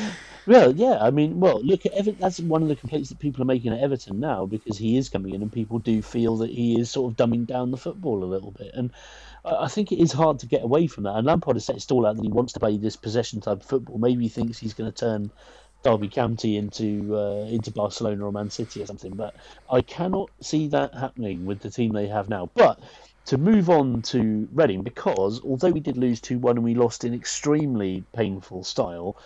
Well, 0.46 0.74
yeah, 0.74 0.98
I 1.00 1.10
mean, 1.10 1.38
well, 1.38 1.62
look 1.62 1.86
at 1.86 1.92
Everton. 1.92 2.20
That's 2.20 2.40
one 2.40 2.62
of 2.62 2.68
the 2.68 2.74
complaints 2.74 3.10
that 3.10 3.18
people 3.18 3.42
are 3.42 3.46
making 3.46 3.72
at 3.72 3.80
Everton 3.80 4.18
now 4.18 4.46
because 4.46 4.78
he 4.78 4.96
is 4.96 5.08
coming 5.08 5.34
in, 5.34 5.42
and 5.42 5.52
people 5.52 5.78
do 5.78 6.02
feel 6.02 6.36
that 6.38 6.50
he 6.50 6.80
is 6.80 6.90
sort 6.90 7.12
of 7.12 7.16
dumbing 7.16 7.46
down 7.46 7.70
the 7.70 7.76
football 7.76 8.24
a 8.24 8.26
little 8.26 8.50
bit, 8.50 8.72
and 8.74 8.90
I 9.44 9.68
think 9.68 9.90
it 9.92 10.00
is 10.00 10.12
hard 10.12 10.38
to 10.40 10.46
get 10.46 10.62
away 10.62 10.86
from 10.86 11.04
that. 11.04 11.16
And 11.16 11.26
Lampard 11.26 11.56
has 11.56 11.64
set 11.64 11.80
stall 11.80 12.06
out 12.06 12.16
that 12.16 12.22
he 12.22 12.28
wants 12.28 12.52
to 12.54 12.60
play 12.60 12.76
this 12.76 12.96
possession 12.96 13.40
type 13.40 13.60
of 13.60 13.66
football. 13.66 13.98
Maybe 13.98 14.24
he 14.24 14.28
thinks 14.28 14.58
he's 14.58 14.74
going 14.74 14.90
to 14.90 14.96
turn 14.96 15.30
Derby 15.82 16.08
County 16.08 16.56
into 16.56 17.16
uh, 17.16 17.46
into 17.48 17.70
Barcelona 17.70 18.26
or 18.26 18.32
Man 18.32 18.50
City 18.50 18.82
or 18.82 18.86
something. 18.86 19.14
But 19.14 19.34
I 19.70 19.80
cannot 19.80 20.30
see 20.40 20.68
that 20.68 20.94
happening 20.94 21.46
with 21.46 21.60
the 21.60 21.70
team 21.70 21.92
they 21.92 22.06
have 22.08 22.28
now. 22.28 22.50
But 22.54 22.80
to 23.26 23.38
move 23.38 23.70
on 23.70 24.02
to 24.02 24.48
Reading, 24.52 24.82
because 24.82 25.40
although 25.44 25.70
we 25.70 25.80
did 25.80 25.96
lose 25.96 26.20
two 26.20 26.38
one 26.38 26.56
and 26.56 26.64
we 26.64 26.74
lost 26.74 27.04
in 27.04 27.14
extremely 27.14 28.04
painful 28.14 28.64
style, 28.64 29.16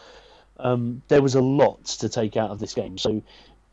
um, 0.58 1.02
there 1.08 1.22
was 1.22 1.34
a 1.34 1.40
lot 1.40 1.84
to 1.84 2.08
take 2.08 2.36
out 2.36 2.50
of 2.50 2.58
this 2.58 2.74
game. 2.74 2.98
So 2.98 3.22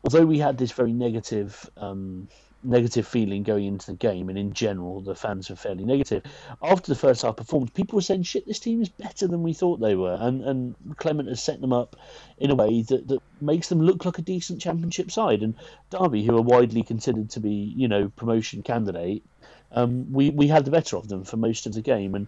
although 0.04 0.26
we 0.26 0.38
had 0.38 0.58
this 0.58 0.72
very 0.72 0.92
negative 0.92 1.70
um, 1.76 2.28
negative 2.64 3.06
feeling 3.06 3.42
going 3.42 3.66
into 3.66 3.86
the 3.86 3.96
game, 3.96 4.28
and 4.28 4.38
in 4.38 4.52
general, 4.52 5.00
the 5.00 5.14
fans 5.14 5.50
were 5.50 5.56
fairly 5.56 5.84
negative. 5.84 6.22
After 6.62 6.92
the 6.92 6.98
first 6.98 7.22
half 7.22 7.36
performance, 7.36 7.70
people 7.72 7.96
were 7.96 8.02
saying, 8.02 8.22
"Shit, 8.22 8.46
this 8.46 8.60
team 8.60 8.80
is 8.80 8.88
better 8.88 9.26
than 9.26 9.42
we 9.42 9.52
thought 9.52 9.80
they 9.80 9.94
were," 9.94 10.16
and 10.20 10.42
and 10.42 10.74
Clement 10.96 11.28
has 11.28 11.42
set 11.42 11.60
them 11.60 11.72
up 11.72 11.96
in 12.38 12.50
a 12.50 12.54
way 12.54 12.82
that, 12.82 13.08
that 13.08 13.22
makes 13.40 13.68
them 13.68 13.80
look 13.80 14.04
like 14.04 14.18
a 14.18 14.22
decent 14.22 14.60
championship 14.60 15.10
side. 15.10 15.42
And 15.42 15.54
Derby, 15.90 16.24
who 16.24 16.36
are 16.36 16.42
widely 16.42 16.82
considered 16.82 17.30
to 17.30 17.40
be, 17.40 17.72
you 17.76 17.88
know, 17.88 18.08
promotion 18.08 18.62
candidate, 18.62 19.24
um, 19.72 20.12
we 20.12 20.30
we 20.30 20.48
had 20.48 20.64
the 20.64 20.70
better 20.70 20.96
of 20.96 21.08
them 21.08 21.24
for 21.24 21.36
most 21.36 21.66
of 21.66 21.74
the 21.74 21.82
game, 21.82 22.14
and 22.14 22.26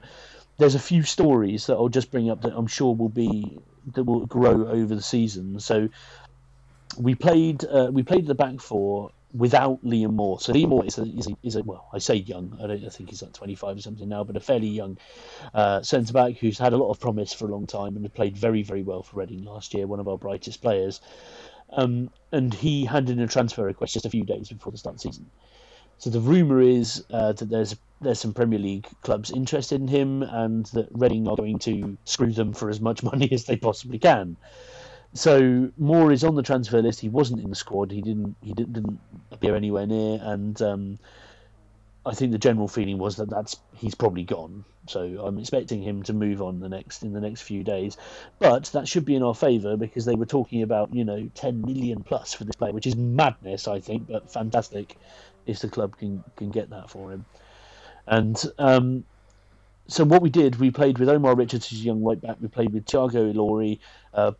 there's 0.58 0.74
a 0.74 0.80
few 0.80 1.02
stories 1.02 1.66
that 1.66 1.74
I'll 1.74 1.88
just 1.88 2.10
bring 2.10 2.30
up 2.30 2.42
that 2.42 2.56
I'm 2.56 2.66
sure 2.66 2.94
will 2.94 3.08
be 3.08 3.58
that 3.92 4.04
will 4.04 4.26
grow 4.26 4.68
over 4.68 4.94
the 4.94 5.02
season. 5.02 5.60
So 5.60 5.88
we 6.98 7.14
played 7.14 7.64
uh, 7.64 7.90
we 7.92 8.02
played 8.02 8.26
the 8.26 8.34
back 8.34 8.60
four 8.60 9.10
without 9.34 9.84
Liam 9.84 10.12
Moore. 10.12 10.40
So 10.40 10.52
Liam 10.52 10.68
Moore 10.68 10.86
is 10.86 10.96
a, 10.96 11.02
is 11.02 11.26
a, 11.26 11.36
is 11.42 11.56
a 11.56 11.62
well, 11.62 11.88
I 11.92 11.98
say 11.98 12.14
young. 12.14 12.56
I 12.62 12.68
don't 12.68 12.84
I 12.84 12.88
think 12.88 13.10
he's 13.10 13.22
like 13.22 13.32
25 13.32 13.76
or 13.76 13.80
something 13.80 14.08
now, 14.08 14.24
but 14.24 14.36
a 14.36 14.40
fairly 14.40 14.68
young 14.68 14.96
uh, 15.52 15.82
centre 15.82 16.12
back 16.12 16.36
who's 16.36 16.58
had 16.58 16.72
a 16.72 16.76
lot 16.76 16.90
of 16.90 17.00
promise 17.00 17.34
for 17.34 17.46
a 17.46 17.50
long 17.50 17.66
time 17.66 17.96
and 17.96 18.14
played 18.14 18.36
very 18.36 18.62
very 18.62 18.82
well 18.82 19.02
for 19.02 19.18
Reading 19.18 19.44
last 19.44 19.74
year. 19.74 19.86
One 19.86 20.00
of 20.00 20.08
our 20.08 20.18
brightest 20.18 20.62
players. 20.62 21.00
Um, 21.70 22.10
and 22.30 22.54
he 22.54 22.84
handed 22.84 23.18
in 23.18 23.24
a 23.24 23.26
transfer 23.26 23.64
request 23.64 23.94
just 23.94 24.06
a 24.06 24.10
few 24.10 24.24
days 24.24 24.48
before 24.48 24.70
the 24.70 24.78
start 24.78 24.94
of 24.94 25.02
the 25.02 25.08
season. 25.08 25.30
So 25.98 26.10
the 26.10 26.20
rumor 26.20 26.60
is 26.60 27.04
uh, 27.10 27.32
that 27.32 27.48
there's 27.48 27.76
there's 28.00 28.20
some 28.20 28.34
Premier 28.34 28.58
League 28.58 28.86
clubs 29.02 29.30
interested 29.30 29.80
in 29.80 29.88
him, 29.88 30.22
and 30.22 30.66
that 30.66 30.88
Reading 30.92 31.26
are 31.26 31.36
going 31.36 31.58
to 31.60 31.96
screw 32.04 32.32
them 32.32 32.52
for 32.52 32.68
as 32.68 32.80
much 32.80 33.02
money 33.12 33.30
as 33.32 33.44
they 33.44 33.56
possibly 33.56 33.98
can. 33.98 34.36
So 35.14 35.70
Moore 35.78 36.10
is 36.10 36.24
on 36.24 36.34
the 36.34 36.42
transfer 36.42 36.82
list. 36.82 37.00
He 37.00 37.08
wasn't 37.08 37.40
in 37.40 37.50
the 37.50 37.56
squad. 37.56 37.92
He 37.92 38.02
didn't. 38.02 38.36
He 38.42 38.52
didn't, 38.52 38.72
didn't 38.72 39.00
appear 39.30 39.54
anywhere 39.54 39.86
near. 39.86 40.18
And 40.20 40.60
um, 40.60 40.98
I 42.04 42.14
think 42.14 42.32
the 42.32 42.38
general 42.38 42.68
feeling 42.68 42.98
was 42.98 43.16
that 43.16 43.30
that's 43.30 43.56
he's 43.74 43.94
probably 43.94 44.24
gone. 44.24 44.64
So 44.86 45.00
I'm 45.24 45.38
expecting 45.38 45.82
him 45.82 46.02
to 46.02 46.12
move 46.12 46.42
on 46.42 46.60
the 46.60 46.68
next 46.68 47.02
in 47.02 47.12
the 47.12 47.20
next 47.20 47.42
few 47.42 47.62
days. 47.62 47.96
But 48.40 48.64
that 48.72 48.88
should 48.88 49.04
be 49.04 49.14
in 49.14 49.22
our 49.22 49.34
favour 49.34 49.76
because 49.76 50.04
they 50.04 50.16
were 50.16 50.26
talking 50.26 50.62
about 50.62 50.92
you 50.92 51.04
know 51.04 51.30
10 51.34 51.62
million 51.62 52.02
plus 52.02 52.34
for 52.34 52.44
this 52.44 52.56
player, 52.56 52.72
which 52.72 52.86
is 52.86 52.96
madness, 52.96 53.68
I 53.68 53.80
think, 53.80 54.08
but 54.08 54.30
fantastic 54.30 54.96
if 55.46 55.60
the 55.60 55.68
club 55.68 55.96
can 55.96 56.24
can 56.36 56.50
get 56.50 56.70
that 56.70 56.90
for 56.90 57.12
him. 57.12 57.24
And 58.06 58.42
um, 58.58 59.04
so 59.86 60.04
what 60.04 60.22
we 60.22 60.30
did, 60.30 60.56
we 60.56 60.70
played 60.70 60.98
with 60.98 61.08
Omar 61.08 61.34
Richards, 61.34 61.68
who's 61.68 61.80
a 61.80 61.84
young 61.84 62.02
right 62.02 62.20
back. 62.20 62.36
We 62.40 62.48
played 62.48 62.72
with 62.72 62.84
Tiago 62.84 63.32
Ilori, 63.32 63.78
uh, 64.12 64.32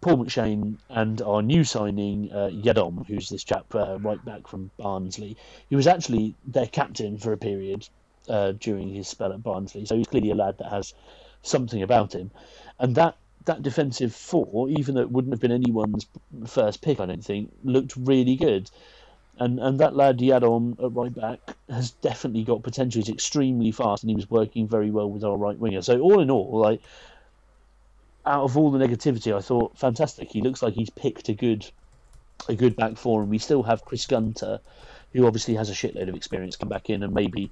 Paul 0.00 0.24
McShane 0.24 0.78
and 0.88 1.20
our 1.22 1.42
new 1.42 1.64
signing 1.64 2.30
uh, 2.32 2.50
Yiadom, 2.52 3.06
who's 3.06 3.28
this 3.28 3.44
chap 3.44 3.74
uh, 3.74 3.98
right 3.98 4.24
back 4.24 4.46
from 4.46 4.70
Barnsley. 4.78 5.36
He 5.68 5.76
was 5.76 5.86
actually 5.86 6.34
their 6.46 6.66
captain 6.66 7.18
for 7.18 7.32
a 7.32 7.36
period 7.36 7.88
uh, 8.28 8.52
during 8.52 8.88
his 8.88 9.08
spell 9.08 9.32
at 9.32 9.42
Barnsley, 9.42 9.84
so 9.84 9.96
he's 9.96 10.06
clearly 10.06 10.30
a 10.30 10.34
lad 10.34 10.58
that 10.58 10.70
has 10.70 10.94
something 11.42 11.82
about 11.82 12.14
him. 12.14 12.30
And 12.78 12.94
that 12.94 13.16
that 13.46 13.62
defensive 13.62 14.14
four, 14.14 14.68
even 14.68 14.94
though 14.94 15.00
it 15.00 15.10
wouldn't 15.10 15.32
have 15.32 15.40
been 15.40 15.50
anyone's 15.52 16.06
first 16.46 16.82
pick, 16.82 17.00
I 17.00 17.06
don't 17.06 17.24
think, 17.24 17.52
looked 17.64 17.96
really 17.96 18.36
good. 18.36 18.70
And 19.38 19.58
and 19.58 19.80
that 19.80 19.96
lad 19.96 20.18
Yiadom 20.18 20.82
at 20.84 20.92
right 20.92 21.14
back 21.14 21.40
has 21.68 21.92
definitely 21.92 22.44
got 22.44 22.62
potential. 22.62 23.00
He's 23.00 23.08
extremely 23.08 23.72
fast, 23.72 24.02
and 24.02 24.10
he 24.10 24.16
was 24.16 24.30
working 24.30 24.68
very 24.68 24.90
well 24.90 25.10
with 25.10 25.24
our 25.24 25.36
right 25.36 25.58
winger. 25.58 25.82
So 25.82 25.98
all 26.00 26.20
in 26.20 26.30
all, 26.30 26.58
like 26.58 26.82
out 28.26 28.44
of 28.44 28.56
all 28.56 28.70
the 28.70 28.78
negativity, 28.78 29.34
I 29.36 29.40
thought 29.40 29.78
fantastic. 29.78 30.30
He 30.30 30.42
looks 30.42 30.62
like 30.62 30.74
he's 30.74 30.90
picked 30.90 31.28
a 31.28 31.34
good 31.34 31.70
a 32.48 32.54
good 32.54 32.76
back 32.76 32.96
four, 32.96 33.20
and 33.20 33.30
we 33.30 33.38
still 33.38 33.62
have 33.62 33.84
Chris 33.84 34.06
Gunter, 34.06 34.60
who 35.12 35.26
obviously 35.26 35.54
has 35.54 35.70
a 35.70 35.74
shitload 35.74 36.08
of 36.08 36.14
experience, 36.14 36.56
come 36.56 36.68
back 36.68 36.90
in, 36.90 37.02
and 37.02 37.12
maybe 37.12 37.50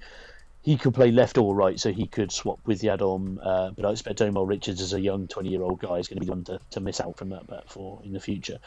he 0.62 0.76
could 0.76 0.92
play 0.92 1.10
left 1.10 1.38
or 1.38 1.54
right, 1.54 1.78
so 1.78 1.92
he 1.92 2.06
could 2.06 2.32
swap 2.32 2.58
with 2.66 2.82
Yiadom. 2.82 3.38
Uh, 3.42 3.70
but 3.70 3.86
I 3.86 3.90
expect 3.90 4.20
Omar 4.20 4.44
Richards, 4.44 4.80
as 4.80 4.92
a 4.92 5.00
young 5.00 5.28
20 5.28 5.48
year 5.48 5.62
old 5.62 5.80
guy, 5.80 5.96
is 5.96 6.08
going 6.08 6.20
to 6.20 6.26
be 6.26 6.30
one 6.30 6.44
to, 6.44 6.58
to 6.72 6.80
miss 6.80 7.00
out 7.00 7.16
from 7.16 7.30
that 7.30 7.46
back 7.46 7.68
four 7.68 8.02
in 8.04 8.12
the 8.12 8.20
future. 8.20 8.58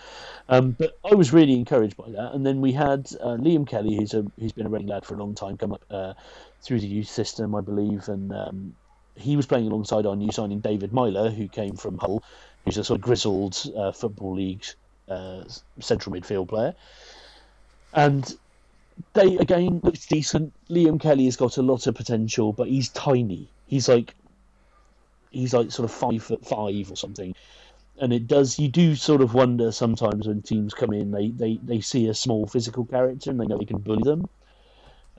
Um, 0.47 0.71
but 0.71 0.93
I 1.03 1.15
was 1.15 1.33
really 1.33 1.53
encouraged 1.53 1.97
by 1.97 2.09
that. 2.09 2.33
And 2.33 2.45
then 2.45 2.61
we 2.61 2.71
had 2.71 3.09
uh, 3.19 3.37
Liam 3.37 3.67
Kelly, 3.67 3.95
who's 3.95 4.13
a 4.13 4.25
who's 4.39 4.53
been 4.53 4.65
a 4.65 4.69
Reading 4.69 4.87
lad 4.87 5.05
for 5.05 5.15
a 5.15 5.17
long 5.17 5.35
time, 5.35 5.57
come 5.57 5.73
up 5.73 5.83
uh, 5.91 6.13
through 6.61 6.79
the 6.79 6.87
youth 6.87 7.09
system, 7.09 7.53
I 7.53 7.61
believe, 7.61 8.07
and 8.07 8.33
um, 8.33 8.75
he 9.15 9.35
was 9.35 9.45
playing 9.45 9.67
alongside 9.67 10.05
our 10.05 10.15
new 10.15 10.31
signing 10.31 10.59
David 10.59 10.93
Meyler, 10.93 11.29
who 11.29 11.47
came 11.47 11.75
from 11.75 11.97
Hull, 11.97 12.23
who's 12.65 12.77
a 12.77 12.83
sort 12.83 12.99
of 12.99 13.03
grizzled 13.03 13.61
uh, 13.75 13.91
football 13.91 14.35
league 14.35 14.65
uh, 15.09 15.43
central 15.79 16.15
midfield 16.15 16.49
player. 16.49 16.73
And 17.93 18.37
they 19.13 19.37
again 19.37 19.81
looks 19.83 20.05
decent. 20.05 20.53
Liam 20.69 20.99
Kelly 20.99 21.25
has 21.25 21.35
got 21.35 21.57
a 21.57 21.61
lot 21.61 21.87
of 21.87 21.95
potential, 21.95 22.53
but 22.53 22.67
he's 22.67 22.89
tiny. 22.89 23.49
He's 23.67 23.89
like 23.89 24.15
he's 25.31 25.53
like 25.53 25.71
sort 25.71 25.89
of 25.89 25.95
five 25.95 26.23
foot 26.23 26.45
five 26.45 26.91
or 26.91 26.95
something. 26.95 27.35
And 27.99 28.13
it 28.13 28.27
does 28.27 28.57
you 28.57 28.67
do 28.67 28.95
sort 28.95 29.21
of 29.21 29.33
wonder 29.33 29.71
sometimes 29.71 30.27
when 30.27 30.41
teams 30.41 30.73
come 30.73 30.93
in, 30.93 31.11
they, 31.11 31.29
they, 31.29 31.59
they 31.61 31.81
see 31.81 32.07
a 32.07 32.13
small 32.13 32.47
physical 32.47 32.85
character 32.85 33.29
and 33.29 33.39
they 33.39 33.45
know 33.45 33.57
they 33.57 33.65
can 33.65 33.77
bully 33.79 34.03
them. 34.03 34.27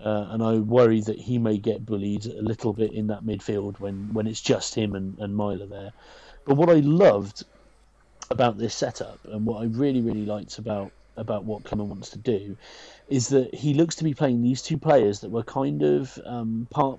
Uh, 0.05 0.29
and 0.31 0.43
I 0.43 0.55
worry 0.55 1.01
that 1.01 1.19
he 1.19 1.39
may 1.39 1.59
get 1.59 1.87
bullied 1.87 2.27
a 2.27 2.43
little 2.43 2.73
bit 2.73 2.93
in 2.93 3.07
that 3.09 3.25
midfield 3.25 3.79
when, 3.79 4.13
when 4.13 4.27
it's 4.27 4.41
just 4.41 4.75
him 4.75 4.95
and, 4.95 5.17
and 5.19 5.37
Meyler 5.37 5.67
there. 5.67 5.93
But 6.45 6.57
what 6.57 6.69
I 6.71 6.81
loved 6.81 7.45
about 8.31 8.59
this 8.59 8.75
setup 8.75 9.19
and 9.27 9.47
what 9.47 9.63
I 9.63 9.67
really, 9.67 10.01
really 10.01 10.27
liked 10.27 10.59
about 10.59 10.91
about 11.17 11.45
what 11.45 11.63
Clement 11.65 11.91
wants 11.91 12.11
to 12.11 12.19
do 12.19 12.57
is 13.09 13.29
that 13.29 13.55
he 13.55 13.75
looks 13.75 13.97
to 13.97 14.05
be 14.05 14.15
playing 14.15 14.43
these 14.43 14.63
two 14.63 14.79
players 14.79 15.21
that 15.21 15.31
were 15.31 15.43
kind 15.43 15.83
of 15.83 16.19
um, 16.25 16.67
part, 16.71 16.99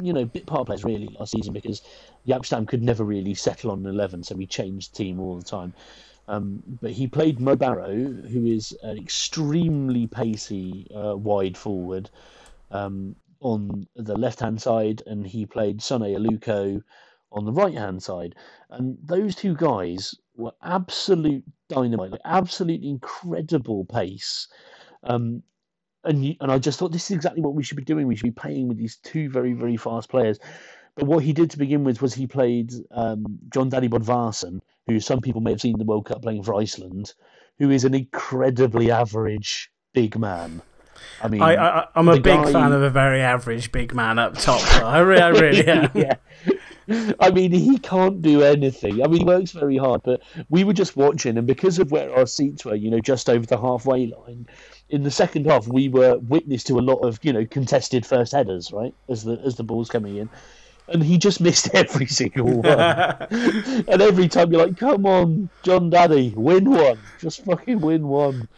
you 0.00 0.14
know, 0.14 0.24
bit 0.24 0.46
part 0.46 0.66
players 0.66 0.82
really 0.82 1.14
last 1.18 1.32
season 1.32 1.52
because 1.52 1.82
Jaap 2.26 2.46
Stam 2.46 2.64
could 2.64 2.82
never 2.82 3.04
really 3.04 3.34
settle 3.34 3.70
on 3.70 3.80
an 3.80 3.86
11, 3.86 4.24
so 4.24 4.34
he 4.36 4.46
changed 4.46 4.94
team 4.94 5.20
all 5.20 5.36
the 5.36 5.44
time. 5.44 5.74
Um, 6.26 6.62
but 6.80 6.92
he 6.92 7.06
played 7.06 7.38
Mo 7.38 7.56
Barrow, 7.56 7.94
who 7.94 8.46
is 8.46 8.72
an 8.82 8.96
extremely 8.96 10.06
pacey 10.06 10.86
uh, 10.94 11.16
wide 11.16 11.56
forward 11.56 12.08
um, 12.70 13.16
on 13.40 13.86
the 13.96 14.16
left 14.16 14.40
hand 14.40 14.60
side, 14.60 15.02
and 15.06 15.26
he 15.26 15.46
played 15.46 15.82
Sone 15.82 16.02
Aluko 16.02 16.82
on 17.32 17.44
the 17.44 17.52
right 17.52 17.74
hand 17.74 18.02
side. 18.02 18.34
And 18.70 18.98
those 19.02 19.34
two 19.34 19.54
guys 19.54 20.14
were 20.36 20.52
absolute 20.62 21.44
dynamite, 21.68 22.12
like 22.12 22.20
absolute 22.24 22.82
incredible 22.82 23.84
pace. 23.84 24.48
Um, 25.02 25.42
and 26.04 26.36
and 26.40 26.50
I 26.50 26.58
just 26.58 26.78
thought 26.78 26.92
this 26.92 27.10
is 27.10 27.16
exactly 27.16 27.42
what 27.42 27.54
we 27.54 27.62
should 27.62 27.76
be 27.76 27.84
doing. 27.84 28.06
We 28.06 28.16
should 28.16 28.34
be 28.34 28.40
playing 28.42 28.68
with 28.68 28.78
these 28.78 28.96
two 28.96 29.28
very 29.30 29.52
very 29.52 29.76
fast 29.76 30.08
players. 30.08 30.38
But 30.96 31.06
what 31.06 31.22
he 31.22 31.32
did 31.32 31.50
to 31.50 31.58
begin 31.58 31.84
with 31.84 32.02
was 32.02 32.14
he 32.14 32.26
played 32.26 32.72
um, 32.90 33.38
Jon 33.52 33.70
Dadi 33.70 33.88
Bodvarsson, 33.88 34.60
who 34.86 34.98
some 34.98 35.20
people 35.20 35.40
may 35.40 35.52
have 35.52 35.60
seen 35.60 35.78
the 35.78 35.84
World 35.84 36.06
Cup 36.06 36.22
playing 36.22 36.42
for 36.42 36.54
Iceland, 36.54 37.14
who 37.58 37.70
is 37.70 37.84
an 37.84 37.94
incredibly 37.94 38.90
average 38.90 39.70
big 39.94 40.18
man. 40.18 40.62
I 41.22 41.28
mean, 41.28 41.42
I, 41.42 41.54
I, 41.54 41.88
am 41.96 42.08
a 42.08 42.14
big 42.14 42.24
guy... 42.24 42.52
fan 42.52 42.72
of 42.72 42.82
a 42.82 42.90
very 42.90 43.20
average 43.20 43.72
big 43.72 43.94
man 43.94 44.18
up 44.18 44.38
top. 44.38 44.62
I, 44.82 44.98
really, 44.98 45.22
I 45.22 45.28
really 45.30 45.66
am. 45.66 45.90
yeah. 45.94 46.14
I 47.20 47.30
mean, 47.30 47.52
he 47.52 47.78
can't 47.78 48.20
do 48.20 48.42
anything. 48.42 49.02
I 49.02 49.06
mean, 49.06 49.20
he 49.20 49.24
works 49.24 49.52
very 49.52 49.76
hard, 49.76 50.02
but 50.02 50.22
we 50.48 50.64
were 50.64 50.72
just 50.72 50.96
watching, 50.96 51.38
and 51.38 51.46
because 51.46 51.78
of 51.78 51.92
where 51.92 52.12
our 52.14 52.26
seats 52.26 52.64
were, 52.64 52.74
you 52.74 52.90
know, 52.90 52.98
just 52.98 53.30
over 53.30 53.46
the 53.46 53.58
halfway 53.58 54.06
line, 54.06 54.48
in 54.88 55.04
the 55.04 55.10
second 55.10 55.46
half, 55.46 55.68
we 55.68 55.88
were 55.88 56.18
witness 56.18 56.64
to 56.64 56.78
a 56.78 56.80
lot 56.80 56.96
of, 56.96 57.20
you 57.22 57.32
know, 57.32 57.46
contested 57.46 58.04
first 58.04 58.32
headers, 58.32 58.72
right, 58.72 58.94
as 59.08 59.22
the 59.22 59.40
as 59.44 59.54
the 59.54 59.62
ball's 59.62 59.88
coming 59.88 60.16
in, 60.16 60.28
and 60.88 61.02
he 61.02 61.16
just 61.16 61.40
missed 61.40 61.70
every 61.74 62.06
single 62.06 62.60
one. 62.60 62.66
and 62.68 64.02
every 64.02 64.28
time 64.28 64.52
you're 64.52 64.66
like, 64.66 64.76
"Come 64.76 65.06
on, 65.06 65.48
John 65.62 65.90
Daddy, 65.90 66.34
win 66.36 66.70
one, 66.70 66.98
just 67.20 67.44
fucking 67.44 67.80
win 67.80 68.08
one." 68.08 68.48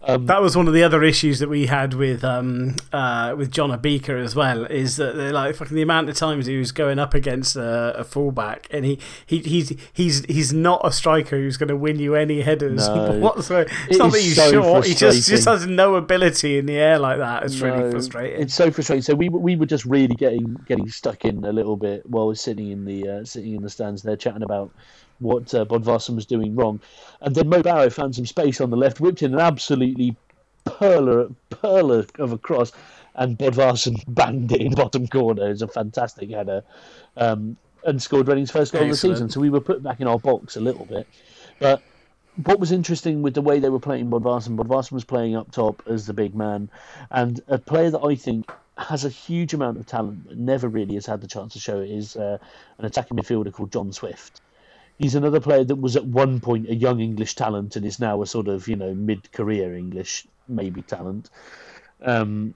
Um, 0.00 0.26
that 0.26 0.40
was 0.40 0.56
one 0.56 0.68
of 0.68 0.74
the 0.74 0.84
other 0.84 1.02
issues 1.02 1.40
that 1.40 1.48
we 1.48 1.66
had 1.66 1.92
with 1.92 2.22
um, 2.22 2.76
uh, 2.92 3.34
with 3.36 3.50
John 3.50 3.70
Obika 3.70 4.10
as 4.10 4.36
well. 4.36 4.64
Is 4.66 4.96
that 4.96 5.16
like 5.16 5.56
fucking 5.56 5.74
the 5.74 5.82
amount 5.82 6.08
of 6.08 6.16
times 6.16 6.46
he 6.46 6.56
was 6.56 6.70
going 6.70 7.00
up 7.00 7.14
against 7.14 7.56
a, 7.56 7.98
a 7.98 8.04
fullback, 8.04 8.68
and 8.70 8.84
he, 8.84 9.00
he 9.26 9.40
he's 9.40 9.72
he's 9.92 10.24
he's 10.26 10.52
not 10.52 10.80
a 10.84 10.92
striker 10.92 11.36
who's 11.36 11.56
going 11.56 11.68
to 11.68 11.76
win 11.76 11.98
you 11.98 12.14
any 12.14 12.42
headers 12.42 12.88
no. 12.88 13.12
whatsoever. 13.18 13.68
It's 13.88 13.96
it 13.96 13.98
not 13.98 14.12
that 14.12 14.20
he's 14.20 14.36
so 14.36 14.52
short; 14.52 14.86
he 14.86 14.94
just 14.94 15.28
just 15.28 15.46
has 15.46 15.66
no 15.66 15.96
ability 15.96 16.58
in 16.58 16.66
the 16.66 16.76
air 16.76 17.00
like 17.00 17.18
that. 17.18 17.42
It's 17.42 17.60
no, 17.60 17.74
really 17.74 17.90
frustrating. 17.90 18.40
It's 18.40 18.54
so 18.54 18.70
frustrating. 18.70 19.02
So 19.02 19.16
we 19.16 19.28
we 19.28 19.56
were 19.56 19.66
just 19.66 19.84
really 19.84 20.14
getting 20.14 20.54
getting 20.68 20.88
stuck 20.88 21.24
in 21.24 21.44
a 21.44 21.52
little 21.52 21.76
bit 21.76 22.08
while 22.08 22.28
we're 22.28 22.36
sitting 22.36 22.70
in 22.70 22.84
the 22.84 23.08
uh, 23.08 23.24
sitting 23.24 23.56
in 23.56 23.62
the 23.62 23.70
stands 23.70 24.04
there 24.04 24.16
chatting 24.16 24.44
about 24.44 24.70
what 25.20 25.54
uh, 25.54 25.64
Bodvarsson 25.64 26.14
was 26.14 26.26
doing 26.26 26.54
wrong. 26.54 26.80
And 27.20 27.34
then 27.34 27.48
Mo 27.48 27.62
Barrow 27.62 27.90
found 27.90 28.14
some 28.14 28.26
space 28.26 28.60
on 28.60 28.70
the 28.70 28.76
left, 28.76 29.00
whipped 29.00 29.22
in 29.22 29.34
an 29.34 29.40
absolutely 29.40 30.16
perler, 30.64 31.34
perler 31.50 32.08
of 32.18 32.32
a 32.32 32.38
cross, 32.38 32.72
and 33.14 33.38
Bodvarsson 33.38 34.02
banged 34.08 34.52
it 34.52 34.60
in 34.60 34.70
the 34.70 34.76
bottom 34.76 35.06
corner. 35.06 35.46
It 35.46 35.50
was 35.50 35.62
a 35.62 35.68
fantastic 35.68 36.30
header. 36.30 36.62
Um, 37.16 37.56
and 37.84 38.02
scored 38.02 38.28
Reading's 38.28 38.50
first 38.50 38.72
goal 38.72 38.82
Excellent. 38.82 38.92
of 38.92 39.00
the 39.00 39.14
season. 39.14 39.30
So 39.30 39.40
we 39.40 39.50
were 39.50 39.60
put 39.60 39.82
back 39.82 40.00
in 40.00 40.06
our 40.06 40.18
box 40.18 40.56
a 40.56 40.60
little 40.60 40.84
bit. 40.84 41.06
But 41.58 41.82
what 42.44 42.60
was 42.60 42.70
interesting 42.72 43.22
with 43.22 43.34
the 43.34 43.40
way 43.40 43.58
they 43.58 43.68
were 43.68 43.80
playing 43.80 44.10
Bodvarsson, 44.10 44.56
Bodvarsson 44.56 44.92
was 44.92 45.04
playing 45.04 45.34
up 45.34 45.50
top 45.50 45.82
as 45.86 46.06
the 46.06 46.12
big 46.12 46.34
man, 46.34 46.70
and 47.10 47.40
a 47.48 47.58
player 47.58 47.90
that 47.90 48.00
I 48.04 48.14
think 48.14 48.50
has 48.76 49.04
a 49.04 49.08
huge 49.08 49.54
amount 49.54 49.76
of 49.76 49.86
talent 49.86 50.28
but 50.28 50.38
never 50.38 50.68
really 50.68 50.94
has 50.94 51.04
had 51.04 51.20
the 51.20 51.26
chance 51.26 51.52
to 51.54 51.58
show 51.58 51.80
it 51.80 51.90
is 51.90 52.16
uh, 52.16 52.38
an 52.78 52.84
attacking 52.84 53.16
midfielder 53.16 53.52
called 53.52 53.72
John 53.72 53.92
Swift. 53.92 54.40
He's 54.98 55.14
another 55.14 55.40
player 55.40 55.64
that 55.64 55.76
was 55.76 55.96
at 55.96 56.04
one 56.04 56.40
point 56.40 56.68
a 56.68 56.74
young 56.74 57.00
English 57.00 57.34
talent 57.34 57.76
and 57.76 57.86
is 57.86 58.00
now 58.00 58.20
a 58.22 58.26
sort 58.26 58.48
of 58.48 58.68
you 58.68 58.76
know 58.76 58.94
mid-career 58.94 59.74
English 59.74 60.26
maybe 60.48 60.82
talent. 60.82 61.30
Um, 62.02 62.54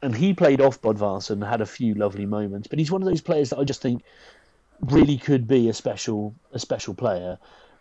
and 0.00 0.14
he 0.14 0.32
played 0.32 0.60
off 0.60 0.80
Bodvarsson, 0.80 1.46
had 1.46 1.60
a 1.60 1.66
few 1.66 1.94
lovely 1.94 2.26
moments, 2.26 2.68
but 2.68 2.78
he's 2.78 2.90
one 2.90 3.02
of 3.02 3.08
those 3.08 3.20
players 3.20 3.50
that 3.50 3.58
I 3.58 3.64
just 3.64 3.82
think 3.82 4.02
really 4.80 5.18
could 5.18 5.48
be 5.48 5.68
a 5.68 5.74
special 5.74 6.34
a 6.52 6.58
special 6.58 6.94
player 6.94 7.38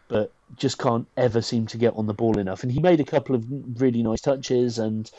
but 0.07 0.31
just 0.55 0.77
can't 0.77 1.07
ever 1.17 1.41
seem 1.41 1.67
to 1.67 1.77
get 1.77 1.93
on 1.95 2.07
the 2.07 2.13
ball 2.13 2.37
enough. 2.37 2.63
And 2.63 2.71
he 2.71 2.79
made 2.79 2.99
a 2.99 3.05
couple 3.05 3.35
of 3.35 3.45
really 3.81 4.03
nice 4.03 4.21
touches 4.21 4.79
and 4.79 5.09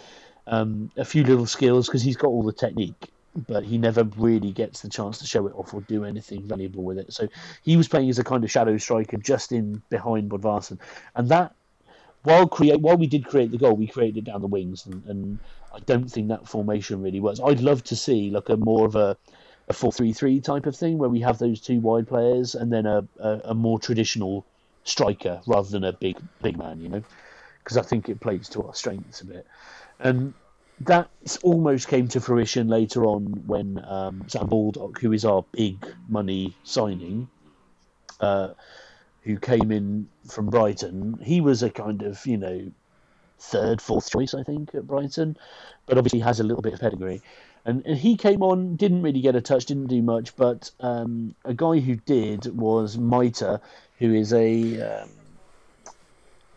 um, 0.47 0.91
a 0.97 1.05
few 1.05 1.25
little 1.25 1.47
skills 1.47 1.87
because 1.87 2.03
he's 2.03 2.17
got 2.17 2.29
all 2.29 2.43
the 2.43 2.53
technique, 2.53 3.11
but 3.47 3.65
he 3.65 3.79
never 3.79 4.05
really 4.17 4.53
gets 4.53 4.81
the 4.81 4.89
chance 4.89 5.19
to 5.19 5.27
show 5.27 5.47
it 5.47 5.55
off 5.55 5.75
or 5.75 5.81
do 5.83 6.05
anything 6.05 6.43
valuable 6.43 6.83
with 6.83 6.99
it. 6.99 7.13
So 7.13 7.29
he 7.63 7.77
was 7.77 7.89
playing 7.89 8.11
as 8.11 8.19
a 8.19 8.25
kind 8.25 8.45
of 8.45 8.51
shadow 8.51 8.77
striker 8.77 9.17
just 9.17 9.53
in 9.53 9.83
behind 9.91 10.31
Bodvarsson, 10.31 10.79
and 11.15 11.29
that 11.29 11.55
while 12.23 12.49
create 12.49 12.81
while 12.81 12.97
we 12.97 13.07
did 13.07 13.25
create 13.25 13.51
the 13.51 13.59
goal, 13.59 13.75
we 13.75 13.87
created 13.87 14.19
it 14.19 14.25
down 14.25 14.41
the 14.41 14.47
wings, 14.47 14.87
and, 14.87 15.05
and 15.07 15.39
I 15.75 15.81
don't 15.81 16.11
think 16.11 16.29
that 16.29 16.49
formation 16.49 17.03
really 17.03 17.21
works. 17.21 17.41
I'd 17.45 17.61
love 17.61 17.85
to 17.85 17.97
see 17.97 18.31
like 18.31 18.49
a 18.49 18.57
more 18.57 18.87
of 18.87 18.97
a 18.97 19.17
a 19.69 19.73
four 19.73 19.93
three 19.93 20.13
three 20.13 20.41
type 20.41 20.67
of 20.67 20.77
thing 20.77 20.99
where 20.99 21.11
we 21.11 21.21
have 21.21 21.39
those 21.39 21.61
two 21.61 21.81
wide 21.81 22.09
players 22.09 22.55
and 22.55 22.73
then 22.73 22.87
a, 22.87 23.07
a, 23.21 23.41
a 23.45 23.55
more 23.55 23.79
traditional 23.79 24.45
striker 24.85 25.41
rather 25.47 25.69
than 25.69 25.85
a 25.85 25.93
big 25.93 26.17
big 26.43 26.57
man, 26.57 26.81
you 26.81 26.89
know, 26.89 27.03
because 27.63 27.77
I 27.77 27.83
think 27.83 28.09
it 28.09 28.21
plays 28.21 28.49
to 28.51 28.63
our 28.65 28.75
strengths 28.75 29.21
a 29.21 29.27
bit. 29.27 29.47
And 30.01 30.33
that 30.83 31.11
almost 31.43 31.89
came 31.89 32.09
to 32.09 32.21
fruition 32.21 32.69
later 32.69 33.05
on 33.05 33.25
when 33.47 33.85
um, 33.85 34.25
Sam 34.29 34.47
Baldock, 34.47 34.99
who 35.01 35.13
is 35.13 35.25
our 35.25 35.45
big 35.53 35.85
money 36.09 36.57
signing, 36.65 37.29
uh, 38.21 38.51
who 39.23 39.39
came 39.39 39.73
in 39.73 40.09
from 40.27 40.47
Brighton, 40.47 41.19
he 41.23 41.41
was 41.41 41.63
a 41.63 41.71
kind 41.71 42.03
of 42.03 42.25
you 42.27 42.37
know 42.37 42.71
third, 43.39 43.81
fourth 43.81 44.11
choice, 44.11 44.35
I 44.35 44.43
think, 44.43 44.75
at 44.75 44.87
Brighton, 44.87 45.37
but 45.87 45.99
obviously 45.99 46.21
has 46.21 46.41
a 46.41 46.45
little 46.45 46.63
bit 46.63 46.75
of 46.75 46.81
pedigree. 46.81 47.23
And, 47.65 47.85
and 47.85 47.97
he 47.97 48.17
came 48.17 48.43
on, 48.43 48.77
didn't 48.77 49.03
really 49.03 49.21
get 49.21 49.37
a 49.37 49.41
touch, 49.41 49.67
didn't 49.67 49.89
do 49.89 50.01
much, 50.01 50.35
but 50.37 50.71
um, 50.81 51.35
a 51.45 51.55
guy 51.55 51.81
who 51.81 51.97
did 51.97 52.47
was 52.57 52.97
Meite, 52.97 53.61
who 53.99 54.15
is 54.15 54.33
a 54.33 55.03
um, 55.03 55.09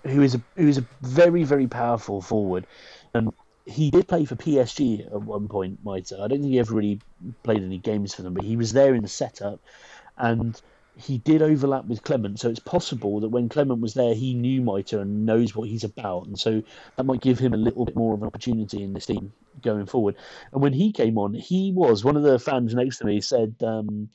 who 0.04 0.22
is 0.22 0.36
a 0.36 0.42
who 0.56 0.68
is 0.68 0.78
a 0.78 0.86
very 1.02 1.44
very 1.44 1.68
powerful 1.68 2.22
forward, 2.22 2.66
and 3.14 3.34
he 3.66 3.92
did 3.92 4.08
play 4.08 4.26
for 4.26 4.36
PSG 4.36 5.06
at 5.06 5.22
one 5.22 5.48
point. 5.48 5.84
Meite, 5.84 6.14
I 6.14 6.28
don't 6.28 6.42
think 6.42 6.46
he 6.46 6.60
ever 6.60 6.74
really 6.74 7.02
played 7.44 7.64
any 7.64 7.78
games 7.78 8.14
for 8.14 8.22
them, 8.22 8.34
but 8.34 8.44
he 8.44 8.58
was 8.58 8.74
there 8.74 8.96
in 8.96 9.02
the 9.02 9.08
setup, 9.08 9.62
and 10.18 10.60
he 10.96 11.18
did 11.18 11.42
overlap 11.42 11.86
with 11.86 12.04
Clement, 12.04 12.40
so 12.40 12.50
it's 12.50 12.60
possible 12.60 13.22
that 13.22 13.30
when 13.30 13.50
Clement 13.50 13.80
was 13.80 13.94
there, 13.94 14.14
he 14.14 14.34
knew 14.34 14.62
Meite 14.62 15.00
and 15.00 15.26
knows 15.26 15.56
what 15.56 15.70
he's 15.70 15.84
about, 15.84 16.28
and 16.28 16.38
so 16.38 16.62
that 16.98 17.06
might 17.06 17.22
give 17.22 17.40
him 17.40 17.54
a 17.54 17.58
little 17.58 17.86
bit 17.86 17.96
more 17.96 18.14
of 18.14 18.22
an 18.22 18.28
opportunity 18.28 18.84
in 18.84 18.94
this 18.94 19.06
team 19.06 19.34
going 19.62 19.86
forward. 19.86 20.16
And 20.52 20.62
when 20.62 20.74
he 20.74 20.92
came 20.92 21.18
on, 21.18 21.34
he 21.34 21.72
was 21.72 22.04
one 22.04 22.18
of 22.18 22.24
the 22.24 22.40
fans 22.40 22.74
next 22.74 22.98
to 22.98 23.06
me 23.06 23.22
said 23.22 23.56
um, 23.64 24.10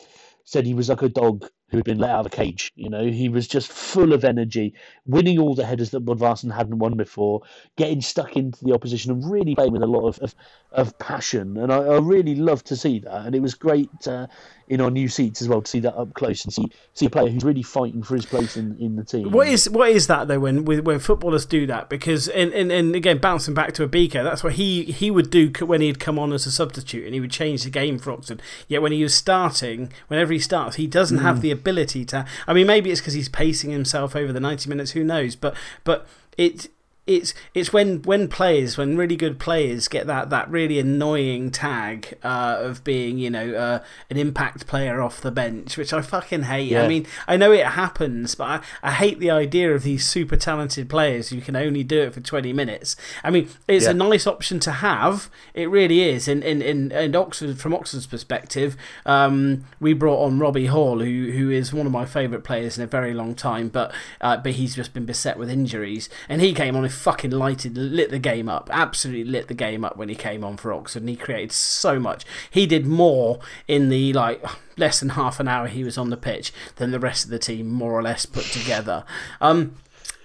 said 0.45 0.67
he 0.67 0.75
was 0.75 0.89
like 0.89 1.03
a 1.03 1.09
dog 1.09 1.49
who 1.69 1.79
had 1.79 1.85
been 1.85 1.99
let 1.99 2.11
out 2.11 2.21
of 2.21 2.27
a 2.27 2.31
cage. 2.31 2.73
You 2.77 2.89
know, 2.89 3.07
he 3.07 3.29
was 3.29 3.49
just 3.49 3.73
full 3.73 4.13
of 4.13 4.25
energy, 4.25 4.75
winning 5.05 5.39
all 5.39 5.55
the 5.55 5.67
headers 5.67 5.91
that 5.91 6.05
Bodvarsson 6.05 6.55
hadn't 6.55 6.79
won 6.79 6.97
before, 6.97 7.43
getting 7.77 8.01
stuck 8.01 8.37
into 8.37 8.65
the 8.65 8.73
opposition 8.73 9.11
and 9.11 9.31
really 9.31 9.55
playing 9.57 9.73
with 9.73 9.83
a 9.83 9.87
lot 9.87 10.07
of, 10.07 10.19
of, 10.21 10.35
of 10.71 10.99
passion. 10.99 11.57
And 11.57 11.73
I, 11.73 11.79
I, 11.79 11.99
really 11.99 12.37
loved 12.37 12.67
to 12.67 12.77
see 12.77 13.01
that. 13.01 13.27
And 13.27 13.35
it 13.35 13.41
was 13.41 13.55
great 13.55 13.91
uh, 14.07 14.29
in 14.69 14.81
our 14.81 14.91
new 14.91 15.09
seats 15.09 15.43
as 15.43 15.49
well 15.49 15.63
to 15.63 15.71
see 15.71 15.81
that 15.81 15.97
up 15.97 16.13
close 16.15 16.45
and 16.45 16.53
see 16.53 16.67
see 16.93 17.07
a 17.07 17.11
player 17.11 17.29
who's 17.29 17.45
really 17.45 17.63
fighting 17.63 18.03
for 18.03 18.15
his 18.15 18.27
place 18.27 18.57
in, 18.57 18.77
in 18.79 18.97
the 18.97 19.05
team. 19.05 19.31
What 19.31 19.49
is 19.49 19.69
what 19.71 19.91
is 19.91 20.07
that 20.09 20.29
though 20.29 20.41
when 20.41 20.65
when 20.65 20.99
footballers 20.99 21.47
do 21.47 21.67
that? 21.67 21.89
Because 21.89 22.29
and, 22.29 22.53
and, 22.53 22.73
and 22.73 22.95
again 22.95 23.19
bouncing 23.19 23.55
back 23.55 23.73
to 23.75 23.87
Obika, 23.87 24.25
that's 24.25 24.43
what 24.43 24.55
he 24.55 24.85
he 24.85 25.11
would 25.11 25.31
do 25.31 25.53
when 25.61 25.81
he'd 25.81 26.01
come 26.01 26.19
on 26.19 26.33
as 26.33 26.47
a 26.47 26.53
substitute 26.53 27.05
and 27.05 27.15
he 27.15 27.21
would 27.21 27.31
change 27.31 27.65
the 27.65 27.71
game 27.71 27.99
for 27.99 28.11
Oxford. 28.11 28.43
Yet 28.69 28.83
when 28.83 28.93
he 28.93 29.03
was 29.03 29.15
starting, 29.15 29.93
whenever 30.09 30.33
he 30.33 30.39
starts, 30.39 30.77
he 30.77 30.87
doesn't 30.87 31.19
mm. 31.19 31.23
have 31.23 31.43
the 31.43 31.51
ability 31.57 32.05
to. 32.07 32.25
I 32.47 32.53
mean, 32.53 32.67
maybe 32.67 32.91
it's 32.91 33.01
because 33.01 33.15
he's 33.15 33.29
pacing 33.29 33.71
himself 33.71 34.15
over 34.15 34.33
the 34.33 34.41
ninety 34.41 34.69
minutes. 34.69 34.93
Who 34.93 35.03
knows? 35.03 35.37
But 35.37 35.55
but 35.85 36.07
it 36.39 36.69
it's 37.07 37.35
it's 37.55 37.73
when 37.73 38.03
when 38.03 38.27
players 38.27 38.77
when 38.77 38.97
really 38.97 39.15
good 39.15 39.39
players 39.39 39.87
get 39.87 40.09
that 40.09 40.29
that 40.31 40.51
really 40.51 40.79
annoying 40.79 41.53
tag 41.53 42.19
uh, 42.25 42.57
of 42.59 42.83
being 42.83 43.17
you 43.19 43.31
know 43.31 43.55
uh, 43.55 43.85
an 44.11 44.17
impact 44.17 44.67
player 44.67 45.01
off 45.01 45.21
the 45.21 45.31
bench, 45.31 45.77
which 45.77 45.93
I 45.93 46.03
fucking 46.03 46.45
hate. 46.45 46.73
Yeah. 46.73 46.83
I 46.83 46.89
mean, 46.89 47.07
I 47.29 47.37
know 47.37 47.53
it 47.53 47.65
happens, 47.65 48.35
but 48.35 48.45
I, 48.45 48.61
I 48.83 48.93
hate 48.93 49.21
the 49.21 49.31
idea 49.31 49.73
of 49.73 49.85
these 49.85 50.05
super 50.05 50.37
talented 50.37 50.89
players 50.89 51.29
who 51.29 51.41
can 51.41 51.55
only 51.55 51.85
do 51.85 52.03
it 52.03 52.13
for 52.13 52.21
twenty 52.21 52.53
minutes. 52.53 52.97
I 53.23 53.31
mean, 53.31 53.49
it's 53.69 53.85
yeah. 53.85 53.93
a 53.93 53.95
nice 53.95 54.27
option 54.27 54.59
to 54.61 54.73
have. 54.73 55.31
It 55.55 55.71
really 55.71 56.03
is. 56.03 56.27
In 56.27 56.43
in 56.43 56.61
in, 56.61 56.91
in 56.91 57.15
Oxford, 57.15 57.61
from 57.61 57.73
Oxford's 57.73 58.07
perspective, 58.09 58.77
um, 59.05 59.65
we 59.79 59.93
brought 59.93 60.25
on 60.25 60.41
Robbie 60.41 60.67
Hall, 60.67 60.99
who 60.99 61.31
who 61.31 61.51
is 61.51 61.73
one 61.73 61.87
of 61.87 61.93
my 61.93 62.05
favourite 62.05 62.43
players 62.43 62.77
in 62.77 62.83
a 62.83 62.89
very 62.89 63.15
long 63.15 63.37
time, 63.37 63.69
but 63.69 63.95
uh, 64.21 64.37
but 64.37 64.53
he's 64.53 64.75
just 64.75 64.93
been 64.93 65.07
beset 65.07 65.39
with 65.39 65.49
injuries, 65.49 66.09
and 66.29 66.41
he 66.41 66.53
came 66.53 66.75
on 66.75 66.85
fucking 66.97 67.31
lighted, 67.31 67.77
lit 67.77 68.11
the 68.11 68.19
game 68.19 68.49
up. 68.49 68.69
Absolutely 68.73 69.31
lit 69.31 69.49
the 69.49 69.55
game 69.55 69.85
up 69.85 69.97
when 69.97 70.09
he 70.09 70.15
came 70.15 70.43
on 70.43 70.57
for 70.57 70.73
Oxford, 70.73 71.03
and 71.03 71.09
he 71.09 71.17
created 71.17 71.53
so 71.53 72.01
much. 72.01 72.25
He 72.51 72.67
did 72.67 72.87
more 72.87 73.39
in 73.69 73.89
the 73.89 74.13
like 74.13 74.45
less 74.77 75.01
than 75.01 75.11
half 75.11 75.39
an 75.41 75.49
hour 75.49 75.67
he 75.67 75.85
was 75.85 75.97
on 75.97 76.11
the 76.11 76.17
pitch 76.17 76.53
than 76.77 76.91
the 76.91 77.01
rest 77.01 77.25
of 77.25 77.31
the 77.31 77.39
team 77.39 77.69
more 77.69 77.93
or 77.93 78.03
less 78.03 78.27
put 78.27 78.45
together. 78.45 79.05
Um, 79.41 79.77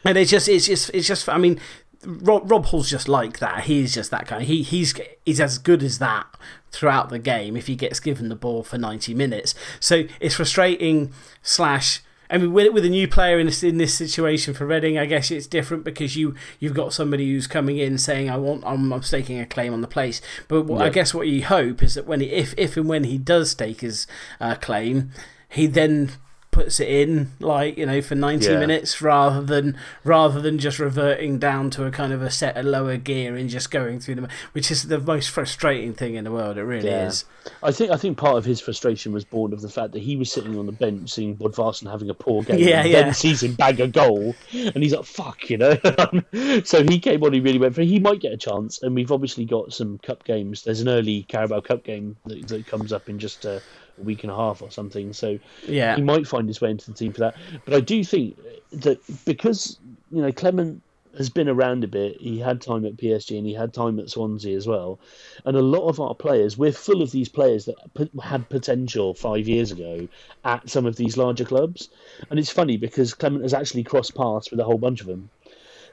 and 0.04 0.18
it's 0.18 0.32
just, 0.32 0.50
it's 0.50 0.66
just, 0.66 0.90
it's 0.94 1.08
just. 1.08 1.30
I 1.30 1.38
mean, 1.38 1.60
Rob, 2.06 2.50
Rob 2.50 2.66
Hall's 2.66 2.90
just 2.90 3.08
like 3.08 3.40
that. 3.40 3.66
He's 3.66 3.94
just 3.94 4.12
that 4.12 4.28
kind. 4.28 4.42
Of, 4.42 4.48
he 4.48 4.64
he's 4.64 4.94
he's 5.26 5.40
as 5.40 5.58
good 5.58 5.84
as 5.84 6.00
that 6.00 6.26
throughout 6.72 7.10
the 7.10 7.20
game 7.20 7.56
if 7.56 7.68
he 7.68 7.76
gets 7.76 8.00
given 8.00 8.30
the 8.30 8.36
ball 8.36 8.64
for 8.64 8.78
ninety 8.78 9.14
minutes. 9.14 9.54
So 9.80 10.04
it's 10.20 10.36
frustrating 10.36 11.14
slash 11.44 12.02
I 12.32 12.38
mean, 12.38 12.54
with, 12.54 12.72
with 12.74 12.86
a 12.86 12.90
new 12.90 13.10
player 13.10 13.40
in 13.40 13.46
this 13.46 13.62
in 13.62 13.78
this 13.78 13.94
situation 13.94 14.54
for 14.54 14.66
Reading, 14.66 14.98
I 14.98 15.06
guess 15.06 15.30
it's 15.32 15.48
different 15.48 15.84
because 15.84 16.16
you 16.16 16.34
you've 16.60 16.74
got 16.74 16.94
somebody 16.94 17.30
who's 17.30 17.46
coming 17.46 17.78
in 17.78 17.98
saying, 17.98 18.30
"I 18.30 18.38
want, 18.38 18.64
I'm, 18.66 18.94
I'm 18.94 19.04
staking 19.04 19.40
a 19.40 19.46
claim 19.46 19.74
on 19.74 19.82
the 19.82 19.88
place." 19.88 20.22
But 20.48 20.64
what, 20.64 20.80
yeah. 20.80 20.86
I 20.86 20.90
guess 20.90 21.14
what 21.14 21.28
you 21.28 21.44
hope 21.44 21.84
is 21.84 21.96
that 21.96 22.08
when 22.08 22.22
he, 22.22 22.28
if 22.28 22.54
if 22.58 22.78
and 22.78 22.88
when 22.88 23.04
he 23.04 23.18
does 23.18 23.52
stake 23.52 23.82
his 23.82 24.08
uh, 24.40 24.56
claim, 24.56 25.12
he 25.50 25.68
then 25.68 26.12
puts 26.52 26.82
it 26.82 26.90
in 26.90 27.32
like 27.40 27.78
you 27.78 27.86
know 27.86 28.02
for 28.02 28.14
90 28.14 28.46
yeah. 28.46 28.60
minutes 28.60 29.02
rather 29.02 29.42
than 29.42 29.78
rather 30.04 30.42
than 30.42 30.60
just 30.60 30.80
reverting 30.80 31.40
down 31.40 31.70
to 31.70 31.86
a 31.86 31.92
kind 31.92 32.12
of 32.12 32.22
a 32.22 32.30
set 32.30 32.58
of 32.58 32.66
lower 32.66 32.98
gear 32.98 33.36
and 33.38 33.50
just 33.50 33.72
going 33.72 34.00
through 34.00 34.16
them 34.16 34.28
which 34.52 34.70
is 34.70 34.88
the 34.88 35.00
most 35.00 35.30
frustrating 35.30 35.94
thing 35.94 36.16
in 36.16 36.26
the 36.26 36.32
world 36.32 36.58
it 36.58 36.64
really 36.64 36.90
yeah. 36.90 37.08
is 37.08 37.26
I 37.64 37.72
think 37.72 37.92
I 37.92 37.98
think 37.98 38.18
part 38.18 38.36
of 38.36 38.46
his 38.46 38.60
frustration 38.60 39.14
was 39.14 39.24
born 39.24 39.54
of 39.54 39.62
the 39.62 39.70
fact 39.70 39.94
that 39.94 40.00
he 40.00 40.18
was 40.18 40.32
sitting 40.32 40.60
on 40.60 40.66
the 40.66 40.74
bench 40.74 41.10
seeing 41.12 41.38
Bodvarsson 41.38 41.90
having 41.90 42.10
a 42.10 42.14
poor 42.14 42.44
game 42.44 42.60
yeah, 42.60 42.84
yeah. 42.84 43.04
then 43.04 43.14
sees 43.14 43.42
him 43.42 43.56
bag 43.56 43.80
a 43.80 43.88
goal 43.88 44.36
and 44.52 44.84
he's 44.84 44.94
like 44.94 45.06
fuck 45.06 45.50
you 45.50 45.58
know 45.58 45.76
so 46.64 46.84
he 46.84 47.00
came 47.00 47.24
on 47.24 47.34
he 47.34 47.40
really 47.40 47.60
went 47.60 47.74
for 47.74 47.82
it. 47.82 47.88
he 47.88 48.00
might 48.00 48.20
get 48.20 48.34
a 48.34 48.38
chance 48.38 48.84
and 48.84 48.94
we've 48.94 49.12
obviously 49.12 49.46
got 49.46 49.74
some 49.74 49.98
cup 50.00 50.24
games 50.26 50.64
there's 50.64 50.82
an 50.82 50.90
early 50.90 51.24
Carabao 51.24 51.62
Cup 51.62 51.84
game 51.84 52.18
that, 52.26 52.48
that 52.48 52.68
comes 52.68 52.92
up 52.92 53.10
in 53.10 53.20
just 53.20 53.46
uh, 53.46 53.60
a 54.02 54.04
week 54.04 54.24
and 54.24 54.32
a 54.32 54.36
half 54.36 54.62
or 54.62 54.72
something. 54.72 55.14
So 55.14 55.40
yeah, 55.68 55.96
he 55.96 56.02
might 56.02 56.28
find 56.28 56.48
his 56.48 56.60
way 56.62 56.72
into 56.72 56.92
the 56.92 56.98
team 56.98 57.14
for 57.14 57.20
that. 57.22 57.36
But 57.66 57.74
I 57.74 57.80
do 57.80 58.04
think 58.04 58.38
that 58.72 59.00
because 59.26 59.80
you 60.12 60.22
know 60.22 60.32
Clement 60.32 60.82
has 61.18 61.30
been 61.30 61.50
around 61.50 61.84
a 61.84 61.88
bit. 61.88 62.20
He 62.20 62.40
had 62.40 62.62
time 62.62 62.86
at 62.86 62.98
PSG 62.98 63.38
and 63.38 63.46
he 63.46 63.54
had 63.54 63.74
time 63.74 64.00
at 64.00 64.10
Swansea 64.10 64.56
as 64.56 64.68
well. 64.68 65.00
And 65.46 65.58
a 65.58 65.62
lot 65.62 65.88
of 65.88 66.00
our 66.00 66.16
players, 66.16 66.58
we're 66.58 66.72
full 66.72 67.02
of 67.02 67.12
these 67.12 67.30
players 67.30 67.66
that 67.66 67.76
had 68.24 68.48
potential 68.50 69.14
five 69.14 69.48
years 69.48 69.72
ago 69.72 70.08
at 70.46 70.70
some 70.70 70.86
of 70.86 70.96
these 70.96 71.18
larger 71.18 71.46
clubs. 71.46 71.90
And 72.30 72.40
it's 72.40 72.50
funny 72.50 72.78
because 72.78 73.14
Clement 73.14 73.44
has 73.44 73.54
actually 73.54 73.84
crossed 73.84 74.16
paths 74.16 74.52
with 74.52 74.60
a 74.60 74.64
whole 74.64 74.78
bunch 74.78 75.02
of 75.02 75.08
them. 75.08 75.30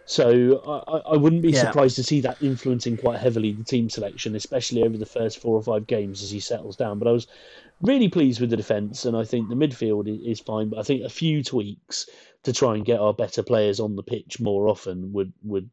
So 0.08 0.62
I, 0.88 1.12
I 1.12 1.16
wouldn't 1.18 1.42
be 1.42 1.50
Yeah. 1.50 1.66
surprised 1.66 1.96
to 1.96 2.02
see 2.02 2.22
that 2.22 2.38
influencing 2.40 2.96
quite 2.96 3.18
heavily 3.18 3.52
the 3.52 3.62
team 3.62 3.90
selection, 3.90 4.34
especially 4.34 4.82
over 4.82 4.96
the 4.96 5.04
first 5.04 5.38
four 5.38 5.54
or 5.54 5.62
five 5.62 5.86
games 5.86 6.22
as 6.22 6.30
he 6.30 6.40
settles 6.40 6.76
down. 6.76 6.98
But 6.98 7.08
I 7.08 7.12
was 7.12 7.26
really 7.82 8.08
pleased 8.08 8.40
with 8.40 8.48
the 8.48 8.56
defence, 8.56 9.04
and 9.04 9.14
I 9.14 9.24
think 9.24 9.50
the 9.50 9.54
midfield 9.54 10.08
is 10.26 10.40
fine. 10.40 10.70
But 10.70 10.78
I 10.78 10.82
think 10.82 11.04
a 11.04 11.10
few 11.10 11.44
tweaks 11.44 12.06
to 12.44 12.54
try 12.54 12.74
and 12.74 12.86
get 12.86 13.00
our 13.00 13.12
better 13.12 13.42
players 13.42 13.80
on 13.80 13.96
the 13.96 14.02
pitch 14.02 14.40
more 14.40 14.66
often 14.66 15.12
would 15.12 15.34
would 15.44 15.68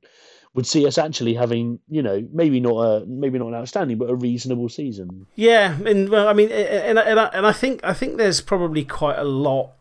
would 0.53 0.67
see 0.67 0.85
us 0.85 0.97
actually 0.97 1.33
having, 1.33 1.79
you 1.89 2.01
know, 2.01 2.27
maybe 2.33 2.59
not 2.59 2.75
a 2.75 3.05
maybe 3.05 3.39
not 3.39 3.47
an 3.47 3.55
outstanding, 3.55 3.97
but 3.97 4.09
a 4.09 4.15
reasonable 4.15 4.67
season. 4.67 5.27
Yeah, 5.35 5.77
and 5.85 6.09
well, 6.09 6.27
I 6.27 6.33
mean, 6.33 6.51
and 6.51 6.99
and 6.99 7.19
I, 7.21 7.25
and 7.27 7.45
I 7.47 7.53
think 7.53 7.79
I 7.85 7.93
think 7.93 8.17
there's 8.17 8.41
probably 8.41 8.83
quite 8.83 9.17
a 9.17 9.23
lot 9.23 9.71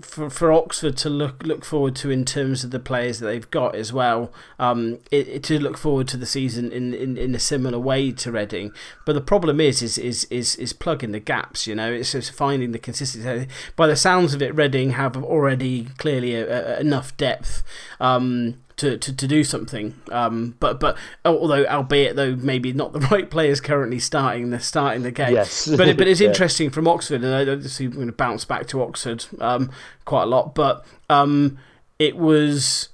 for 0.00 0.30
for 0.30 0.50
Oxford 0.52 0.96
to 0.98 1.10
look 1.10 1.42
look 1.44 1.64
forward 1.64 1.94
to 1.96 2.10
in 2.10 2.24
terms 2.24 2.64
of 2.64 2.70
the 2.70 2.78
players 2.80 3.18
that 3.20 3.26
they've 3.26 3.50
got 3.50 3.74
as 3.74 3.92
well. 3.92 4.32
Um, 4.58 4.98
it, 5.10 5.28
it- 5.28 5.42
to 5.44 5.58
look 5.58 5.76
forward 5.76 6.08
to 6.08 6.16
the 6.16 6.26
season 6.26 6.72
in, 6.72 6.94
in, 6.94 7.18
in 7.18 7.34
a 7.34 7.38
similar 7.38 7.78
way 7.78 8.12
to 8.12 8.32
Reading. 8.32 8.72
But 9.04 9.12
the 9.14 9.20
problem 9.20 9.60
is 9.60 9.82
is 9.82 9.98
is 9.98 10.24
is, 10.30 10.56
is 10.56 10.72
plugging 10.72 11.12
the 11.12 11.20
gaps. 11.20 11.66
You 11.66 11.74
know, 11.74 11.92
it's 11.92 12.12
just 12.12 12.32
finding 12.32 12.72
the 12.72 12.78
consistency. 12.78 13.48
By 13.76 13.86
the 13.86 13.96
sounds 13.96 14.34
of 14.34 14.40
it, 14.42 14.54
Reading 14.54 14.92
have 14.92 15.16
already 15.16 15.88
clearly 15.98 16.34
a, 16.36 16.76
a, 16.76 16.80
enough 16.80 17.16
depth. 17.16 17.62
Um, 18.00 18.56
to, 18.82 18.98
to, 18.98 19.16
to 19.16 19.26
do 19.26 19.42
something. 19.44 19.94
Um, 20.10 20.54
but 20.60 20.78
but 20.78 20.96
although 21.24 21.64
albeit 21.66 22.16
though 22.16 22.36
maybe 22.36 22.72
not 22.72 22.92
the 22.92 23.00
right 23.10 23.30
players 23.30 23.60
currently 23.60 23.98
starting 23.98 24.50
the 24.50 24.60
starting 24.60 25.02
the 25.02 25.10
game. 25.10 25.32
Yes. 25.32 25.66
But 25.66 25.88
it, 25.88 25.96
but 25.96 26.06
it's 26.06 26.20
Yeah. 26.22 26.28
interesting 26.28 26.70
from 26.70 26.86
Oxford, 26.86 27.24
and 27.24 27.34
I 27.34 27.50
obviously 27.50 27.86
I'm 27.86 27.92
going 27.92 28.06
to 28.06 28.12
bounce 28.12 28.44
back 28.44 28.66
to 28.68 28.82
Oxford 28.82 29.24
um, 29.40 29.70
quite 30.04 30.24
a 30.24 30.26
lot. 30.26 30.54
But 30.54 30.84
um, 31.08 31.58
it 31.98 32.16
was. 32.16 32.88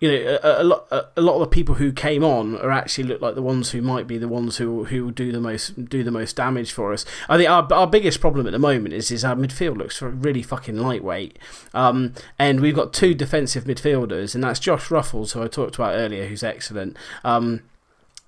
You 0.00 0.10
know, 0.10 0.38
a, 0.42 0.62
a 0.62 0.64
lot. 0.64 0.86
A, 0.90 1.06
a 1.16 1.20
lot 1.22 1.34
of 1.34 1.40
the 1.40 1.46
people 1.46 1.76
who 1.76 1.92
came 1.92 2.24
on 2.24 2.56
are 2.56 2.70
actually 2.70 3.04
look 3.04 3.22
like 3.22 3.34
the 3.36 3.42
ones 3.42 3.70
who 3.70 3.80
might 3.80 4.06
be 4.06 4.18
the 4.18 4.28
ones 4.28 4.56
who 4.56 4.84
who 4.84 5.04
will 5.04 5.10
do 5.12 5.32
the 5.32 5.40
most 5.40 5.88
do 5.88 6.02
the 6.02 6.10
most 6.10 6.36
damage 6.36 6.72
for 6.72 6.92
us. 6.92 7.04
I 7.28 7.36
think 7.38 7.48
our 7.48 7.72
our 7.72 7.86
biggest 7.86 8.20
problem 8.20 8.46
at 8.46 8.52
the 8.52 8.58
moment 8.58 8.92
is 8.94 9.10
is 9.10 9.24
our 9.24 9.36
midfield 9.36 9.78
looks 9.78 10.02
really 10.02 10.42
fucking 10.42 10.76
lightweight. 10.76 11.38
Um, 11.72 12.12
and 12.38 12.60
we've 12.60 12.74
got 12.74 12.92
two 12.92 13.14
defensive 13.14 13.64
midfielders, 13.64 14.34
and 14.34 14.44
that's 14.44 14.58
Josh 14.58 14.88
Ruffels, 14.88 15.32
who 15.32 15.42
I 15.42 15.48
talked 15.48 15.76
about 15.76 15.94
earlier, 15.94 16.26
who's 16.26 16.42
excellent. 16.42 16.96
Um, 17.22 17.62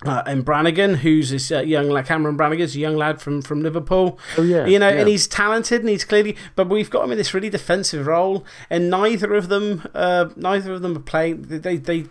uh, 0.05 0.22
and 0.26 0.44
Brannagan, 0.44 0.97
who's 0.97 1.30
this 1.30 1.51
uh, 1.51 1.61
young 1.61 1.88
lad, 1.88 2.07
Cameron 2.07 2.36
Brannagan's 2.36 2.76
a 2.76 2.78
young 2.78 2.97
lad 2.97 3.20
from, 3.20 3.40
from 3.40 3.62
Liverpool. 3.62 4.18
Oh, 4.36 4.42
yeah, 4.42 4.66
you 4.66 4.78
know, 4.78 4.88
yeah. 4.88 5.01
and 5.01 5.09
he's 5.09 5.26
talented 5.26 5.80
and 5.80 5.88
he's 5.88 6.05
clearly, 6.05 6.36
but 6.55 6.68
we've 6.68 6.90
got 6.90 7.05
him 7.05 7.12
in 7.12 7.18
this 7.18 7.32
really 7.32 7.51
defensive 7.51 8.07
role, 8.07 8.44
and 8.68 8.90
neither 8.90 9.34
of 9.34 9.49
them, 9.49 9.88
uh, 9.94 10.28
neither 10.36 10.74
of 10.74 10.82
them 10.82 10.97
are 10.97 11.01
playing. 11.01 11.42
They 11.42 11.76
they 11.76 12.05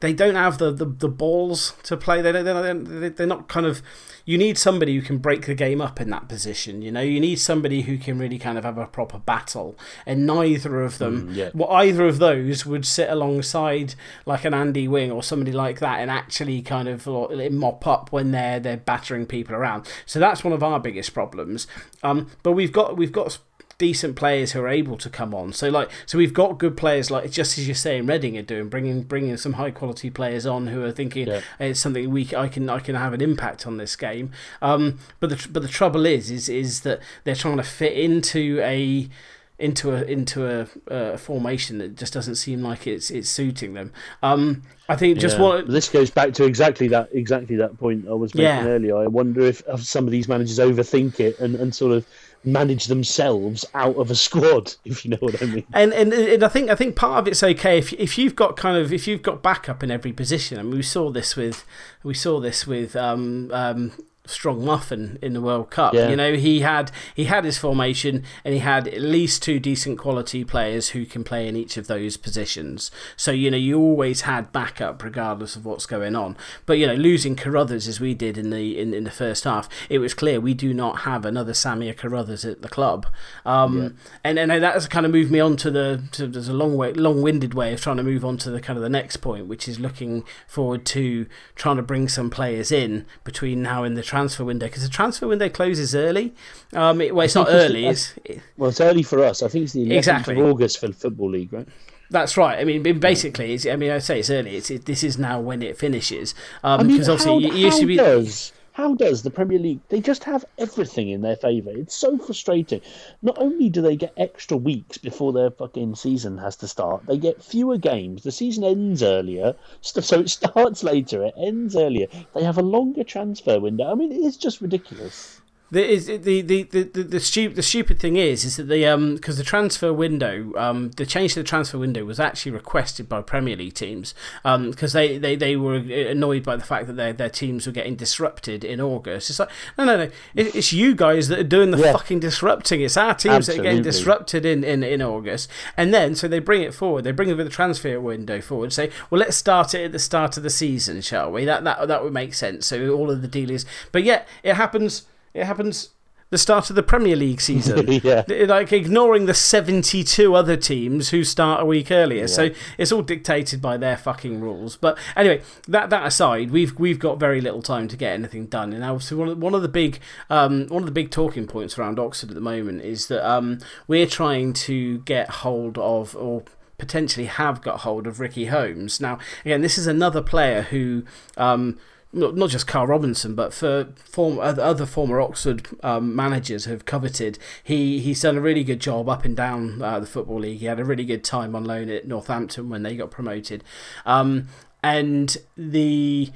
they 0.00 0.12
don't 0.12 0.34
have 0.34 0.58
the, 0.58 0.70
the, 0.70 0.84
the 0.84 1.08
balls 1.08 1.74
to 1.84 1.96
play. 1.96 2.20
They 2.20 2.30
don't, 2.30 2.44
they're, 2.44 3.10
they're 3.10 3.26
not 3.26 3.48
kind 3.48 3.66
of. 3.66 3.82
You 4.26 4.38
need 4.38 4.56
somebody 4.56 4.94
who 4.94 5.02
can 5.02 5.18
break 5.18 5.46
the 5.46 5.54
game 5.54 5.80
up 5.80 6.00
in 6.00 6.08
that 6.10 6.28
position. 6.28 6.80
You 6.82 6.90
know, 6.90 7.00
you 7.02 7.20
need 7.20 7.36
somebody 7.36 7.82
who 7.82 7.98
can 7.98 8.18
really 8.18 8.38
kind 8.38 8.56
of 8.56 8.64
have 8.64 8.78
a 8.78 8.86
proper 8.86 9.18
battle, 9.18 9.78
and 10.06 10.26
neither 10.26 10.82
of 10.82 10.98
them, 10.98 11.28
Mm, 11.28 11.34
yeah. 11.36 11.50
well, 11.54 11.70
either 11.72 12.06
of 12.06 12.18
those 12.18 12.64
would 12.64 12.86
sit 12.86 13.10
alongside 13.10 13.94
like 14.24 14.44
an 14.44 14.54
Andy 14.54 14.88
Whing 14.88 15.10
or 15.12 15.22
somebody 15.22 15.52
like 15.52 15.78
that 15.80 16.00
and 16.00 16.10
actually 16.10 16.62
kind 16.62 16.88
of 16.88 17.06
mop 17.06 17.86
up 17.86 18.12
when 18.12 18.30
they're 18.30 18.58
they're 18.60 18.76
battering 18.78 19.26
people 19.26 19.54
around. 19.54 19.86
So 20.06 20.18
that's 20.18 20.42
one 20.42 20.52
of 20.54 20.62
our 20.62 20.80
biggest 20.80 21.12
problems. 21.12 21.66
Um, 22.02 22.30
but 22.42 22.52
we've 22.52 22.72
got 22.72 22.96
we've 22.96 23.12
got 23.12 23.38
decent 23.78 24.16
players 24.16 24.52
who 24.52 24.60
are 24.60 24.68
able 24.68 24.96
to 24.98 25.10
come 25.10 25.34
on. 25.34 25.52
So 25.52 25.68
like 25.68 25.90
so 26.06 26.18
we've 26.18 26.34
got 26.34 26.58
good 26.58 26.76
players 26.76 27.10
like 27.10 27.30
just 27.30 27.58
as 27.58 27.66
you're 27.66 27.74
saying 27.74 28.06
Reading 28.06 28.36
are 28.38 28.42
doing, 28.42 28.68
bringing 28.68 29.02
bringing 29.02 29.36
some 29.36 29.54
high 29.54 29.70
quality 29.70 30.10
players 30.10 30.46
on 30.46 30.68
who 30.68 30.82
are 30.84 30.92
thinking 30.92 31.26
Yeah. 31.28 31.40
it's 31.58 31.80
something 31.80 32.10
we 32.10 32.28
I 32.36 32.48
can 32.48 32.68
I 32.70 32.78
can 32.80 32.94
have 32.94 33.12
an 33.12 33.20
impact 33.20 33.66
on 33.66 33.76
this 33.76 33.96
game. 33.96 34.30
Um, 34.62 34.98
but 35.20 35.30
the 35.30 35.48
but 35.50 35.62
the 35.62 35.68
trouble 35.68 36.06
is 36.06 36.30
is 36.30 36.48
is 36.48 36.80
that 36.82 37.00
they're 37.24 37.34
trying 37.34 37.56
to 37.56 37.62
fit 37.62 37.92
into 37.94 38.60
a 38.62 39.08
into 39.56 39.92
a 39.94 40.02
into 40.02 40.44
a, 40.48 40.66
a 40.88 41.16
formation 41.16 41.78
that 41.78 41.94
just 41.96 42.12
doesn't 42.12 42.34
seem 42.34 42.60
like 42.62 42.88
it's 42.88 43.08
it's 43.10 43.30
suiting 43.30 43.74
them. 43.74 43.92
Um, 44.22 44.62
I 44.88 44.96
think 44.96 45.18
just 45.18 45.36
Yeah. 45.36 45.42
what 45.44 45.68
this 45.68 45.88
goes 45.88 46.10
back 46.10 46.32
to 46.34 46.44
exactly 46.44 46.88
that 46.88 47.08
exactly 47.12 47.54
that 47.56 47.78
point 47.78 48.06
I 48.08 48.14
was 48.14 48.34
making 48.34 48.46
Yeah. 48.50 48.66
earlier. 48.66 48.96
I 48.96 49.06
wonder 49.06 49.42
if, 49.42 49.62
if 49.68 49.84
some 49.84 50.06
of 50.06 50.10
these 50.10 50.26
managers 50.28 50.58
overthink 50.58 51.20
it 51.20 51.38
and, 51.38 51.54
and 51.54 51.72
sort 51.72 51.92
of 51.92 52.04
manage 52.44 52.86
themselves 52.86 53.64
out 53.74 53.96
of 53.96 54.10
a 54.10 54.14
squad, 54.14 54.74
if 54.84 55.04
you 55.04 55.12
know 55.12 55.18
what 55.20 55.42
I 55.42 55.46
mean. 55.46 55.66
And, 55.72 55.92
and 55.92 56.12
and 56.12 56.42
I 56.42 56.48
think 56.48 56.70
I 56.70 56.74
think 56.74 56.96
part 56.96 57.18
of 57.20 57.28
it's 57.28 57.42
okay 57.42 57.78
if 57.78 57.92
if 57.94 58.18
you've 58.18 58.36
got 58.36 58.56
kind 58.56 58.76
of 58.76 58.92
if 58.92 59.06
you've 59.06 59.22
got 59.22 59.42
backup 59.42 59.82
in 59.82 59.90
every 59.90 60.12
position. 60.12 60.58
I 60.58 60.62
mean, 60.62 60.76
we 60.76 60.82
saw 60.82 61.10
this 61.10 61.36
with 61.36 61.64
we 62.02 62.14
saw 62.14 62.40
this 62.40 62.66
with 62.66 62.96
um, 62.96 63.50
um, 63.52 63.92
Strong 64.26 64.64
Muffin 64.64 65.18
in 65.20 65.34
the 65.34 65.40
World 65.40 65.70
Cup. 65.70 65.92
Yeah. 65.92 66.08
You 66.08 66.16
know, 66.16 66.34
he 66.34 66.60
had 66.60 66.90
he 67.14 67.24
had 67.24 67.44
his 67.44 67.58
formation 67.58 68.24
and 68.44 68.54
he 68.54 68.60
had 68.60 68.88
at 68.88 69.00
least 69.00 69.42
two 69.42 69.60
decent 69.60 69.98
quality 69.98 70.44
players 70.44 70.90
who 70.90 71.04
can 71.04 71.24
play 71.24 71.46
in 71.46 71.56
each 71.56 71.76
of 71.76 71.88
those 71.88 72.16
positions. 72.16 72.90
So 73.16 73.32
you 73.32 73.50
know, 73.50 73.56
you 73.56 73.78
always 73.78 74.22
had 74.22 74.52
backup 74.52 75.02
regardless 75.02 75.56
of 75.56 75.66
what's 75.66 75.84
going 75.84 76.16
on. 76.16 76.36
But 76.64 76.78
you 76.78 76.86
know, 76.86 76.94
losing 76.94 77.36
Carruthers 77.36 77.86
as 77.86 78.00
we 78.00 78.14
did 78.14 78.38
in 78.38 78.50
the 78.50 78.78
in, 78.78 78.94
in 78.94 79.04
the 79.04 79.10
first 79.10 79.44
half, 79.44 79.68
it 79.90 79.98
was 79.98 80.14
clear 80.14 80.40
we 80.40 80.54
do 80.54 80.72
not 80.72 81.00
have 81.00 81.26
another 81.26 81.52
Samir 81.52 81.96
Carruthers 81.96 82.44
at 82.44 82.62
the 82.62 82.68
club. 82.68 83.06
Um, 83.44 83.96
and 84.22 84.38
and 84.38 84.50
that's 84.50 84.88
kind 84.88 85.04
of 85.04 85.12
moved 85.12 85.30
me 85.30 85.40
on 85.40 85.56
to 85.58 85.70
the 85.70 86.02
to, 86.12 86.26
there's 86.26 86.48
a 86.48 86.54
long 86.54 86.76
way 86.76 86.92
long 86.94 87.20
winded 87.20 87.52
way 87.52 87.74
of 87.74 87.80
trying 87.80 87.98
to 87.98 88.02
move 88.02 88.24
on 88.24 88.38
to 88.38 88.50
the 88.50 88.60
kind 88.60 88.78
of 88.78 88.82
the 88.82 88.88
next 88.88 89.18
point, 89.18 89.48
which 89.48 89.68
is 89.68 89.78
looking 89.78 90.24
forward 90.46 90.86
to 90.86 91.26
trying 91.54 91.76
to 91.76 91.82
bring 91.82 92.08
some 92.08 92.30
players 92.30 92.72
in 92.72 93.04
between 93.22 93.62
now 93.62 93.84
and 93.84 93.96
the 93.96 94.02
transfer 94.14 94.44
window 94.44 94.66
because 94.66 94.82
the 94.82 94.88
transfer 94.88 95.26
window 95.26 95.48
closes 95.48 95.94
early. 95.94 96.32
Um, 96.72 97.00
it, 97.00 97.14
well, 97.14 97.24
it's 97.24 97.34
not 97.34 97.48
early. 97.50 97.86
It's, 97.86 98.14
it, 98.24 98.40
Well, 98.56 98.70
it's 98.70 98.80
early 98.80 99.02
for 99.02 99.18
us. 99.24 99.42
I 99.42 99.48
think 99.48 99.64
it's 99.64 99.72
the 99.72 99.86
11th 99.86 99.96
Exactly. 99.98 100.40
of 100.40 100.46
August 100.46 100.78
for 100.78 100.88
the 100.88 100.94
Football 100.94 101.30
League, 101.30 101.52
right? 101.52 101.68
that's 102.10 102.36
right. 102.36 102.58
I 102.58 102.64
mean, 102.64 102.82
basically, 103.00 103.54
it's, 103.54 103.66
I 103.66 103.76
mean, 103.76 103.90
I 103.90 103.98
say 103.98 104.20
it's 104.20 104.30
early. 104.30 104.56
It's 104.56 104.70
it, 104.70 104.84
this 104.84 105.02
is 105.02 105.18
now 105.18 105.40
when 105.40 105.62
it 105.62 105.76
finishes. 105.76 106.34
Um, 106.62 106.80
I 106.80 106.82
mean, 106.84 106.92
because 106.92 107.06
how, 107.08 107.14
obviously 107.34 107.46
it 107.46 107.54
used 107.54 107.76
how 107.76 107.80
to 107.80 107.86
be. 107.86 107.96
does 107.96 108.52
how 108.74 108.92
does 108.92 109.22
the 109.22 109.30
Premier 109.30 109.60
League? 109.60 109.78
They 109.88 110.00
just 110.00 110.24
have 110.24 110.44
everything 110.58 111.08
in 111.08 111.22
their 111.22 111.36
favour. 111.36 111.70
It's 111.70 111.94
so 111.94 112.18
frustrating. 112.18 112.80
Not 113.22 113.38
only 113.38 113.68
do 113.68 113.80
they 113.80 113.94
get 113.94 114.12
extra 114.16 114.56
weeks 114.56 114.98
before 114.98 115.32
their 115.32 115.52
fucking 115.52 115.94
season 115.94 116.38
has 116.38 116.56
to 116.56 116.66
start, 116.66 117.06
they 117.06 117.16
get 117.16 117.44
fewer 117.44 117.78
games. 117.78 118.24
The 118.24 118.32
season 118.32 118.64
ends 118.64 119.00
earlier, 119.00 119.54
so 119.80 120.18
it 120.18 120.28
starts 120.28 120.82
later. 120.82 121.22
It 121.22 121.34
ends 121.38 121.76
earlier. 121.76 122.08
They 122.34 122.42
have 122.42 122.58
a 122.58 122.62
longer 122.62 123.04
transfer 123.04 123.60
window. 123.60 123.92
I 123.92 123.94
mean, 123.94 124.10
it 124.10 124.26
is 124.26 124.36
just 124.36 124.60
ridiculous. 124.60 125.40
The, 125.74 125.84
is 125.92 126.06
the 126.06 126.16
the 126.18 126.40
the 126.42 126.62
the, 126.84 127.02
the, 127.02 127.20
stupid 127.20 127.56
the 127.56 127.62
stupid 127.62 127.98
thing 127.98 128.16
is 128.16 128.44
is 128.44 128.56
that 128.58 128.68
the 128.68 128.86
um 128.86 129.16
because 129.16 129.38
the 129.38 129.42
transfer 129.42 129.92
window 129.92 130.52
um 130.56 130.92
the 130.92 131.04
change 131.04 131.34
to 131.34 131.40
the 131.40 131.44
transfer 131.44 131.78
window 131.78 132.04
was 132.04 132.20
actually 132.20 132.52
requested 132.52 133.08
by 133.08 133.20
Premier 133.22 133.56
League 133.56 133.74
teams 133.74 134.14
um 134.44 134.70
because 134.70 134.92
they, 134.92 135.18
they, 135.18 135.34
they 135.34 135.56
were 135.56 135.74
annoyed 135.76 136.44
by 136.44 136.54
the 136.54 136.62
fact 136.64 136.86
that 136.86 136.94
their 136.94 137.12
their 137.12 137.28
teams 137.28 137.66
were 137.66 137.72
getting 137.72 137.96
disrupted 137.96 138.62
in 138.62 138.80
August. 138.80 139.30
It's 139.30 139.40
like 139.40 139.48
no 139.76 139.84
no 139.84 139.96
no 139.96 140.02
it, 140.36 140.54
it's 140.54 140.72
you 140.72 140.94
guys 140.94 141.26
that 141.28 141.38
are 141.40 141.42
doing 141.56 141.72
the 141.72 141.78
Yeah. 141.78 141.92
fucking 141.92 142.20
disrupting. 142.20 142.80
It's 142.80 142.96
our 142.96 143.14
teams 143.14 143.46
that 143.48 143.58
are 143.58 143.62
getting 143.62 143.82
disrupted 143.82 144.46
in, 144.46 144.62
in 144.62 144.84
in 144.84 145.02
August 145.02 145.50
and 145.76 145.92
then 145.92 146.14
so 146.14 146.28
they 146.28 146.38
bring 146.38 146.62
it 146.62 146.72
forward. 146.72 147.02
They 147.02 147.10
bring 147.12 147.36
the 147.36 147.48
transfer 147.48 148.00
window 148.00 148.40
forward. 148.40 148.72
Say 148.72 148.90
well 149.10 149.18
let's 149.18 149.36
start 149.36 149.74
it 149.74 149.86
at 149.86 149.92
the 149.92 149.98
start 149.98 150.36
of 150.36 150.44
the 150.44 150.50
season, 150.50 151.00
shall 151.00 151.32
we? 151.32 151.44
That 151.44 151.64
that 151.64 151.88
that 151.88 152.04
would 152.04 152.12
make 152.12 152.32
sense. 152.34 152.66
So 152.66 152.90
all 152.90 153.10
of 153.10 153.22
the 153.22 153.28
dealers, 153.28 153.66
but 153.90 154.04
yet 154.04 154.28
it 154.44 154.54
happens. 154.54 155.06
It 155.34 155.44
happens 155.44 155.90
the 156.30 156.38
start 156.38 156.68
of 156.68 156.74
the 156.74 156.82
Premier 156.82 157.14
League 157.16 157.40
season. 157.40 157.84
Yeah. 158.04 158.24
Like 158.48 158.72
ignoring 158.72 159.26
the 159.26 159.34
72 159.34 160.34
other 160.34 160.56
teams 160.56 161.10
who 161.10 161.22
start 161.22 161.62
a 161.62 161.64
week 161.64 161.90
earlier. 161.90 162.26
So 162.26 162.50
it's 162.76 162.90
all 162.90 163.02
dictated 163.02 163.62
by 163.62 163.76
their 163.76 163.96
fucking 163.96 164.40
rules. 164.40 164.76
But 164.76 164.98
anyway, 165.16 165.42
that 165.68 165.90
that 165.90 166.06
aside, 166.06 166.50
we've 166.50 166.78
we've 166.78 166.98
got 166.98 167.20
very 167.20 167.40
little 167.40 167.62
time 167.62 167.88
to 167.88 167.96
get 167.96 168.12
anything 168.14 168.46
done. 168.46 168.72
And 168.72 168.84
obviously 168.84 169.16
one 169.16 169.28
of, 169.28 169.38
one 169.38 169.54
of 169.54 169.62
the 169.62 169.68
big 169.68 170.00
um, 170.28 170.66
one 170.68 170.82
of 170.82 170.86
the 170.86 170.92
big 170.92 171.10
talking 171.10 171.46
points 171.46 171.78
around 171.78 171.98
Oxford 171.98 172.30
at 172.30 172.34
the 172.34 172.40
moment 172.40 172.82
is 172.82 173.06
that 173.08 173.26
um, 173.28 173.60
we're 173.86 174.06
trying 174.06 174.52
to 174.54 174.98
get 175.00 175.30
hold 175.30 175.78
of 175.78 176.16
or 176.16 176.42
potentially 176.76 177.26
have 177.26 177.62
got 177.62 177.80
hold 177.80 178.06
of 178.06 178.20
Ricky 178.20 178.46
Holmes. 178.46 179.00
Now, 179.00 179.18
again, 179.44 179.60
this 179.62 179.78
is 179.78 179.86
another 179.86 180.20
player 180.20 180.62
who 180.62 181.04
um, 181.36 181.78
not 182.14 182.36
not 182.36 182.50
just 182.50 182.66
Karl 182.66 182.86
Robinson, 182.86 183.34
but 183.34 183.52
for 183.52 183.88
form, 183.96 184.38
other 184.38 184.86
former 184.86 185.20
Oxford 185.20 185.66
um, 185.82 186.14
managers 186.14 186.64
have 186.66 186.84
coveted. 186.84 187.38
He 187.62 187.98
he's 188.00 188.22
done 188.22 188.36
a 188.36 188.40
really 188.40 188.64
good 188.64 188.80
job 188.80 189.08
up 189.08 189.24
and 189.24 189.36
down 189.36 189.82
uh, 189.82 190.00
the 190.00 190.06
football 190.06 190.40
league. 190.40 190.60
He 190.60 190.66
had 190.66 190.80
a 190.80 190.84
really 190.84 191.04
good 191.04 191.24
time 191.24 191.54
on 191.54 191.64
loan 191.64 191.90
at 191.90 192.06
Northampton 192.06 192.68
when 192.68 192.82
they 192.82 192.96
got 192.96 193.10
promoted, 193.10 193.64
um, 194.06 194.48
and 194.82 195.36
the 195.56 196.30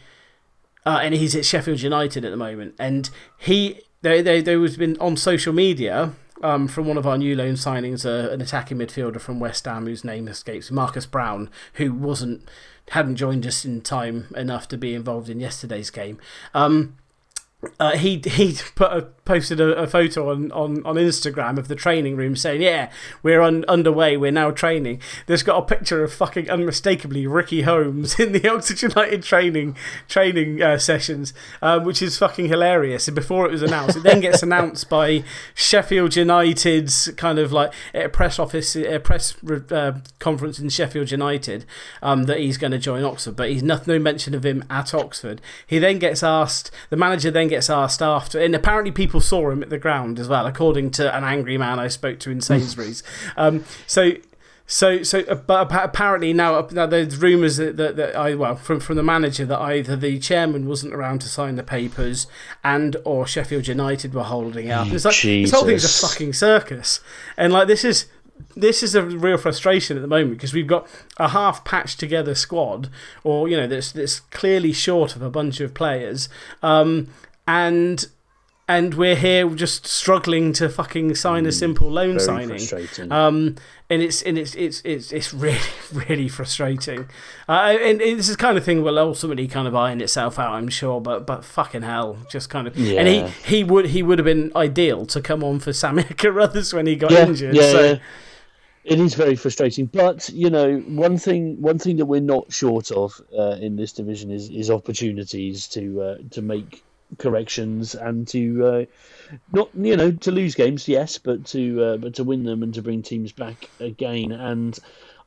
uh, 0.85 1.01
and 1.03 1.15
he's 1.15 1.37
at 1.37 1.45
Sheffield 1.45 1.81
United 1.81 2.25
at 2.25 2.31
the 2.31 2.37
moment. 2.37 2.75
And 2.79 3.11
he 3.39 3.81
they 4.03 4.23
they 4.23 4.41
there 4.41 4.61
was 4.61 4.77
been 4.77 4.97
on 4.99 5.17
social 5.17 5.53
media. 5.53 6.15
um, 6.43 6.69
from 6.69 6.87
one 6.87 6.97
of 6.97 7.07
our 7.07 7.19
new 7.19 7.35
loan 7.35 7.55
signings, 7.55 8.05
uh, 8.05 8.31
an 8.31 8.41
attacking 8.41 8.79
midfielder 8.79 9.21
from 9.21 9.41
West 9.41 9.65
Ham 9.65 9.87
whose 9.87 10.05
name 10.05 10.29
escapes, 10.29 10.71
Marcus 10.71 11.07
Browne, 11.07 11.51
who 11.75 11.93
wasn't 11.93 12.49
hadn't 12.91 13.17
joined 13.17 13.47
us 13.47 13.65
in 13.65 13.81
time 13.81 14.33
enough 14.37 14.69
to 14.69 14.77
be 14.77 14.95
involved 14.95 15.29
in 15.29 15.41
yesterday's 15.41 15.91
game. 15.91 16.19
Um, 16.55 16.97
uh, 17.81 17.97
he 17.97 18.21
he 18.25 18.57
put 18.75 18.93
a, 18.93 19.09
posted 19.29 19.61
a, 19.61 19.77
a, 19.77 19.87
photo 19.87 20.31
on, 20.31 20.51
on, 20.53 20.85
on 20.87 20.97
Instagram 20.97 21.59
of 21.59 21.69
the 21.69 21.75
training 21.75 22.17
room 22.17 22.35
saying, 22.35 22.63
"Yeah, 22.63 22.91
we're 23.23 23.43
un, 23.43 23.65
underway. 23.69 24.17
We're 24.17 24.33
now 24.33 24.51
training." 24.51 25.03
There's 25.27 25.43
got 25.43 25.59
a 25.59 25.63
picture 25.63 26.03
of 26.03 26.13
fucking 26.13 26.51
unmistakably 26.51 27.27
Ricky 27.27 27.63
Holmes 27.63 28.19
in 28.19 28.33
the 28.33 28.49
Oxford 28.49 28.81
United 28.83 29.23
training 29.23 29.77
training 30.09 30.63
uh, 30.63 30.79
sessions, 30.79 31.35
um, 31.61 31.85
which 31.85 32.01
is 32.01 32.17
fucking 32.17 32.49
hilarious. 32.49 33.07
And 33.07 33.15
before 33.15 33.47
it 33.47 33.53
was 33.53 33.63
announced, 33.63 33.99
it 33.99 34.03
then 34.03 34.21
gets 34.21 34.43
announced 34.43 34.89
by 34.89 35.23
Sheffield 35.55 36.17
United's 36.17 37.11
kind 37.19 37.39
of 37.39 37.53
like 37.53 37.73
a 37.95 38.09
press 38.09 38.39
office, 38.39 38.75
a 38.75 38.99
press 38.99 39.37
uh, 39.71 39.99
conference 40.19 40.59
in 40.59 40.71
Sheffield 40.71 41.11
United 41.11 41.67
um, 42.03 42.25
that 42.25 42.39
he's 42.39 42.57
going 42.57 42.73
to 42.73 42.79
join 42.79 43.05
Oxford, 43.05 43.37
but 43.37 43.51
he's 43.51 43.63
no, 43.63 43.79
no 43.87 43.99
mention 43.99 44.35
of 44.35 44.47
him 44.47 44.65
at 44.71 44.95
Oxford. 44.95 45.43
He 45.67 45.79
then 45.79 45.99
gets 45.99 46.23
asked. 46.23 46.71
The 46.89 46.97
manager 46.97 47.31
then 47.31 47.49
gets 47.49 47.69
asked 47.69 48.01
after, 48.01 48.41
and 48.41 48.55
apparently 48.55 48.91
people 48.91 49.18
saw 49.21 49.51
him 49.51 49.63
at 49.63 49.71
the 49.71 49.79
ground 49.79 50.19
as 50.19 50.29
well, 50.29 50.47
according 50.47 50.91
to 50.93 51.15
an 51.17 51.25
angry 51.25 51.59
man 51.59 51.79
I 51.79 51.89
spoke 51.89 52.19
to 52.21 52.31
in 52.31 52.41
Sainsbury's. 52.41 53.03
um, 53.37 53.65
so. 53.87 54.13
So, 54.71 55.03
so, 55.03 55.21
uh, 55.21 55.35
but 55.35 55.73
apparently 55.73 56.35
now, 56.35 56.69
now 56.73 56.85
there's 56.85 57.17
rumours 57.17 57.57
that, 57.57 57.79
that, 57.79 57.97
that, 57.97 58.15
I 58.15 58.35
well 58.35 58.55
from 58.55 58.81
from 58.81 58.97
the 58.97 59.03
manager 59.03 59.47
that 59.47 59.59
either 59.59 59.97
the 59.97 60.19
chairman 60.19 60.69
wasn't 60.69 60.93
around 60.93 61.21
to 61.21 61.29
sign 61.31 61.57
the 61.57 61.63
papers, 61.63 62.27
and 62.63 62.95
or 63.03 63.27
Sheffield 63.27 63.67
United 63.67 64.13
were 64.13 64.25
holding 64.25 64.71
up. 64.71 64.89
It's 64.89 65.07
like 65.07 65.17
this 65.23 65.53
whole 65.53 65.65
thing's 65.65 65.85
a 65.85 66.07
fucking 66.07 66.35
circus, 66.35 67.01
and 67.39 67.51
like 67.51 67.67
this 67.67 67.83
is 67.83 68.09
this 68.57 68.83
is 68.83 68.95
a 68.95 69.03
real 69.03 69.37
frustration 69.37 69.97
at 69.97 70.01
the 70.01 70.09
moment 70.09 70.33
because 70.33 70.53
we've 70.53 70.67
got 70.67 70.87
a 71.17 71.29
half 71.29 71.65
patched 71.65 72.01
together 72.01 72.35
squad, 72.35 72.89
or 73.25 73.49
you 73.49 73.57
know, 73.57 73.67
that's 73.67 73.93
that's 73.93 74.21
clearly 74.21 74.73
short 74.73 75.17
of 75.17 75.23
a 75.23 75.31
bunch 75.31 75.61
of 75.61 75.75
players, 75.75 76.29
um, 76.63 77.09
and 77.47 78.07
and 78.69 78.93
we're 78.93 79.17
here 79.17 79.49
just 79.49 79.87
struggling 79.87 80.53
to 80.53 80.69
fucking 80.69 81.15
sign 81.15 81.47
a 81.47 81.49
mm, 81.49 81.55
simple 81.55 81.91
loan 81.91 82.21
signing. 82.21 82.61
Um, 83.11 83.57
and 83.89 84.03
it's 84.03 84.21
and 84.23 84.37
it's 84.37 84.55
it's 84.55 84.83
it's 84.85 85.11
it's 85.11 85.33
really 85.33 85.59
really 85.93 86.29
frustrating. 86.29 87.09
Uh, 87.49 87.79
and 87.81 87.99
this 87.99 88.29
is 88.29 88.37
kind 88.37 88.59
of 88.59 88.65
thing 88.65 88.83
will 88.83 88.99
ultimately 88.99 89.49
kind 89.49 89.67
of 89.67 89.75
iron 89.75 90.03
itself 90.03 90.39
out, 90.39 90.53
I'm 90.53 90.69
sure. 90.69 91.01
But 91.01 91.27
but 91.27 91.47
fucking 91.47 91.81
hell, 91.81 92.19
just 92.31 92.51
kind 92.51 92.69
of. 92.69 92.77
Yeah. 92.77 93.01
And 93.01 93.09
he 93.09 93.57
he 93.57 93.65
would 93.65 93.87
he 93.87 94.03
would 94.03 94.19
have 94.19 94.27
been 94.27 94.53
ideal 94.55 95.07
to 95.07 95.23
come 95.23 95.43
on 95.43 95.61
for 95.61 95.73
Sammy 95.73 96.05
Carruthers 96.05 96.75
when 96.75 96.87
he 96.87 96.95
got 96.95 97.11
yeah, 97.11 97.27
injured. 97.27 97.57
Yeah, 97.57 97.73
so. 97.73 97.85
yeah. 97.85 97.99
It 98.85 99.01
is 99.01 99.15
very 99.15 99.37
frustrating, 99.37 99.85
but 99.85 100.31
you 100.31 100.49
know, 100.49 100.79
one 100.79 101.19
thing 101.19 101.61
one 101.61 101.79
thing 101.79 101.97
that 101.97 102.07
we're 102.07 102.23
not 102.23 102.51
short 102.51 102.91
of 102.91 103.21
uh, 103.37 103.57
in 103.61 103.77
this 103.77 103.93
division 103.93 104.31
is 104.31 104.49
is 104.49 104.71
opportunities 104.71 105.69
to 105.69 106.01
uh, 106.01 106.17
to 106.31 106.41
make 106.41 106.85
corrections 107.17 107.95
and 107.95 108.29
to 108.29 108.67
uh, 108.67 108.85
not 109.53 109.71
you 109.75 109.97
know 109.97 110.13
to 110.13 110.31
lose 110.31 110.55
games, 110.55 110.89
yes, 110.89 111.19
but 111.19 111.47
to 111.47 111.83
uh, 111.83 111.97
but 111.97 112.15
to 112.15 112.25
win 112.25 112.45
them 112.45 112.63
and 112.63 112.75
to 112.75 112.83
bring 112.83 113.03
teams 113.03 113.33
back 113.33 113.69
again. 113.81 114.33
And 114.33 114.79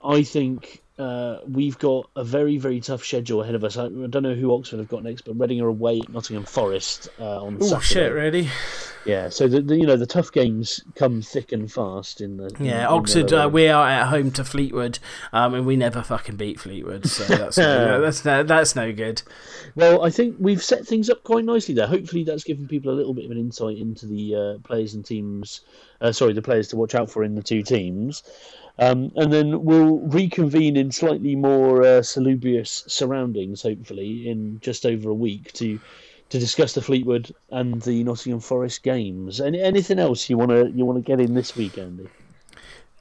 I 0.04 0.24
think 0.24 0.82
uh, 1.00 1.40
we've 1.48 1.80
got 1.80 2.10
a 2.16 2.24
very 2.24 2.58
very 2.58 2.82
tough 2.82 3.04
schedule 3.04 3.42
ahead 3.42 3.56
of 3.56 3.64
us. 3.64 3.78
I, 3.78 3.86
I, 3.86 4.08
don't 4.08 4.24
know 4.24 4.36
who 4.36 4.54
Oxford 4.54 4.78
have 4.78 4.90
got 4.90 5.04
next, 5.04 5.22
but 5.22 5.40
Reading 5.40 5.62
are 5.62 5.68
away 5.68 6.00
at 6.00 6.10
Nottingham 6.10 6.46
Forest 6.46 7.10
uh, 7.20 7.44
on 7.44 7.58
oh, 7.62 7.80
shit, 7.80 8.12
really? 8.12 8.50
Yeah, 9.06 9.30
so 9.30 9.48
the, 9.48 9.62
the, 9.62 9.78
you 9.78 9.86
know 9.86 9.98
the 9.98 10.06
tough 10.06 10.32
games 10.32 10.82
come 10.96 11.22
thick 11.22 11.52
and 11.52 11.72
fast 11.72 12.22
in 12.22 12.38
the. 12.38 12.56
Yeah, 12.60 12.82
in, 12.82 12.94
Oxford. 12.94 13.34
uh, 13.34 13.50
we 13.52 13.68
are 13.68 13.88
at 13.88 14.08
home 14.08 14.32
to 14.32 14.44
Fleetwood, 14.44 15.00
um, 15.34 15.56
and 15.56 15.66
we 15.66 15.76
never 15.76 16.04
fucking 16.04 16.36
beat 16.36 16.60
Fleetwood, 16.60 17.08
so 17.08 17.24
that's 17.24 17.58
no, 17.58 18.02
that's 18.06 18.24
no, 18.24 18.44
that's 18.44 18.76
no 18.76 18.94
good. 18.94 19.24
Well, 19.76 20.04
I 20.04 20.12
think 20.12 20.36
we've 20.40 20.64
set 20.64 20.86
things 20.86 21.10
up 21.10 21.24
quite 21.24 21.46
nicely 21.46 21.74
there. 21.74 21.88
Hopefully, 21.88 22.24
that's 22.24 22.44
given 22.44 22.68
people 22.68 22.92
a 22.92 22.96
little 22.96 23.14
bit 23.14 23.26
of 23.26 23.32
an 23.32 23.38
insight 23.38 23.78
into 23.78 24.06
the 24.06 24.36
uh, 24.36 24.68
players 24.68 24.94
and 24.94 25.04
teams. 25.04 25.62
Uh, 26.00 26.12
sorry, 26.12 26.34
the 26.34 26.42
players 26.42 26.68
to 26.70 26.76
watch 26.76 26.96
out 26.96 27.10
for 27.10 27.24
in 27.24 27.36
the 27.36 27.44
two 27.44 27.64
teams. 27.64 28.24
Um, 28.80 29.12
and 29.16 29.32
then 29.32 29.64
we'll 29.64 30.00
reconvene 30.00 30.78
in 30.78 30.92
slightly 30.92 31.36
more 31.36 31.84
uh, 31.84 32.02
salubrious 32.02 32.84
surroundings, 32.88 33.62
hopefully, 33.62 34.28
in 34.28 34.60
just 34.60 34.86
over 34.86 35.10
a 35.10 35.14
week 35.14 35.52
to 35.54 35.80
to 36.32 36.40
discuss 36.40 36.74
the 36.74 36.82
Fleetwood 36.82 37.32
and 37.52 37.82
the 37.84 38.04
Nottingham 38.04 38.42
Forest 38.42 38.84
games. 38.84 39.42
Any, 39.42 39.62
anything 39.62 40.00
else 40.00 40.30
you 40.30 40.38
want 40.38 40.52
to 40.52 40.72
you 40.72 40.86
want 40.86 40.98
to 40.98 41.04
get 41.04 41.22
in 41.22 41.36
this 41.36 41.56
week, 41.56 41.78
Andy? 41.78 42.12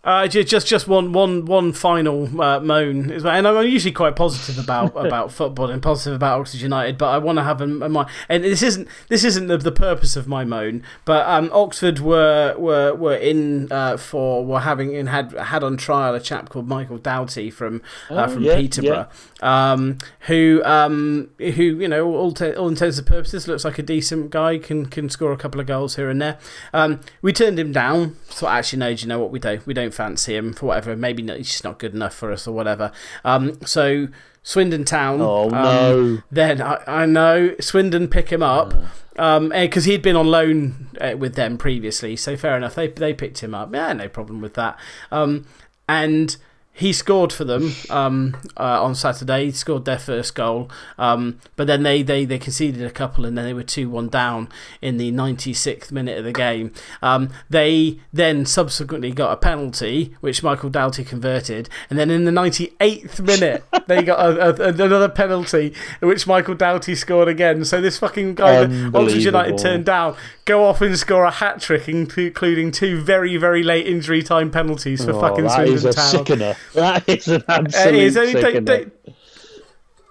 Uh, 0.03 0.27
just 0.27 0.67
just 0.67 0.89
one 0.89 1.13
one 1.13 1.45
one 1.45 1.75
final 1.75 2.41
uh, 2.41 2.59
moan, 2.59 3.11
and 3.11 3.47
I'm 3.47 3.67
usually 3.67 3.93
quite 3.93 4.17
positive 4.17 4.63
about 4.63 4.97
about 5.07 5.31
football 5.31 5.69
and 5.69 5.83
positive 5.83 6.15
about 6.15 6.41
Oxford 6.41 6.63
United, 6.63 6.97
but 6.97 7.09
I 7.11 7.19
want 7.19 7.37
to 7.37 7.43
have 7.43 7.61
a, 7.61 7.65
a 7.67 8.07
and 8.31 8.43
this 8.43 8.63
isn't 8.63 8.89
this 9.09 9.25
isn't 9.25 9.49
the, 9.49 9.59
the 9.59 9.71
purpose 9.71 10.17
of 10.17 10.27
my 10.27 10.43
moan, 10.43 10.83
but 11.05 11.29
um, 11.29 11.51
Oxford 11.53 11.99
were 11.99 12.55
were 12.57 12.95
were 12.95 13.15
in 13.15 13.71
uh, 13.71 13.99
for 13.99 14.43
were 14.43 14.61
having 14.61 14.97
and 14.97 15.11
had 15.11 15.33
had 15.33 15.63
on 15.63 15.77
trial 15.77 16.15
a 16.15 16.21
chap 16.21 16.49
called 16.49 16.67
Michael 16.67 16.97
Doughty 16.97 17.51
from 17.51 17.83
uh, 18.09 18.25
oh, 18.25 18.29
from 18.29 18.43
yeah, 18.43 18.57
Peterborough, 18.57 19.07
yeah. 19.43 19.73
Um, 19.73 19.99
who 20.21 20.63
um, 20.65 21.29
who 21.39 21.63
you 21.63 21.89
know 21.89 22.07
all 22.07 22.35
all 22.57 22.69
intents 22.69 22.97
and 22.97 23.07
purposes 23.07 23.47
looks 23.47 23.67
like 23.67 23.79
a 23.79 23.83
decent 23.83 24.31
guy, 24.31 24.57
can 24.57 24.87
can 24.87 25.11
score 25.11 25.33
a 25.33 25.37
couple 25.37 25.61
of 25.61 25.67
goals 25.67 25.97
here 25.97 26.09
and 26.09 26.23
there. 26.23 26.39
Um, 26.73 27.01
we 27.21 27.35
turned 27.35 27.59
him 27.59 27.71
down. 27.71 28.17
so 28.31 28.49
actually 28.49 28.79
no, 28.79 28.95
do 28.95 29.03
you 29.03 29.09
know 29.09 29.19
what 29.19 29.31
we 29.31 29.39
do? 29.39 29.61
We 29.67 29.75
don't 29.75 29.90
don't 29.91 29.95
fancy 29.95 30.37
him 30.37 30.53
for 30.53 30.67
whatever. 30.67 30.97
Maybe 30.97 31.23
he's 31.23 31.51
just 31.51 31.65
not 31.65 31.79
good 31.79 31.95
enough 31.95 32.15
for 32.15 32.33
us 32.33 32.47
or 32.47 32.53
whatever. 32.53 32.93
Um, 33.25 33.61
so 33.65 34.09
Swindon 34.43 34.85
Town. 34.85 35.21
Oh 35.21 35.45
um, 35.47 35.51
no! 35.51 36.23
Then 36.31 36.63
I, 36.63 36.83
I 36.87 37.07
know 37.07 37.55
Swindon 37.61 38.09
pick 38.09 38.31
him 38.31 38.43
up 38.43 38.71
because 39.13 39.37
um, 39.37 39.53
eh, 39.53 39.69
he'd 39.69 40.03
been 40.03 40.17
on 40.17 40.27
loan 40.27 40.89
uh, 41.01 41.17
with 41.17 41.35
them 41.35 41.59
previously. 41.59 42.17
So 42.17 42.37
fair 42.37 42.57
enough. 42.57 42.75
They 42.75 42.89
they 42.89 43.13
picked 43.13 43.41
him 43.41 43.55
up. 43.55 43.75
Yeah, 43.75 43.93
no 43.93 44.09
problem 44.09 44.41
with 44.41 44.55
that. 44.55 44.79
Um, 45.11 45.47
and 45.89 46.37
he 46.81 46.95
scored 46.95 47.31
for 47.31 47.45
them 47.45 47.75
um, 47.91 48.35
uh, 48.57 48.83
on 48.83 48.95
Saturday. 48.95 49.45
He 49.45 49.51
scored 49.53 49.85
their 49.85 49.99
first 49.99 50.35
goal. 50.35 50.71
Um, 50.99 51.39
but 51.55 51.67
then 51.67 51.83
they, 51.83 52.03
they, 52.03 52.25
they 52.25 52.39
conceded 52.39 52.83
a 52.83 52.91
couple 52.91 53.27
and 53.27 53.37
then 53.37 53.45
they 53.45 53.53
were 53.53 53.63
2 53.63 53.91
1 53.91 54.09
down 54.09 54.49
in 54.81 54.97
the 54.97 55.13
96th 55.13 55.93
minute 55.93 56.17
of 56.17 56.25
the 56.25 56.33
game. 56.33 56.73
Um, 57.03 57.29
they 57.51 58.01
then 58.15 58.47
subsequently 58.47 59.13
got 59.13 59.31
a 59.31 59.37
penalty, 59.37 60.17
which 60.21 60.43
Michael 60.43 60.71
Doughty 60.71 61.05
converted. 61.05 61.69
And 61.91 61.99
then 61.99 62.11
in 62.11 62.25
the 62.25 62.31
98th 62.31 63.21
minute, 63.21 63.63
they 63.87 64.03
got 64.03 64.19
a, 64.19 64.63
a, 64.63 64.83
another 64.83 65.11
penalty, 65.11 65.75
which 66.01 66.27
Michael 66.27 66.55
Doughty 66.55 66.95
scored 66.95 67.29
again. 67.29 67.63
So 67.67 67.83
this 67.83 67.99
fucking 67.99 68.37
guy 68.37 68.65
that 68.65 68.95
Oxford 68.95 69.21
United 69.21 69.59
turned 69.59 69.85
down 69.85 70.17
go 70.51 70.65
off 70.65 70.81
and 70.81 70.99
score 70.99 71.25
a 71.25 71.31
hat 71.31 71.61
trick, 71.61 71.89
including 71.89 72.73
two 72.73 73.01
very, 73.01 73.37
very 73.37 73.63
late 73.63 73.87
injury 73.87 74.23
time 74.23 74.51
penalties 74.51 75.05
for 75.05 75.13
oh, 75.13 75.21
fucking 75.21 75.49
Swindon 75.49 75.93
Town. 75.93 76.11
Sickener. 76.11 76.57
That 76.75 77.09
is 77.09 77.29
an 77.29 77.43
absolute 77.49 77.95
it 77.95 78.03
is. 78.03 78.15
They, 78.15 78.61
they, 78.61 78.87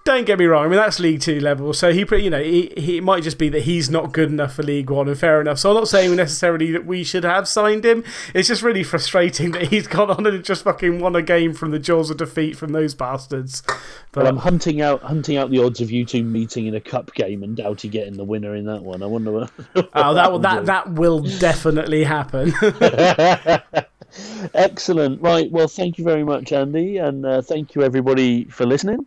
don't 0.04 0.24
get 0.24 0.38
me 0.38 0.46
wrong. 0.46 0.64
I 0.64 0.68
mean, 0.68 0.76
that's 0.76 0.98
League 0.98 1.20
Two 1.20 1.40
level. 1.40 1.72
So 1.72 1.92
he, 1.92 2.06
you 2.16 2.30
know, 2.30 2.42
he, 2.42 2.72
he 2.76 2.98
it 2.98 3.04
might 3.04 3.22
just 3.22 3.38
be 3.38 3.48
that 3.50 3.62
he's 3.62 3.90
not 3.90 4.12
good 4.12 4.30
enough 4.30 4.54
for 4.54 4.62
League 4.62 4.90
One, 4.90 5.08
and 5.08 5.18
fair 5.18 5.40
enough. 5.40 5.58
So 5.58 5.70
I'm 5.70 5.76
not 5.76 5.88
saying 5.88 6.16
necessarily 6.16 6.72
that 6.72 6.86
we 6.86 7.04
should 7.04 7.24
have 7.24 7.46
signed 7.46 7.84
him. 7.84 8.02
It's 8.34 8.48
just 8.48 8.62
really 8.62 8.82
frustrating 8.82 9.52
that 9.52 9.68
he's 9.68 9.86
gone 9.88 10.10
on 10.10 10.26
and 10.26 10.44
just 10.44 10.64
fucking 10.64 11.00
won 11.00 11.16
a 11.16 11.22
game 11.22 11.54
from 11.54 11.70
the 11.70 11.78
jaws 11.78 12.10
of 12.10 12.16
defeat 12.16 12.56
from 12.56 12.72
those 12.72 12.94
bastards. 12.94 13.62
But 14.12 14.24
well, 14.24 14.28
I'm 14.28 14.36
hunting 14.38 14.80
out 14.80 15.02
hunting 15.02 15.36
out 15.36 15.50
the 15.50 15.62
odds 15.62 15.80
of 15.80 15.90
you 15.90 16.04
two 16.04 16.24
meeting 16.24 16.66
in 16.66 16.74
a 16.74 16.80
cup 16.80 17.14
game 17.14 17.42
and 17.42 17.56
Doughty 17.56 17.88
getting 17.88 18.16
the 18.16 18.24
winner 18.24 18.54
in 18.54 18.64
that 18.66 18.82
one. 18.82 19.02
I 19.02 19.06
wonder. 19.06 19.32
What, 19.32 19.50
oh, 19.94 20.14
that 20.14 20.32
will 20.32 20.38
that 20.40 20.66
that 20.66 20.90
will 20.92 21.20
definitely 21.20 22.04
happen. 22.04 22.52
Excellent. 24.54 25.20
Right. 25.22 25.50
Well, 25.50 25.68
thank 25.68 25.98
you 25.98 26.04
very 26.04 26.24
much, 26.24 26.52
Andy, 26.52 26.98
and 26.98 27.24
uh, 27.24 27.42
thank 27.42 27.74
you 27.74 27.82
everybody 27.82 28.44
for 28.44 28.66
listening. 28.66 29.06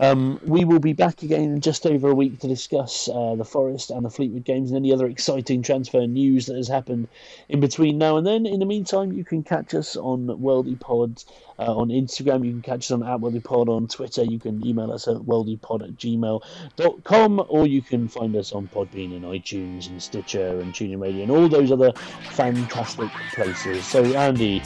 Um, 0.00 0.40
we 0.44 0.64
will 0.64 0.78
be 0.78 0.92
back 0.92 1.22
again 1.22 1.42
in 1.42 1.60
just 1.60 1.86
over 1.86 2.10
a 2.10 2.14
week 2.14 2.38
to 2.40 2.48
discuss 2.48 3.08
uh, 3.08 3.34
the 3.36 3.44
Forest 3.44 3.90
and 3.90 4.04
the 4.04 4.10
Fleetwood 4.10 4.44
games 4.44 4.70
and 4.70 4.76
any 4.76 4.92
other 4.92 5.06
exciting 5.06 5.62
transfer 5.62 6.06
news 6.06 6.46
that 6.46 6.56
has 6.56 6.68
happened 6.68 7.08
in 7.48 7.60
between 7.60 7.98
now 7.98 8.16
and 8.16 8.26
then. 8.26 8.46
In 8.46 8.60
the 8.60 8.66
meantime, 8.66 9.12
you 9.12 9.24
can 9.24 9.42
catch 9.42 9.74
us 9.74 9.96
on 9.96 10.26
Worldy 10.26 10.78
Pod 10.78 11.22
uh, 11.58 11.76
on 11.76 11.88
Instagram. 11.88 12.44
You 12.44 12.52
can 12.52 12.62
catch 12.62 12.86
us 12.86 12.90
on 12.90 13.02
at 13.02 13.20
Worldy 13.20 13.42
Pod 13.42 13.68
on 13.68 13.88
Twitter. 13.88 14.24
You 14.24 14.38
can 14.38 14.66
email 14.66 14.92
us 14.92 15.08
at 15.08 15.16
worldypod 15.16 15.82
at 15.82 15.96
gmail.com 15.96 17.46
or 17.48 17.66
you 17.66 17.82
can 17.82 18.08
find 18.08 18.36
us 18.36 18.52
on 18.52 18.68
Podbean 18.68 19.14
and 19.16 19.24
iTunes 19.24 19.88
and 19.88 20.02
Stitcher 20.02 20.60
and 20.60 20.72
TuneIn 20.72 21.00
Radio 21.00 21.22
and 21.22 21.30
all 21.30 21.48
those 21.48 21.70
other 21.70 21.92
fantastic 22.30 23.10
places. 23.34 23.84
So, 23.86 24.04
Andy, 24.04 24.62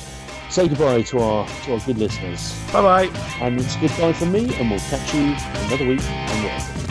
say 0.51 0.69
goodbye 0.69 1.03
to 1.03 1.19
our 1.19 1.47
to 1.65 1.75
our 1.75 1.81
good 1.81 1.99
listeners. 1.99 2.59
Bye 2.73 2.83
bye. 2.83 3.19
And 3.41 3.61
it's 3.61 3.77
goodbye 3.77 4.13
from 4.13 4.33
me, 4.33 4.55
and 4.57 4.71
we'll 4.71 4.81
catch 4.81 5.15
you 5.15 5.35
another 5.67 5.87
week 5.87 6.03
on 6.11 6.45
World. 6.45 6.88